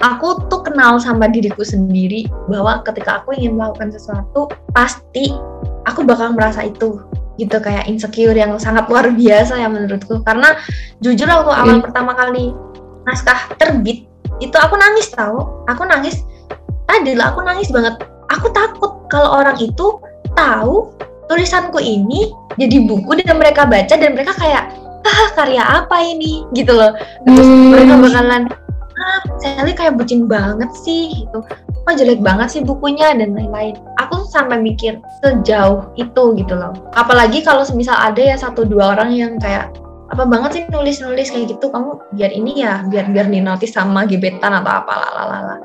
Aku 0.00 0.48
tuh 0.52 0.60
kenal 0.60 1.00
sama 1.00 1.28
diriku 1.30 1.64
sendiri 1.64 2.28
bahwa 2.50 2.84
ketika 2.84 3.22
aku 3.22 3.32
ingin 3.36 3.56
melakukan 3.56 3.88
sesuatu 3.92 4.50
pasti 4.76 5.32
aku 5.88 6.04
bakal 6.04 6.36
merasa 6.36 6.66
itu 6.68 7.00
gitu 7.36 7.56
kayak 7.60 7.84
insecure 7.88 8.32
yang 8.32 8.56
sangat 8.56 8.84
luar 8.90 9.12
biasa 9.12 9.60
ya 9.60 9.68
menurutku. 9.68 10.20
Karena 10.24 10.56
jujur 11.00 11.28
waktu 11.28 11.52
hmm. 11.52 11.62
awal 11.64 11.78
pertama 11.84 12.12
kali 12.16 12.52
naskah 13.06 13.54
terbit 13.56 14.04
itu 14.40 14.56
aku 14.56 14.76
nangis 14.76 15.08
tau. 15.12 15.64
Aku 15.70 15.84
nangis 15.88 16.20
tadi 16.88 17.16
lah 17.16 17.32
aku 17.32 17.44
nangis 17.44 17.72
banget. 17.72 17.96
Aku 18.32 18.50
takut 18.50 19.06
kalau 19.08 19.38
orang 19.38 19.56
itu 19.62 20.02
tahu 20.34 20.92
tulisanku 21.30 21.78
ini 21.78 22.34
jadi 22.58 22.84
buku 22.84 23.22
dan 23.22 23.38
mereka 23.38 23.66
baca 23.66 23.94
dan 23.94 24.12
mereka 24.12 24.34
kayak 24.34 24.74
ah 25.06 25.28
karya 25.38 25.62
apa 25.62 25.96
ini? 26.02 26.42
Gitu 26.52 26.72
loh. 26.74 26.92
Terus 27.24 27.46
Hmm. 27.46 27.70
mereka 27.70 27.94
bakalan 28.02 28.42
ah 28.96 29.20
Sally 29.40 29.76
kayak 29.76 30.00
bucin 30.00 30.24
banget 30.24 30.72
sih 30.72 31.24
gitu. 31.24 31.44
Oh 31.86 31.92
jelek 31.94 32.24
banget 32.24 32.48
sih 32.50 32.62
bukunya 32.64 33.12
dan 33.14 33.36
lain-lain. 33.36 33.76
Aku 34.00 34.24
tuh 34.24 34.30
sampai 34.32 34.58
mikir 34.58 34.98
sejauh 35.22 35.92
itu 36.00 36.22
gitu 36.34 36.54
loh. 36.56 36.74
Apalagi 36.96 37.44
kalau 37.44 37.62
semisal 37.62 37.94
ada 37.94 38.18
ya 38.18 38.36
satu 38.36 38.64
dua 38.64 38.96
orang 38.96 39.12
yang 39.12 39.32
kayak 39.38 39.70
apa 40.06 40.22
banget 40.22 40.50
sih 40.54 40.62
nulis-nulis 40.72 41.28
kayak 41.30 41.54
gitu? 41.54 41.68
Kamu 41.68 42.16
biar 42.16 42.32
ini 42.32 42.64
ya 42.64 42.82
biar 42.88 43.12
biar 43.12 43.28
di 43.28 43.38
notice 43.44 43.76
sama 43.76 44.08
gebetan 44.08 44.56
atau 44.56 44.72
apa 44.82 44.92
lalala 44.92 45.60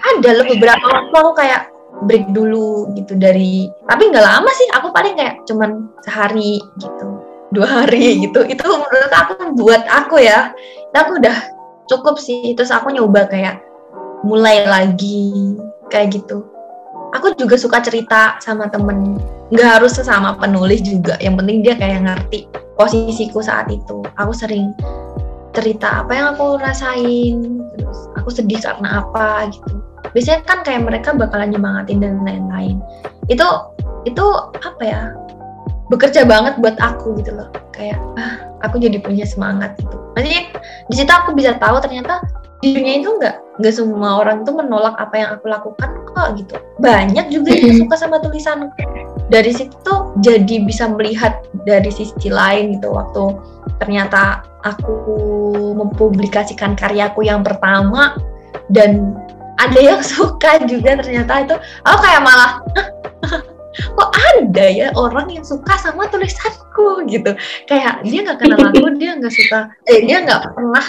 ada 0.00 0.30
loh 0.32 0.46
beberapa 0.48 0.86
waktu 0.88 1.14
aku 1.14 1.32
kayak 1.36 1.68
break 2.08 2.32
dulu 2.32 2.88
gitu 2.96 3.12
dari 3.20 3.68
tapi 3.84 4.08
nggak 4.08 4.24
lama 4.24 4.48
sih 4.56 4.68
aku 4.72 4.88
paling 4.88 5.12
kayak 5.12 5.44
cuman 5.44 5.92
sehari 6.00 6.56
gitu 6.80 7.20
dua 7.50 7.66
hari 7.66 8.22
gitu. 8.24 8.46
Itu 8.46 8.64
menurut 8.66 9.12
aku 9.12 9.54
buat 9.58 9.82
aku 9.90 10.22
ya. 10.22 10.54
Itu 10.90 10.96
aku 10.96 11.12
udah 11.18 11.36
cukup 11.90 12.16
sih. 12.22 12.54
Terus 12.54 12.70
aku 12.70 12.94
nyoba 12.94 13.26
kayak 13.26 13.58
mulai 14.22 14.62
lagi 14.64 15.58
kayak 15.90 16.14
gitu. 16.14 16.46
Aku 17.18 17.34
juga 17.34 17.58
suka 17.58 17.82
cerita 17.82 18.38
sama 18.38 18.70
temen. 18.70 19.18
Nggak 19.50 19.82
harus 19.82 19.98
sesama 19.98 20.38
penulis 20.38 20.78
juga. 20.86 21.18
Yang 21.18 21.34
penting 21.42 21.58
dia 21.66 21.74
kayak 21.74 22.06
ngerti 22.06 22.46
posisiku 22.78 23.42
saat 23.42 23.66
itu. 23.66 24.06
Aku 24.14 24.30
sering 24.30 24.70
cerita 25.50 26.06
apa 26.06 26.14
yang 26.14 26.26
aku 26.38 26.62
rasain 26.62 27.66
terus 27.74 27.98
aku 28.14 28.30
sedih 28.30 28.62
karena 28.62 29.02
apa 29.02 29.50
gitu. 29.50 29.82
Biasanya 30.14 30.46
kan 30.46 30.58
kayak 30.62 30.86
mereka 30.86 31.10
bakalan 31.10 31.50
nyemangatin 31.50 31.98
dan 31.98 32.22
lain-lain. 32.22 32.78
Itu 33.26 33.46
itu 34.06 34.24
apa 34.62 34.82
ya 34.86 35.02
bekerja 35.90 36.22
banget 36.24 36.56
buat 36.62 36.78
aku 36.78 37.18
gitu 37.18 37.34
loh. 37.34 37.50
Kayak 37.74 37.98
ah 38.16 38.46
aku 38.62 38.78
jadi 38.78 39.02
punya 39.02 39.26
semangat 39.26 39.74
gitu. 39.82 39.96
Maksudnya 40.14 40.42
di 40.86 40.94
situ 40.94 41.10
aku 41.10 41.34
bisa 41.34 41.58
tahu 41.58 41.82
ternyata 41.82 42.22
di 42.60 42.76
dunia 42.76 43.00
itu 43.00 43.10
nggak 43.16 43.36
nggak 43.58 43.74
semua 43.74 44.20
orang 44.20 44.44
tuh 44.44 44.52
menolak 44.52 44.92
apa 45.00 45.14
yang 45.16 45.30
aku 45.34 45.50
lakukan 45.50 45.90
kok 46.14 46.28
gitu. 46.38 46.54
Banyak 46.78 47.26
juga 47.34 47.50
yang 47.56 47.84
suka 47.84 47.94
sama 47.98 48.22
tulisan. 48.22 48.70
Dari 49.30 49.50
situ 49.50 49.92
jadi 50.22 50.62
bisa 50.62 50.90
melihat 50.94 51.42
dari 51.66 51.90
sisi 51.90 52.30
lain 52.30 52.78
gitu. 52.78 52.94
Waktu 52.94 53.34
ternyata 53.82 54.46
aku 54.62 54.94
mempublikasikan 55.74 56.78
karyaku 56.78 57.26
yang 57.26 57.42
pertama 57.42 58.14
dan 58.70 59.18
ada 59.58 59.80
yang 59.80 60.00
suka 60.14 60.62
juga 60.68 61.00
ternyata 61.02 61.48
itu. 61.48 61.56
Aku 61.82 61.98
kayak 61.98 62.22
malah 62.22 62.62
"Hah? 63.26 63.49
Kok 63.96 64.10
ada 64.36 64.66
ya 64.70 64.88
orang 64.94 65.30
yang 65.32 65.44
suka 65.44 65.74
sama 65.80 66.06
tulisanku 66.08 67.04
gitu. 67.08 67.32
Kayak 67.66 68.04
dia 68.06 68.20
nggak 68.26 68.38
kenal 68.40 68.58
aku 68.70 68.88
dia 69.00 69.16
nggak 69.16 69.32
suka 69.32 69.70
eh 69.88 70.00
dia 70.04 70.24
nggak 70.24 70.54
pernah 70.54 70.86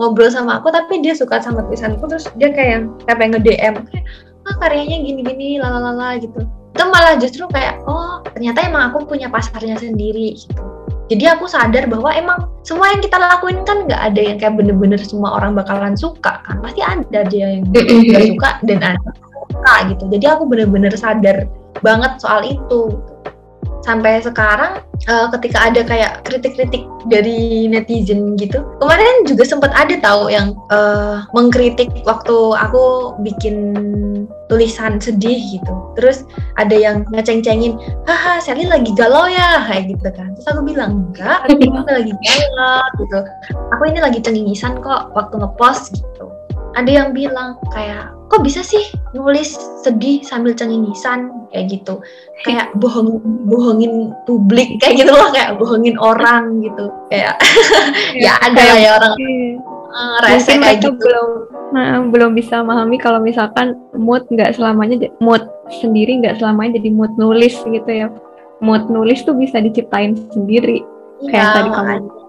ngobrol 0.00 0.32
sama 0.32 0.58
aku 0.60 0.72
tapi 0.72 1.04
dia 1.04 1.12
suka 1.12 1.38
sama 1.44 1.64
tulisanku 1.68 2.00
terus 2.08 2.24
dia 2.40 2.48
kayak 2.48 2.88
kayak 3.04 3.16
pengen 3.20 3.32
nge-DM 3.38 3.74
kayak 3.92 4.04
ah 4.42 4.54
karyanya 4.58 4.96
gini-gini 5.04 5.62
lalalala 5.62 6.18
gitu. 6.18 6.42
Itu 6.72 6.84
malah 6.88 7.20
justru 7.20 7.44
kayak 7.52 7.84
oh 7.84 8.24
ternyata 8.32 8.64
emang 8.64 8.90
aku 8.90 9.04
punya 9.04 9.28
pasarnya 9.28 9.78
sendiri 9.78 10.34
gitu. 10.34 10.62
Jadi 11.12 11.28
aku 11.28 11.44
sadar 11.44 11.92
bahwa 11.92 12.08
emang 12.16 12.48
semua 12.64 12.88
yang 12.88 13.04
kita 13.04 13.20
lakuin 13.20 13.60
kan 13.68 13.84
nggak 13.84 14.00
ada 14.00 14.20
yang 14.22 14.36
kayak 14.40 14.56
bener-bener 14.56 14.96
semua 14.96 15.36
orang 15.36 15.52
bakalan 15.52 15.92
suka 15.92 16.40
kan. 16.40 16.56
Pasti 16.64 16.80
ada 16.80 17.20
dia 17.28 17.60
yang 17.60 17.68
nggak 17.68 18.32
suka 18.32 18.50
dan 18.64 18.80
ada 18.80 19.10
suka 19.52 19.74
gitu. 19.92 20.04
Jadi 20.08 20.24
aku 20.26 20.48
bener-bener 20.48 20.92
sadar 20.96 21.46
banget 21.84 22.12
soal 22.18 22.40
itu. 22.48 22.98
Sampai 23.82 24.22
sekarang 24.22 24.78
eh, 25.10 25.26
ketika 25.34 25.58
ada 25.66 25.82
kayak 25.82 26.22
kritik-kritik 26.22 26.86
dari 27.10 27.66
netizen 27.66 28.38
gitu 28.38 28.62
kemarin 28.78 29.26
juga 29.26 29.42
sempat 29.42 29.74
ada 29.74 29.98
tahu 29.98 30.30
yang 30.30 30.54
eh, 30.70 31.18
mengkritik 31.34 31.90
waktu 32.06 32.54
aku 32.54 33.18
bikin 33.26 33.74
tulisan 34.46 35.02
sedih 35.02 35.58
gitu. 35.58 35.74
Terus 35.98 36.22
ada 36.62 36.78
yang 36.78 37.02
ngeceng-cengin 37.10 37.74
haha 38.06 38.38
Sally 38.38 38.70
lagi 38.70 38.94
galau 38.94 39.26
ya 39.26 39.66
kayak 39.66 39.98
gitu 39.98 40.08
kan. 40.14 40.30
Terus 40.38 40.48
aku 40.54 40.62
bilang 40.62 41.10
enggak 41.10 41.42
aku 41.42 41.90
lagi 41.90 42.14
galau 42.14 42.82
gitu. 43.02 43.18
Aku 43.74 43.82
ini 43.90 43.98
lagi 43.98 44.22
cengengisan 44.22 44.78
kok 44.78 45.10
waktu 45.18 45.42
ngepost 45.42 45.98
gitu 45.98 46.31
ada 46.76 46.90
yang 46.90 47.08
bilang 47.12 47.60
kayak 47.72 48.12
kok 48.32 48.40
bisa 48.40 48.64
sih 48.64 48.80
nulis 49.12 49.60
sedih 49.84 50.24
sambil 50.24 50.56
cengengisan 50.56 51.28
kayak 51.52 51.68
gitu. 51.68 52.00
Kayak 52.48 52.72
bohong 52.80 53.20
bohongin 53.48 54.16
publik 54.24 54.80
kayak 54.80 55.04
gitu 55.04 55.12
loh 55.12 55.28
kayak 55.32 55.60
bohongin 55.60 55.96
orang 56.00 56.64
gitu. 56.64 56.88
Kayak 57.12 57.36
ya 58.24 58.40
ada 58.40 58.60
lah 58.60 58.78
ya 58.78 58.90
orang. 58.96 59.14
Rese 60.24 60.56
Mungkin 60.56 60.60
kayak 60.64 60.78
gitu. 60.80 60.96
belum 60.96 61.28
nah, 61.76 62.00
belum 62.08 62.30
bisa 62.32 62.64
memahami 62.64 62.96
kalau 62.96 63.20
misalkan 63.20 63.76
mood 63.92 64.24
nggak 64.32 64.56
selamanya 64.56 65.12
mood 65.20 65.44
sendiri 65.84 66.24
nggak 66.24 66.40
selamanya 66.40 66.80
jadi 66.80 66.88
mood 66.88 67.12
nulis 67.20 67.52
gitu 67.68 67.90
ya. 67.90 68.08
Mood 68.64 68.88
nulis 68.88 69.20
tuh 69.26 69.36
bisa 69.36 69.60
diciptain 69.60 70.16
sendiri. 70.32 70.80
Kayak 71.28 71.44
Iya, 71.44 71.54
tadi 71.54 71.70
kamu 71.70 72.21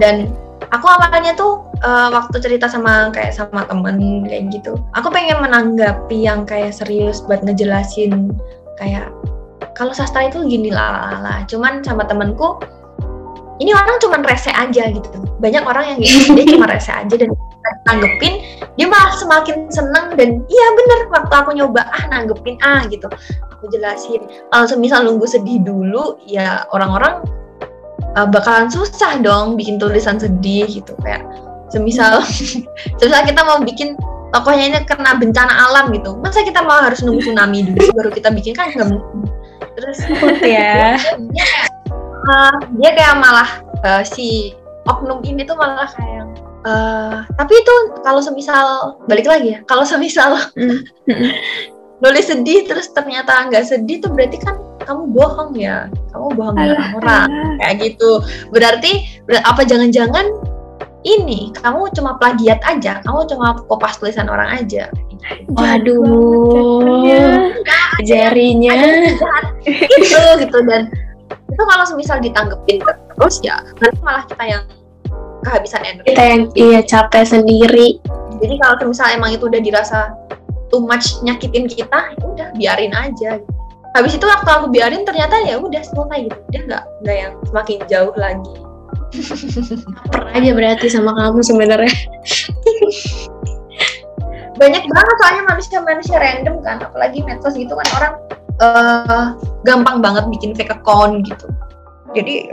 dan 0.00 0.32
aku 0.72 0.86
awalnya 0.88 1.32
tuh 1.36 1.64
eh, 1.84 2.08
waktu 2.12 2.36
cerita 2.40 2.66
sama 2.68 3.12
kayak 3.12 3.36
sama 3.36 3.64
temen 3.68 4.24
kayak 4.24 4.50
gitu 4.52 4.80
aku 4.96 5.08
pengen 5.12 5.38
menanggapi 5.44 6.18
yang 6.24 6.48
kayak 6.48 6.72
serius 6.72 7.20
buat 7.24 7.44
ngejelasin 7.44 8.32
kayak 8.80 9.12
kalau 9.76 9.94
sastra 9.94 10.26
itu 10.26 10.42
gini 10.46 10.72
lah 10.74 11.44
cuman 11.46 11.84
sama 11.84 12.08
temenku 12.08 12.58
ini 13.58 13.74
orang 13.74 13.98
cuman 13.98 14.22
rese 14.22 14.50
aja 14.54 14.86
gitu. 14.90 15.18
Banyak 15.42 15.66
orang 15.66 15.84
yang 15.94 15.98
gitu 16.02 16.34
dia 16.34 16.46
cuma 16.46 16.66
rese 16.70 16.94
aja 16.94 17.14
dan 17.14 17.30
nanggepin 17.90 18.40
dia 18.78 18.86
malah 18.86 19.12
semakin 19.18 19.66
seneng 19.68 20.14
dan 20.14 20.40
iya 20.46 20.66
bener 20.78 20.98
waktu 21.10 21.34
aku 21.34 21.50
nyoba 21.58 21.82
ah 21.90 22.04
nanggepin 22.10 22.56
ah 22.62 22.86
gitu. 22.86 23.10
Aku 23.58 23.66
jelasin 23.70 24.22
kalau 24.54 24.66
semisal 24.70 25.02
nunggu 25.02 25.26
sedih 25.26 25.58
dulu 25.62 26.22
ya 26.22 26.62
orang-orang 26.70 27.26
uh, 28.18 28.26
bakalan 28.26 28.66
susah 28.66 29.22
dong 29.22 29.54
bikin 29.54 29.78
tulisan 29.78 30.18
sedih 30.18 30.66
gitu 30.66 30.98
kayak 31.06 31.22
semisal 31.70 32.18
semisal 32.98 33.22
kita 33.22 33.40
mau 33.46 33.62
bikin 33.62 33.94
tokohnya 34.34 34.64
ini 34.74 34.78
kena 34.84 35.16
bencana 35.16 35.70
alam 35.70 35.94
gitu 35.94 36.18
masa 36.18 36.42
kita 36.42 36.60
mau 36.60 36.82
harus 36.82 37.00
nunggu 37.00 37.22
tsunami 37.22 37.64
dulu 37.64 37.94
baru 37.94 38.10
kita 38.10 38.28
bikin 38.34 38.52
kan 38.52 38.74
nggak 38.74 38.88
mungkin 38.90 39.30
terus 39.78 39.98
ya. 40.42 40.98
dia 41.32 41.46
kayak 41.46 41.70
uh, 42.26 42.56
dia 42.82 42.90
kayak 42.98 43.14
malah 43.22 43.50
uh, 43.86 44.02
si 44.02 44.52
oknum 44.84 45.22
ini 45.22 45.46
tuh 45.46 45.56
malah 45.56 45.88
kayak 45.88 46.26
uh, 46.66 47.24
tapi 47.38 47.54
itu 47.56 47.74
kalau 48.02 48.20
semisal 48.20 48.98
balik 49.06 49.24
lagi 49.24 49.56
ya 49.56 49.58
kalau 49.64 49.86
semisal 49.86 50.34
Hmm. 50.58 50.82
Hmm. 51.08 51.32
Nulis 51.98 52.30
sedih 52.30 52.66
terus 52.66 52.90
ternyata 52.94 53.50
nggak 53.50 53.66
sedih 53.66 53.98
tuh 53.98 54.10
berarti 54.14 54.38
kan 54.38 54.56
kamu 54.88 55.04
bohong 55.12 55.52
ya. 55.52 55.90
Kamu 56.14 56.32
bohongin 56.32 56.72
Alah, 56.72 56.96
orang. 56.96 57.28
Kayak 57.60 57.74
gitu. 57.84 58.10
Berarti 58.48 59.20
ber- 59.28 59.44
apa 59.44 59.60
jangan-jangan 59.68 60.24
ini 61.04 61.52
kamu 61.60 61.92
cuma 61.92 62.16
plagiat 62.16 62.64
aja. 62.64 63.04
Kamu 63.04 63.28
cuma 63.28 63.60
kopas 63.68 64.00
tulisan 64.00 64.32
orang 64.32 64.64
aja. 64.64 64.88
Waduh, 65.52 67.04
jarinya. 68.06 68.72
itu 69.68 70.20
gitu 70.40 70.58
dan 70.64 70.88
itu 71.52 71.62
kalau 71.66 71.84
semisal 71.84 72.22
ditanggepin 72.22 72.78
terus 73.18 73.42
ya 73.42 73.58
nanti 73.82 73.98
malah 74.00 74.24
kita 74.24 74.44
yang 74.46 74.62
kehabisan 75.42 75.82
energi. 75.84 76.06
Kita 76.14 76.22
yang 76.22 76.42
iya 76.54 76.80
capek 76.80 77.24
sendiri. 77.26 77.98
jadi 78.38 78.54
kalau 78.62 78.78
semisal 78.78 79.10
emang 79.10 79.34
itu 79.34 79.50
udah 79.50 79.58
dirasa 79.58 80.14
too 80.68 80.84
much 80.84 81.20
nyakitin 81.24 81.66
kita 81.66 82.14
ya 82.14 82.24
udah 82.24 82.48
biarin 82.56 82.92
aja 82.94 83.40
habis 83.96 84.14
itu 84.14 84.24
waktu 84.28 84.48
aku 84.48 84.66
biarin 84.68 85.02
ternyata 85.02 85.40
ya 85.48 85.56
udah 85.58 85.80
selesai 85.80 86.28
gitu 86.28 86.38
dia 86.52 86.60
nggak 86.68 86.84
nggak 87.04 87.16
yang 87.16 87.32
semakin 87.48 87.78
jauh 87.88 88.14
lagi 88.16 88.54
Pernah 90.12 90.32
aja 90.36 90.52
berarti 90.52 90.92
sama 90.92 91.16
kamu 91.16 91.40
sebenarnya. 91.40 91.88
banyak 94.60 94.84
banget 94.84 95.16
soalnya 95.22 95.42
manusia-manusia 95.48 96.18
random 96.18 96.60
kan 96.60 96.82
apalagi 96.82 97.22
medsos 97.24 97.54
gitu 97.56 97.72
kan 97.72 97.88
orang 97.96 98.14
eh 98.58 99.26
gampang 99.62 100.02
banget 100.02 100.26
bikin 100.28 100.50
fake 100.52 100.74
account 100.74 101.22
gitu 101.24 101.46
jadi 102.12 102.50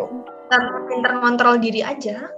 pinter 0.89 1.11
ngontrol 1.21 1.57
diri 1.57 1.81
aja. 1.81 2.29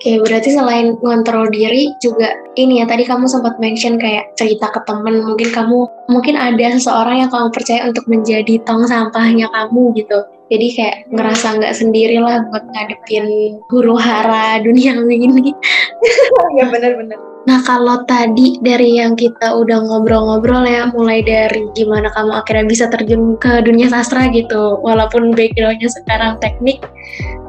Oke, 0.00 0.16
berarti 0.16 0.56
selain 0.56 0.96
ngontrol 1.04 1.52
diri 1.52 1.92
juga 2.00 2.32
ini 2.56 2.80
ya 2.80 2.88
tadi 2.88 3.04
kamu 3.04 3.28
sempat 3.28 3.60
mention 3.60 4.00
kayak 4.00 4.32
cerita 4.32 4.72
ke 4.72 4.80
temen 4.88 5.20
mungkin 5.20 5.52
kamu 5.52 5.84
mungkin 6.08 6.40
ada 6.40 6.72
seseorang 6.72 7.20
yang 7.20 7.28
kamu 7.28 7.52
percaya 7.52 7.84
untuk 7.84 8.08
menjadi 8.08 8.64
tong 8.64 8.88
sampahnya 8.88 9.52
kamu 9.52 9.92
gitu. 10.00 10.24
Jadi 10.48 10.66
kayak 10.72 10.96
ngerasa 11.12 11.46
nggak 11.60 11.76
sendiri 11.76 12.16
lah 12.16 12.48
buat 12.48 12.64
ngadepin 12.72 13.60
huru 13.68 14.00
hara 14.00 14.64
dunia 14.64 14.96
ini. 15.04 15.52
ya 16.56 16.64
benar-benar 16.72 17.20
Nah 17.50 17.66
kalau 17.66 18.06
tadi 18.06 18.62
dari 18.62 19.02
yang 19.02 19.18
kita 19.18 19.50
udah 19.50 19.82
ngobrol-ngobrol 19.82 20.62
ya, 20.62 20.86
mulai 20.94 21.18
dari 21.18 21.66
gimana 21.74 22.06
kamu 22.14 22.30
akhirnya 22.30 22.62
bisa 22.70 22.86
terjun 22.86 23.34
ke 23.42 23.66
dunia 23.66 23.90
sastra 23.90 24.30
gitu, 24.30 24.78
walaupun 24.86 25.34
backgroundnya 25.34 25.90
sekarang 25.90 26.38
teknik, 26.38 26.78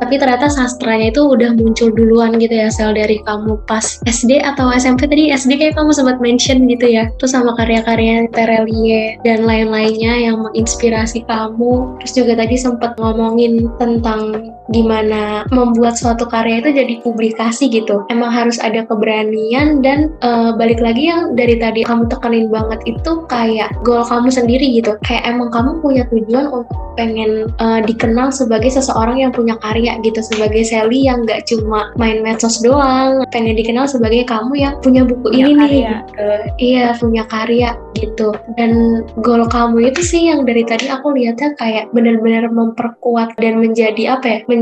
tapi 0.02 0.18
ternyata 0.18 0.50
sastranya 0.50 1.14
itu 1.14 1.22
udah 1.22 1.54
muncul 1.54 1.94
duluan 1.94 2.42
gitu 2.42 2.50
ya, 2.50 2.74
sel 2.74 2.98
dari 2.98 3.22
kamu 3.30 3.62
pas 3.70 4.02
SD 4.10 4.42
atau 4.42 4.74
SMP 4.74 5.06
tadi 5.06 5.30
SD 5.30 5.62
kayak 5.62 5.78
kamu 5.78 5.94
sempat 5.94 6.18
mention 6.18 6.66
gitu 6.66 6.90
ya, 6.90 7.06
terus 7.22 7.38
sama 7.38 7.54
karya-karya 7.54 8.26
Terelie 8.34 9.22
dan 9.22 9.46
lain-lainnya 9.46 10.18
yang 10.18 10.42
menginspirasi 10.50 11.30
kamu, 11.30 12.02
terus 12.02 12.14
juga 12.18 12.42
tadi 12.42 12.58
sempat 12.58 12.98
ngomongin 12.98 13.70
tentang 13.78 14.50
gimana 14.72 15.44
membuat 15.52 16.00
suatu 16.00 16.26
karya 16.28 16.64
itu 16.64 16.72
jadi 16.72 16.94
publikasi 17.04 17.68
gitu. 17.72 18.04
Emang 18.08 18.32
harus 18.32 18.58
ada 18.60 18.88
keberanian 18.88 19.84
dan 19.84 20.12
uh, 20.24 20.56
balik 20.56 20.80
lagi 20.80 21.12
yang 21.12 21.36
dari 21.36 21.60
tadi 21.60 21.84
kamu 21.84 22.08
tekenin 22.08 22.48
banget 22.50 22.80
itu 22.88 23.12
kayak 23.28 23.72
goal 23.84 24.04
kamu 24.08 24.32
sendiri 24.32 24.66
gitu. 24.72 24.96
Kayak 25.06 25.36
emang 25.36 25.52
kamu 25.52 25.84
punya 25.84 26.04
tujuan 26.10 26.50
untuk 26.50 26.80
pengen 27.00 27.52
uh, 27.60 27.80
dikenal 27.84 28.32
sebagai 28.32 28.72
seseorang 28.72 29.24
yang 29.24 29.32
punya 29.32 29.56
karya 29.60 29.96
gitu, 30.04 30.20
sebagai 30.24 30.64
Sally 30.68 31.08
yang 31.08 31.24
nggak 31.24 31.48
cuma 31.48 31.92
main 31.96 32.20
medsos 32.20 32.60
doang, 32.60 33.24
pengen 33.32 33.56
dikenal 33.56 33.88
sebagai 33.88 34.28
kamu 34.28 34.60
yang 34.60 34.74
punya 34.84 35.04
buku 35.08 35.32
punya 35.32 35.46
ini 35.48 35.54
karya. 35.56 35.68
nih 35.68 35.84
gitu. 35.88 36.28
Iya, 36.60 36.86
punya 37.00 37.24
karya 37.28 37.70
gitu. 37.96 38.30
Dan 38.56 39.04
goal 39.24 39.48
kamu 39.48 39.92
itu 39.92 40.02
sih 40.04 40.32
yang 40.32 40.44
dari 40.44 40.64
tadi 40.68 40.88
aku 40.92 41.16
lihatnya 41.16 41.56
kayak 41.60 41.92
benar-benar 41.96 42.48
memperkuat 42.52 43.40
dan 43.40 43.60
menjadi 43.60 44.20
apa 44.20 44.26
ya? 44.28 44.40
menjadi 44.48 44.61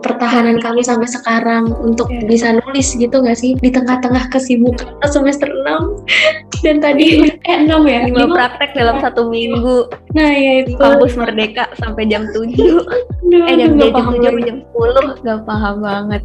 pertahanan 0.00 0.60
kami 0.60 0.84
sampai 0.84 1.08
sekarang 1.08 1.72
untuk 1.80 2.10
yeah. 2.10 2.26
bisa 2.26 2.48
nulis 2.54 2.94
gitu 2.94 3.12
nggak 3.20 3.38
sih? 3.38 3.56
Di 3.58 3.70
tengah-tengah 3.72 4.30
kesibukan 4.30 4.88
semester 5.08 5.48
6 5.48 6.06
dan 6.64 6.76
tadi 6.78 7.30
eh 7.46 7.58
6 7.64 7.70
ya? 7.86 8.00
Lima 8.06 8.30
praktek 8.30 8.76
dalam 8.76 9.00
satu 9.02 9.28
minggu. 9.28 9.90
Nah 10.14 10.30
ya 10.30 10.52
itu. 10.66 10.76
Kampus 10.76 11.16
merdeka 11.16 11.70
sampai 11.80 12.06
jam 12.06 12.28
7 12.30 12.46
eh 12.50 13.54
jam, 13.58 13.78
jam, 13.78 13.90
jam 13.94 14.34
7 14.36 14.46
jam 14.46 14.56
10 14.62 15.24
gak 15.26 15.40
paham 15.46 15.76
banget 15.82 16.22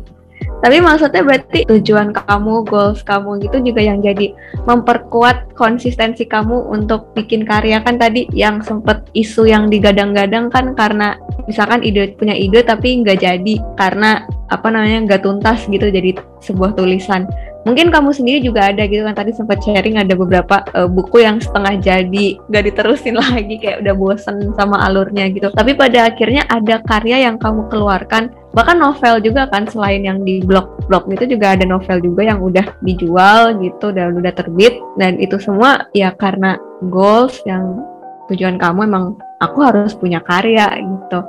tapi 0.63 0.81
maksudnya 0.81 1.21
berarti 1.21 1.67
tujuan 1.69 2.09
kamu, 2.15 2.65
goals 2.65 3.05
kamu 3.05 3.37
gitu 3.43 3.61
juga 3.61 3.81
yang 3.85 4.01
jadi 4.01 4.33
memperkuat 4.65 5.53
konsistensi 5.53 6.25
kamu 6.25 6.73
untuk 6.73 7.13
bikin 7.13 7.45
karya 7.45 7.83
kan 7.85 8.01
tadi 8.01 8.25
yang 8.33 8.63
sempet 8.65 9.05
isu 9.13 9.45
yang 9.45 9.69
digadang-gadang 9.69 10.49
kan 10.49 10.73
karena 10.73 11.19
misalkan 11.45 11.85
ide 11.85 12.17
punya 12.17 12.33
ide 12.33 12.65
tapi 12.65 13.03
nggak 13.03 13.21
jadi 13.21 13.55
karena 13.77 14.25
apa 14.49 14.67
namanya 14.73 15.05
nggak 15.05 15.21
tuntas 15.21 15.65
gitu 15.69 15.85
jadi 15.85 16.17
sebuah 16.41 16.73
tulisan 16.73 17.29
mungkin 17.65 17.89
kamu 17.89 18.13
sendiri 18.13 18.39
juga 18.45 18.69
ada 18.69 18.85
gitu 18.85 19.01
kan 19.01 19.17
tadi 19.17 19.33
sempat 19.33 19.59
sharing 19.65 19.97
ada 19.97 20.13
beberapa 20.13 20.61
uh, 20.77 20.85
buku 20.85 21.25
yang 21.25 21.41
setengah 21.41 21.81
jadi 21.81 22.27
nggak 22.47 22.63
diterusin 22.71 23.17
lagi 23.25 23.57
kayak 23.57 23.81
udah 23.81 23.93
bosen 23.97 24.53
sama 24.53 24.85
alurnya 24.85 25.27
gitu. 25.33 25.49
Tapi 25.51 25.73
pada 25.73 26.13
akhirnya 26.13 26.45
ada 26.47 26.79
karya 26.85 27.25
yang 27.25 27.41
kamu 27.41 27.67
keluarkan 27.73 28.31
bahkan 28.55 28.79
novel 28.79 29.19
juga 29.19 29.51
kan 29.51 29.67
selain 29.67 30.07
yang 30.07 30.23
di 30.23 30.39
blog-blog 30.39 31.11
itu 31.11 31.35
juga 31.35 31.59
ada 31.59 31.67
novel 31.67 31.99
juga 31.99 32.23
yang 32.23 32.39
udah 32.39 32.63
dijual 32.85 33.59
gitu 33.59 33.91
dan 33.91 34.15
udah 34.15 34.31
terbit. 34.31 34.79
Dan 34.95 35.17
itu 35.19 35.41
semua 35.41 35.89
ya 35.91 36.13
karena 36.15 36.55
goals 36.87 37.41
yang 37.43 37.81
tujuan 38.29 38.61
kamu 38.61 38.87
emang 38.87 39.17
aku 39.43 39.59
harus 39.63 39.91
punya 39.95 40.23
karya 40.23 40.69
gitu. 40.79 41.19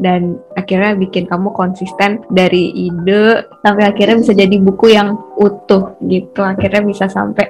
Dan 0.00 0.36
akhirnya 0.58 0.98
bikin 0.98 1.24
kamu 1.24 1.52
konsisten 1.56 2.20
dari 2.32 2.72
ide 2.74 3.48
sampai 3.64 3.84
akhirnya 3.88 4.20
bisa 4.20 4.32
jadi 4.36 4.56
buku 4.60 4.92
yang 4.92 5.16
utuh 5.40 5.96
gitu. 6.04 6.40
Akhirnya 6.44 6.82
bisa 6.84 7.08
sampai 7.08 7.48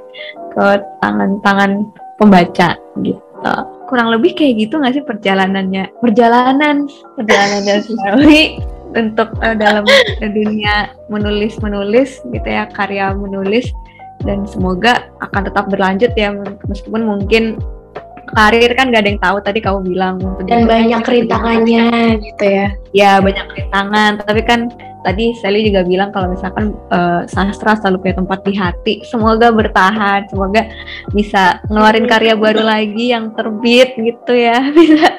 ke 0.55 0.67
tangan-tangan 1.03 1.91
pembaca 2.17 2.79
gitu. 3.03 3.55
Kurang 3.91 4.09
lebih 4.15 4.39
kayak 4.39 4.55
gitu 4.69 4.81
nggak 4.81 4.95
sih 4.97 5.05
perjalanannya? 5.05 5.91
Perjalanan. 5.99 6.87
Perjalanan 7.19 7.63
dari 8.07 8.59
untuk 8.95 9.35
uh, 9.43 9.59
dalam 9.59 9.83
dunia 10.23 10.95
menulis 11.11 11.59
menulis 11.59 12.23
gitu 12.31 12.49
ya 12.49 12.71
karya 12.71 13.13
menulis. 13.13 13.69
Dan 14.25 14.49
semoga 14.49 15.13
akan 15.21 15.53
tetap 15.53 15.69
berlanjut 15.69 16.17
ya 16.17 16.33
meskipun 16.65 17.05
mungkin 17.05 17.61
karir 18.33 18.73
kan 18.73 18.89
gak 18.89 19.03
ada 19.05 19.11
yang 19.13 19.23
tahu 19.23 19.37
tadi 19.45 19.59
kamu 19.61 19.81
bilang 19.93 20.17
dan 20.49 20.65
banyak 20.65 21.03
rintangannya 21.05 21.87
gitu 22.23 22.45
ya. 22.45 22.69
Ya 22.95 23.13
banyak 23.21 23.47
rintangan 23.53 24.25
tapi 24.25 24.43
kan 24.47 24.73
tadi 25.05 25.37
Sally 25.37 25.69
juga 25.69 25.85
bilang 25.85 26.11
kalau 26.11 26.33
misalkan 26.33 26.73
uh, 26.89 27.29
sastra 27.29 27.77
selalu 27.77 28.09
punya 28.09 28.17
tempat 28.19 28.39
di 28.43 28.53
hati. 28.57 28.95
Semoga 29.05 29.53
bertahan 29.53 30.27
semoga 30.33 30.65
bisa 31.13 31.61
ngeluarin 31.69 32.09
karya 32.09 32.35
baru 32.35 32.65
lagi 32.65 33.13
yang 33.13 33.37
terbit 33.37 33.95
gitu 34.01 34.33
ya. 34.33 34.59
Bisa 34.75 35.11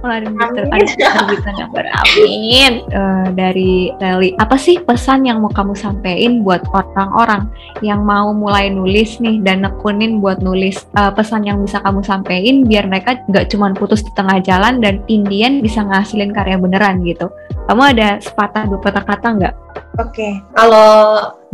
ngeluarin 0.00 0.32
terbitan 0.36 1.54
yang 1.58 1.70
baru 1.74 1.90
amin. 1.90 2.72
Uh, 2.94 3.26
dari 3.34 3.92
Sally 3.98 4.30
apa 4.38 4.56
sih 4.56 4.80
pesan 4.80 5.26
yang 5.26 5.42
mau 5.42 5.50
kamu 5.52 5.74
sampaikan 5.74 6.40
buat 6.46 6.64
orang-orang 6.72 7.50
yang 7.82 8.06
mau 8.06 8.32
mulai 8.32 8.70
nulis 8.70 9.18
nih 9.18 9.42
dan 9.42 9.66
nekunin 9.66 10.22
buat 10.22 10.40
nulis? 10.40 10.86
Uh, 10.94 11.10
pesan 11.12 11.44
yang 11.44 11.60
bisa 11.60 11.82
kamu 11.82 12.00
sampaikan 12.06 12.64
biar 12.64 12.86
mereka 12.86 13.18
nggak 13.28 13.50
cuma 13.50 13.74
putus 13.74 14.04
di 14.04 14.12
tengah 14.14 14.38
jalan 14.44 14.78
dan 14.78 15.02
Indian 15.10 15.58
bisa 15.64 15.82
ngasilin 15.82 16.30
karya 16.32 16.60
beneran 16.60 17.02
gitu 17.02 17.32
kamu 17.64 17.82
ada 17.96 18.08
sepatah 18.20 18.68
dua 18.68 18.80
patah 18.80 19.04
kata 19.04 19.28
nggak? 19.40 19.54
Oke, 20.02 20.10
okay. 20.10 20.32
kalau 20.52 20.90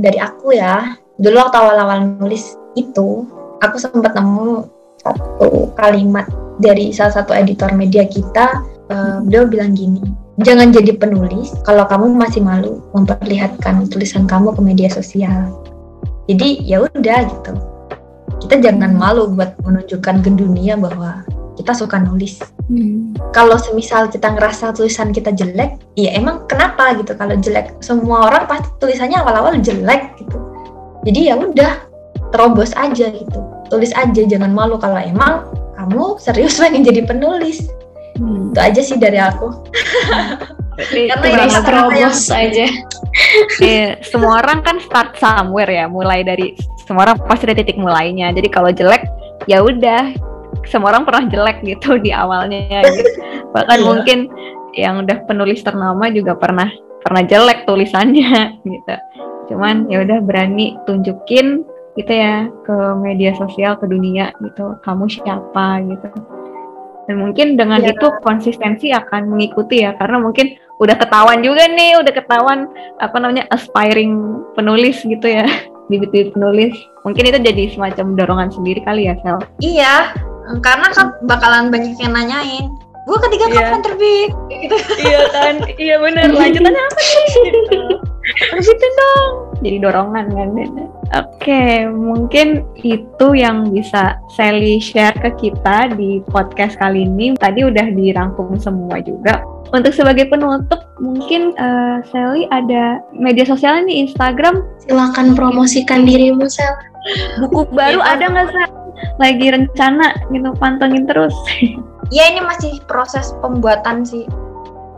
dari 0.00 0.18
aku 0.18 0.56
ya, 0.56 0.98
dulu 1.22 1.38
waktu 1.38 1.56
awal-awal 1.60 2.02
nulis 2.18 2.58
itu, 2.74 3.28
aku 3.62 3.76
sempat 3.78 4.16
nemu 4.18 4.66
satu 5.00 5.70
kalimat 5.78 6.26
dari 6.58 6.90
salah 6.90 7.22
satu 7.22 7.30
editor 7.32 7.70
media 7.72 8.04
kita, 8.08 8.64
uh, 8.90 9.22
beliau 9.22 9.46
bilang 9.46 9.72
gini, 9.76 10.02
jangan 10.42 10.74
jadi 10.74 10.98
penulis 10.98 11.54
kalau 11.62 11.86
kamu 11.86 12.16
masih 12.16 12.42
malu 12.42 12.82
memperlihatkan 12.96 13.86
tulisan 13.88 14.26
kamu 14.26 14.50
ke 14.56 14.60
media 14.60 14.88
sosial. 14.90 15.52
Jadi 16.26 16.66
ya 16.66 16.84
udah 16.84 17.20
gitu, 17.26 17.52
kita 18.44 18.58
jangan 18.58 18.98
malu 18.98 19.30
buat 19.30 19.54
menunjukkan 19.62 20.26
ke 20.26 20.30
dunia 20.34 20.74
bahwa 20.74 21.22
kita 21.60 21.76
suka 21.76 22.00
nulis. 22.00 22.40
Hmm. 22.72 23.12
Kalau 23.36 23.60
semisal 23.60 24.08
kita 24.08 24.32
ngerasa 24.32 24.72
tulisan 24.72 25.12
kita 25.12 25.30
jelek, 25.36 25.76
ya 25.94 26.16
emang 26.16 26.48
kenapa 26.48 26.96
gitu 26.96 27.12
kalau 27.12 27.36
jelek? 27.36 27.76
Semua 27.84 28.32
orang 28.32 28.48
pasti 28.48 28.72
tulisannya 28.80 29.20
awal-awal 29.20 29.60
jelek 29.60 30.16
gitu. 30.16 30.38
Jadi 31.04 31.20
ya 31.28 31.36
udah 31.36 31.84
terobos 32.32 32.72
aja 32.72 33.12
gitu. 33.12 33.38
Tulis 33.68 33.92
aja 33.92 34.22
jangan 34.24 34.50
malu 34.50 34.80
kalau 34.80 34.96
emang 34.96 35.44
kamu 35.76 36.16
serius 36.16 36.56
pengen 36.62 36.82
jadi 36.82 37.04
penulis. 37.04 37.68
Hmm. 38.16 38.56
Itu 38.56 38.60
aja 38.60 38.80
sih 38.80 38.96
dari 38.96 39.20
aku. 39.20 39.52
Karena 40.80 41.44
ya 41.44 41.60
terobos 41.60 42.32
aja. 42.32 42.66
yeah, 43.60 44.00
semua 44.00 44.40
orang 44.40 44.64
kan 44.64 44.80
start 44.80 45.18
somewhere 45.20 45.68
ya, 45.68 45.84
mulai 45.90 46.24
dari 46.24 46.56
semua 46.88 47.04
orang 47.10 47.20
pasti 47.28 47.50
ada 47.50 47.60
titik 47.60 47.76
mulainya. 47.76 48.32
Jadi 48.32 48.48
kalau 48.48 48.72
jelek 48.72 49.04
ya 49.48 49.60
udah 49.60 50.29
semua 50.68 50.92
orang 50.92 51.08
pernah 51.08 51.24
jelek 51.30 51.64
gitu 51.64 51.96
di 52.00 52.12
awalnya 52.12 52.82
gitu. 52.96 53.10
bahkan 53.54 53.78
yeah. 53.80 53.86
mungkin 53.86 54.18
yang 54.76 54.94
udah 55.02 55.18
penulis 55.26 55.60
ternama 55.66 56.08
juga 56.12 56.36
pernah 56.38 56.68
pernah 57.00 57.22
jelek 57.24 57.64
tulisannya 57.64 58.54
gitu 58.76 58.94
cuman 59.50 59.90
ya 59.90 60.06
udah 60.06 60.22
berani 60.22 60.78
tunjukin 60.86 61.66
gitu 61.98 62.12
ya 62.12 62.46
ke 62.62 62.76
media 63.02 63.34
sosial 63.34 63.74
ke 63.74 63.86
dunia 63.90 64.30
gitu 64.38 64.78
kamu 64.86 65.10
siapa 65.10 65.82
gitu 65.90 66.08
dan 67.10 67.18
mungkin 67.18 67.58
dengan 67.58 67.82
yeah. 67.82 67.90
itu 67.90 68.06
konsistensi 68.22 68.94
akan 68.94 69.34
mengikuti 69.34 69.82
ya 69.82 69.98
karena 69.98 70.22
mungkin 70.22 70.54
udah 70.78 70.96
ketahuan 70.96 71.42
juga 71.42 71.66
nih 71.66 71.98
udah 71.98 72.12
ketahuan 72.14 72.70
apa 73.02 73.16
namanya 73.18 73.44
aspiring 73.50 74.40
penulis 74.54 75.02
gitu 75.02 75.26
ya 75.26 75.44
bibit-bibit 75.90 76.38
penulis 76.38 76.72
mungkin 77.02 77.26
itu 77.26 77.38
jadi 77.42 77.74
semacam 77.74 78.14
dorongan 78.14 78.50
sendiri 78.54 78.80
kali 78.86 79.10
ya 79.10 79.18
Sel 79.26 79.42
iya 79.58 80.14
karena 80.58 80.90
kan 80.90 81.14
bakalan 81.30 81.70
banyak 81.70 81.94
yang 82.02 82.10
nanyain 82.10 82.66
gue 83.10 83.18
ketiga 83.26 83.44
yeah. 83.50 83.56
kapan 83.66 83.80
terbit? 83.82 84.30
Gitu. 84.52 84.76
iya 85.02 85.20
kan? 85.34 85.54
Iya 85.74 85.96
bener. 85.98 86.30
Lanjutannya 86.30 86.82
apa 86.84 87.00
sih? 87.02 87.26
Terbitin 88.54 88.92
dong. 88.94 89.32
Jadi 89.64 89.76
dorongan 89.82 90.26
kan 90.30 90.48
oke 91.14 91.62
mungkin 91.90 92.62
itu 92.78 93.26
yang 93.34 93.70
bisa 93.70 94.18
Sally 94.34 94.78
share 94.78 95.14
ke 95.18 95.30
kita 95.38 95.94
di 95.94 96.22
podcast 96.30 96.78
kali 96.78 97.06
ini. 97.06 97.34
Tadi 97.38 97.66
udah 97.66 97.86
dirangkum 97.94 98.58
semua 98.58 99.02
juga. 99.02 99.42
Untuk 99.70 99.94
sebagai 99.94 100.26
penutup 100.26 100.82
mungkin 100.98 101.54
uh, 101.58 102.02
Sally 102.10 102.50
ada 102.50 102.98
media 103.14 103.46
sosial 103.46 103.86
nih 103.86 104.06
Instagram? 104.10 104.66
Silakan 104.82 105.38
promosikan 105.38 106.02
dirimu 106.02 106.50
Sel. 106.50 106.74
Buku 107.38 107.70
baru 107.72 108.02
ada 108.02 108.26
nggak 108.28 108.48
sih 108.50 108.66
lagi 109.16 109.46
rencana 109.48 110.12
gitu 110.28 110.50
pantengin 110.58 111.08
terus. 111.08 111.32
Ya 112.10 112.26
ini 112.34 112.42
masih 112.42 112.82
proses 112.90 113.30
pembuatan 113.38 114.02
sih. 114.02 114.26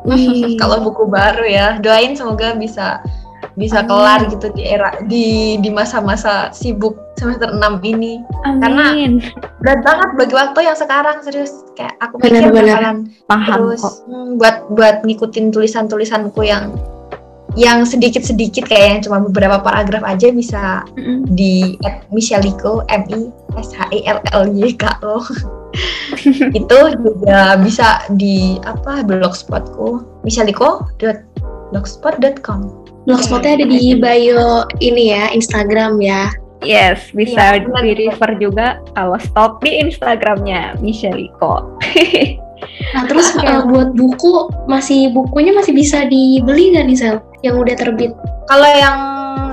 Kalau 0.60 0.82
buku 0.82 1.06
baru 1.06 1.47
ya 1.47 1.78
doain 1.78 2.18
semoga 2.18 2.56
bisa 2.59 2.98
bisa 3.57 3.81
Amin. 3.85 3.89
kelar 3.91 4.20
gitu 4.33 4.47
di 4.57 4.62
era 4.65 4.91
di 5.07 5.57
di 5.61 5.69
masa-masa 5.69 6.49
sibuk 6.57 6.97
semester 7.20 7.53
6 7.53 7.61
ini. 7.85 8.24
Amin. 8.49 9.20
Berat 9.61 9.85
banget 9.85 10.09
bagi 10.16 10.35
waktu 10.35 10.59
yang 10.65 10.77
sekarang 10.79 11.20
serius 11.20 11.53
kayak 11.77 11.93
aku 12.01 12.16
pikir 12.19 12.49
benar. 12.49 12.81
bakalan 12.81 12.97
Paham 13.29 13.47
terus 13.47 13.81
kok. 13.85 13.95
hmm, 14.09 14.41
buat 14.41 14.57
buat 14.73 15.05
ngikutin 15.05 15.53
tulisan-tulisanku 15.53 16.41
yang 16.43 16.73
yang 17.53 17.85
sedikit-sedikit 17.85 18.65
kayak 18.65 18.97
yang 18.97 19.05
cuma 19.05 19.20
beberapa 19.29 19.61
paragraf 19.61 20.01
aja 20.09 20.33
bisa 20.33 20.89
Mm-mm. 20.97 21.29
di 21.37 21.77
at 21.85 22.01
Micheliko 22.09 22.81
M 22.89 23.05
I 23.12 23.29
S 23.61 23.77
H 23.77 23.93
E 23.93 24.01
L 24.09 24.24
L 24.33 24.49
Y 24.57 24.73
K 24.73 24.89
O 25.05 25.20
itu 26.59 26.79
juga 26.97 27.61
bisa 27.61 28.09
di 28.16 28.57
apa 28.65 29.05
blogspotku 29.05 30.01
micheliko.blogspot.com 30.24 32.81
Blogspotnya 33.03 33.59
ada 33.59 33.66
di 33.66 33.99
bio 33.99 34.66
ini 34.79 35.11
ya, 35.11 35.31
Instagram 35.35 35.99
ya. 35.99 36.31
Yes, 36.62 37.11
bisa 37.11 37.59
benar, 37.59 37.83
di 37.83 38.07
refer 38.07 38.39
juga 38.39 38.79
kalau 38.95 39.19
stok 39.19 39.59
di 39.66 39.83
Instagramnya 39.83 40.79
Micheliko. 40.81 41.79
Nah 42.95 43.11
terus 43.11 43.35
Oke. 43.35 43.43
eh, 43.43 43.62
buat 43.66 43.91
buku, 43.99 44.47
masih 44.70 45.11
bukunya 45.11 45.51
masih 45.51 45.74
bisa 45.74 46.07
dibeli 46.07 46.70
nggak 46.70 46.87
nih 46.87 46.99
Sel? 46.99 47.16
Yang 47.43 47.57
udah 47.59 47.74
terbit? 47.74 48.12
kalau 48.53 48.69
yang 48.69 48.99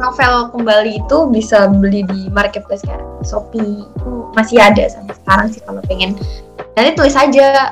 novel 0.03 0.51
kembali 0.51 0.99
itu 0.99 1.17
bisa 1.31 1.71
beli 1.71 2.03
di 2.07 2.27
marketplace 2.31 2.83
kayak 2.83 2.99
Shopee 3.23 3.83
itu 3.87 4.11
masih 4.35 4.57
ada 4.59 4.87
sampai 4.91 5.15
sekarang 5.23 5.47
sih 5.51 5.61
kalau 5.63 5.81
pengen 5.87 6.15
nanti 6.75 6.91
tulis 6.95 7.15
aja 7.15 7.71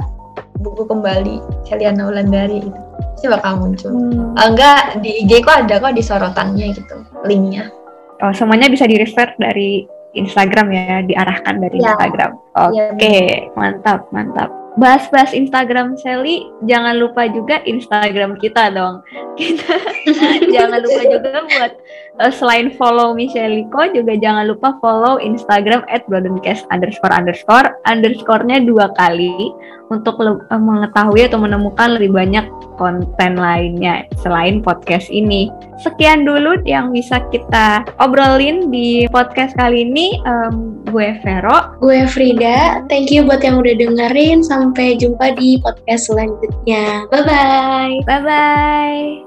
buku 0.58 0.84
kembali 0.84 1.38
Celiana 1.64 2.06
Wulandari 2.06 2.62
itu 2.62 2.72
pasti 3.16 3.28
bakal 3.28 3.58
muncul 3.58 3.90
Hmm. 3.90 4.34
Kalau 4.34 4.50
enggak 4.54 4.82
di 5.02 5.12
IG 5.26 5.32
kok 5.42 5.58
ada 5.66 5.76
kok 5.78 5.94
di 5.94 6.04
sorotannya 6.04 6.66
gitu 6.74 6.96
linknya 7.24 7.70
Oh, 8.18 8.34
semuanya 8.34 8.66
bisa 8.66 8.90
di 8.90 8.98
refer 8.98 9.30
dari 9.38 9.86
Instagram 10.14 10.74
ya, 10.74 11.06
diarahkan 11.06 11.62
dari 11.62 11.78
Iya. 11.78 11.94
Instagram. 11.94 12.32
Oke, 12.58 12.74
Iya, 12.98 13.54
mantap, 13.54 14.10
mantap. 14.10 14.50
Bahas-bahas 14.74 15.34
Instagram 15.34 15.94
Sally, 15.98 16.42
jangan 16.66 16.98
lupa 16.98 17.30
juga 17.30 17.62
Instagram 17.62 18.42
kita 18.42 18.74
dong. 18.74 19.06
Kita 19.38 19.70
jangan 20.54 20.82
lupa 20.82 21.02
juga 21.06 21.46
buat 21.46 21.72
eh, 22.20 22.34
selain 22.34 22.74
follow 22.76 23.14
Micheliko 23.14 23.90
juga 23.94 24.18
jangan 24.18 24.50
lupa 24.50 24.76
follow 24.82 25.22
Instagram 25.22 25.86
at 25.90 26.06
broadcast 26.10 26.66
underscore 26.74 27.14
underscore 27.14 27.78
underscore-nya 27.86 28.64
dua 28.66 28.92
kali 28.98 29.54
untuk 29.90 30.20
eh, 30.24 30.60
mengetahui 30.60 31.28
atau 31.28 31.40
menemukan 31.40 31.96
lebih 31.96 32.12
banyak 32.16 32.46
konten 32.78 33.34
lainnya 33.40 34.06
selain 34.22 34.62
podcast 34.62 35.10
ini. 35.10 35.50
Sekian 35.82 36.26
dulu 36.26 36.62
yang 36.66 36.94
bisa 36.94 37.22
kita 37.34 37.86
obrolin 37.98 38.70
di 38.70 39.10
podcast 39.10 39.58
kali 39.58 39.86
ini. 39.86 40.22
Em, 40.26 40.82
gue 40.86 41.18
Vero. 41.26 41.78
Gue 41.82 42.06
Frida, 42.06 42.86
thank 42.88 43.10
you 43.10 43.26
buat 43.26 43.42
yang 43.42 43.60
udah 43.62 43.76
dengerin. 43.76 44.46
Sampai 44.46 44.98
jumpa 44.98 45.34
di 45.36 45.58
podcast 45.62 46.10
selanjutnya. 46.10 47.10
Bye-bye. 47.10 48.06
Bye 48.06 48.22
bye. 48.24 49.27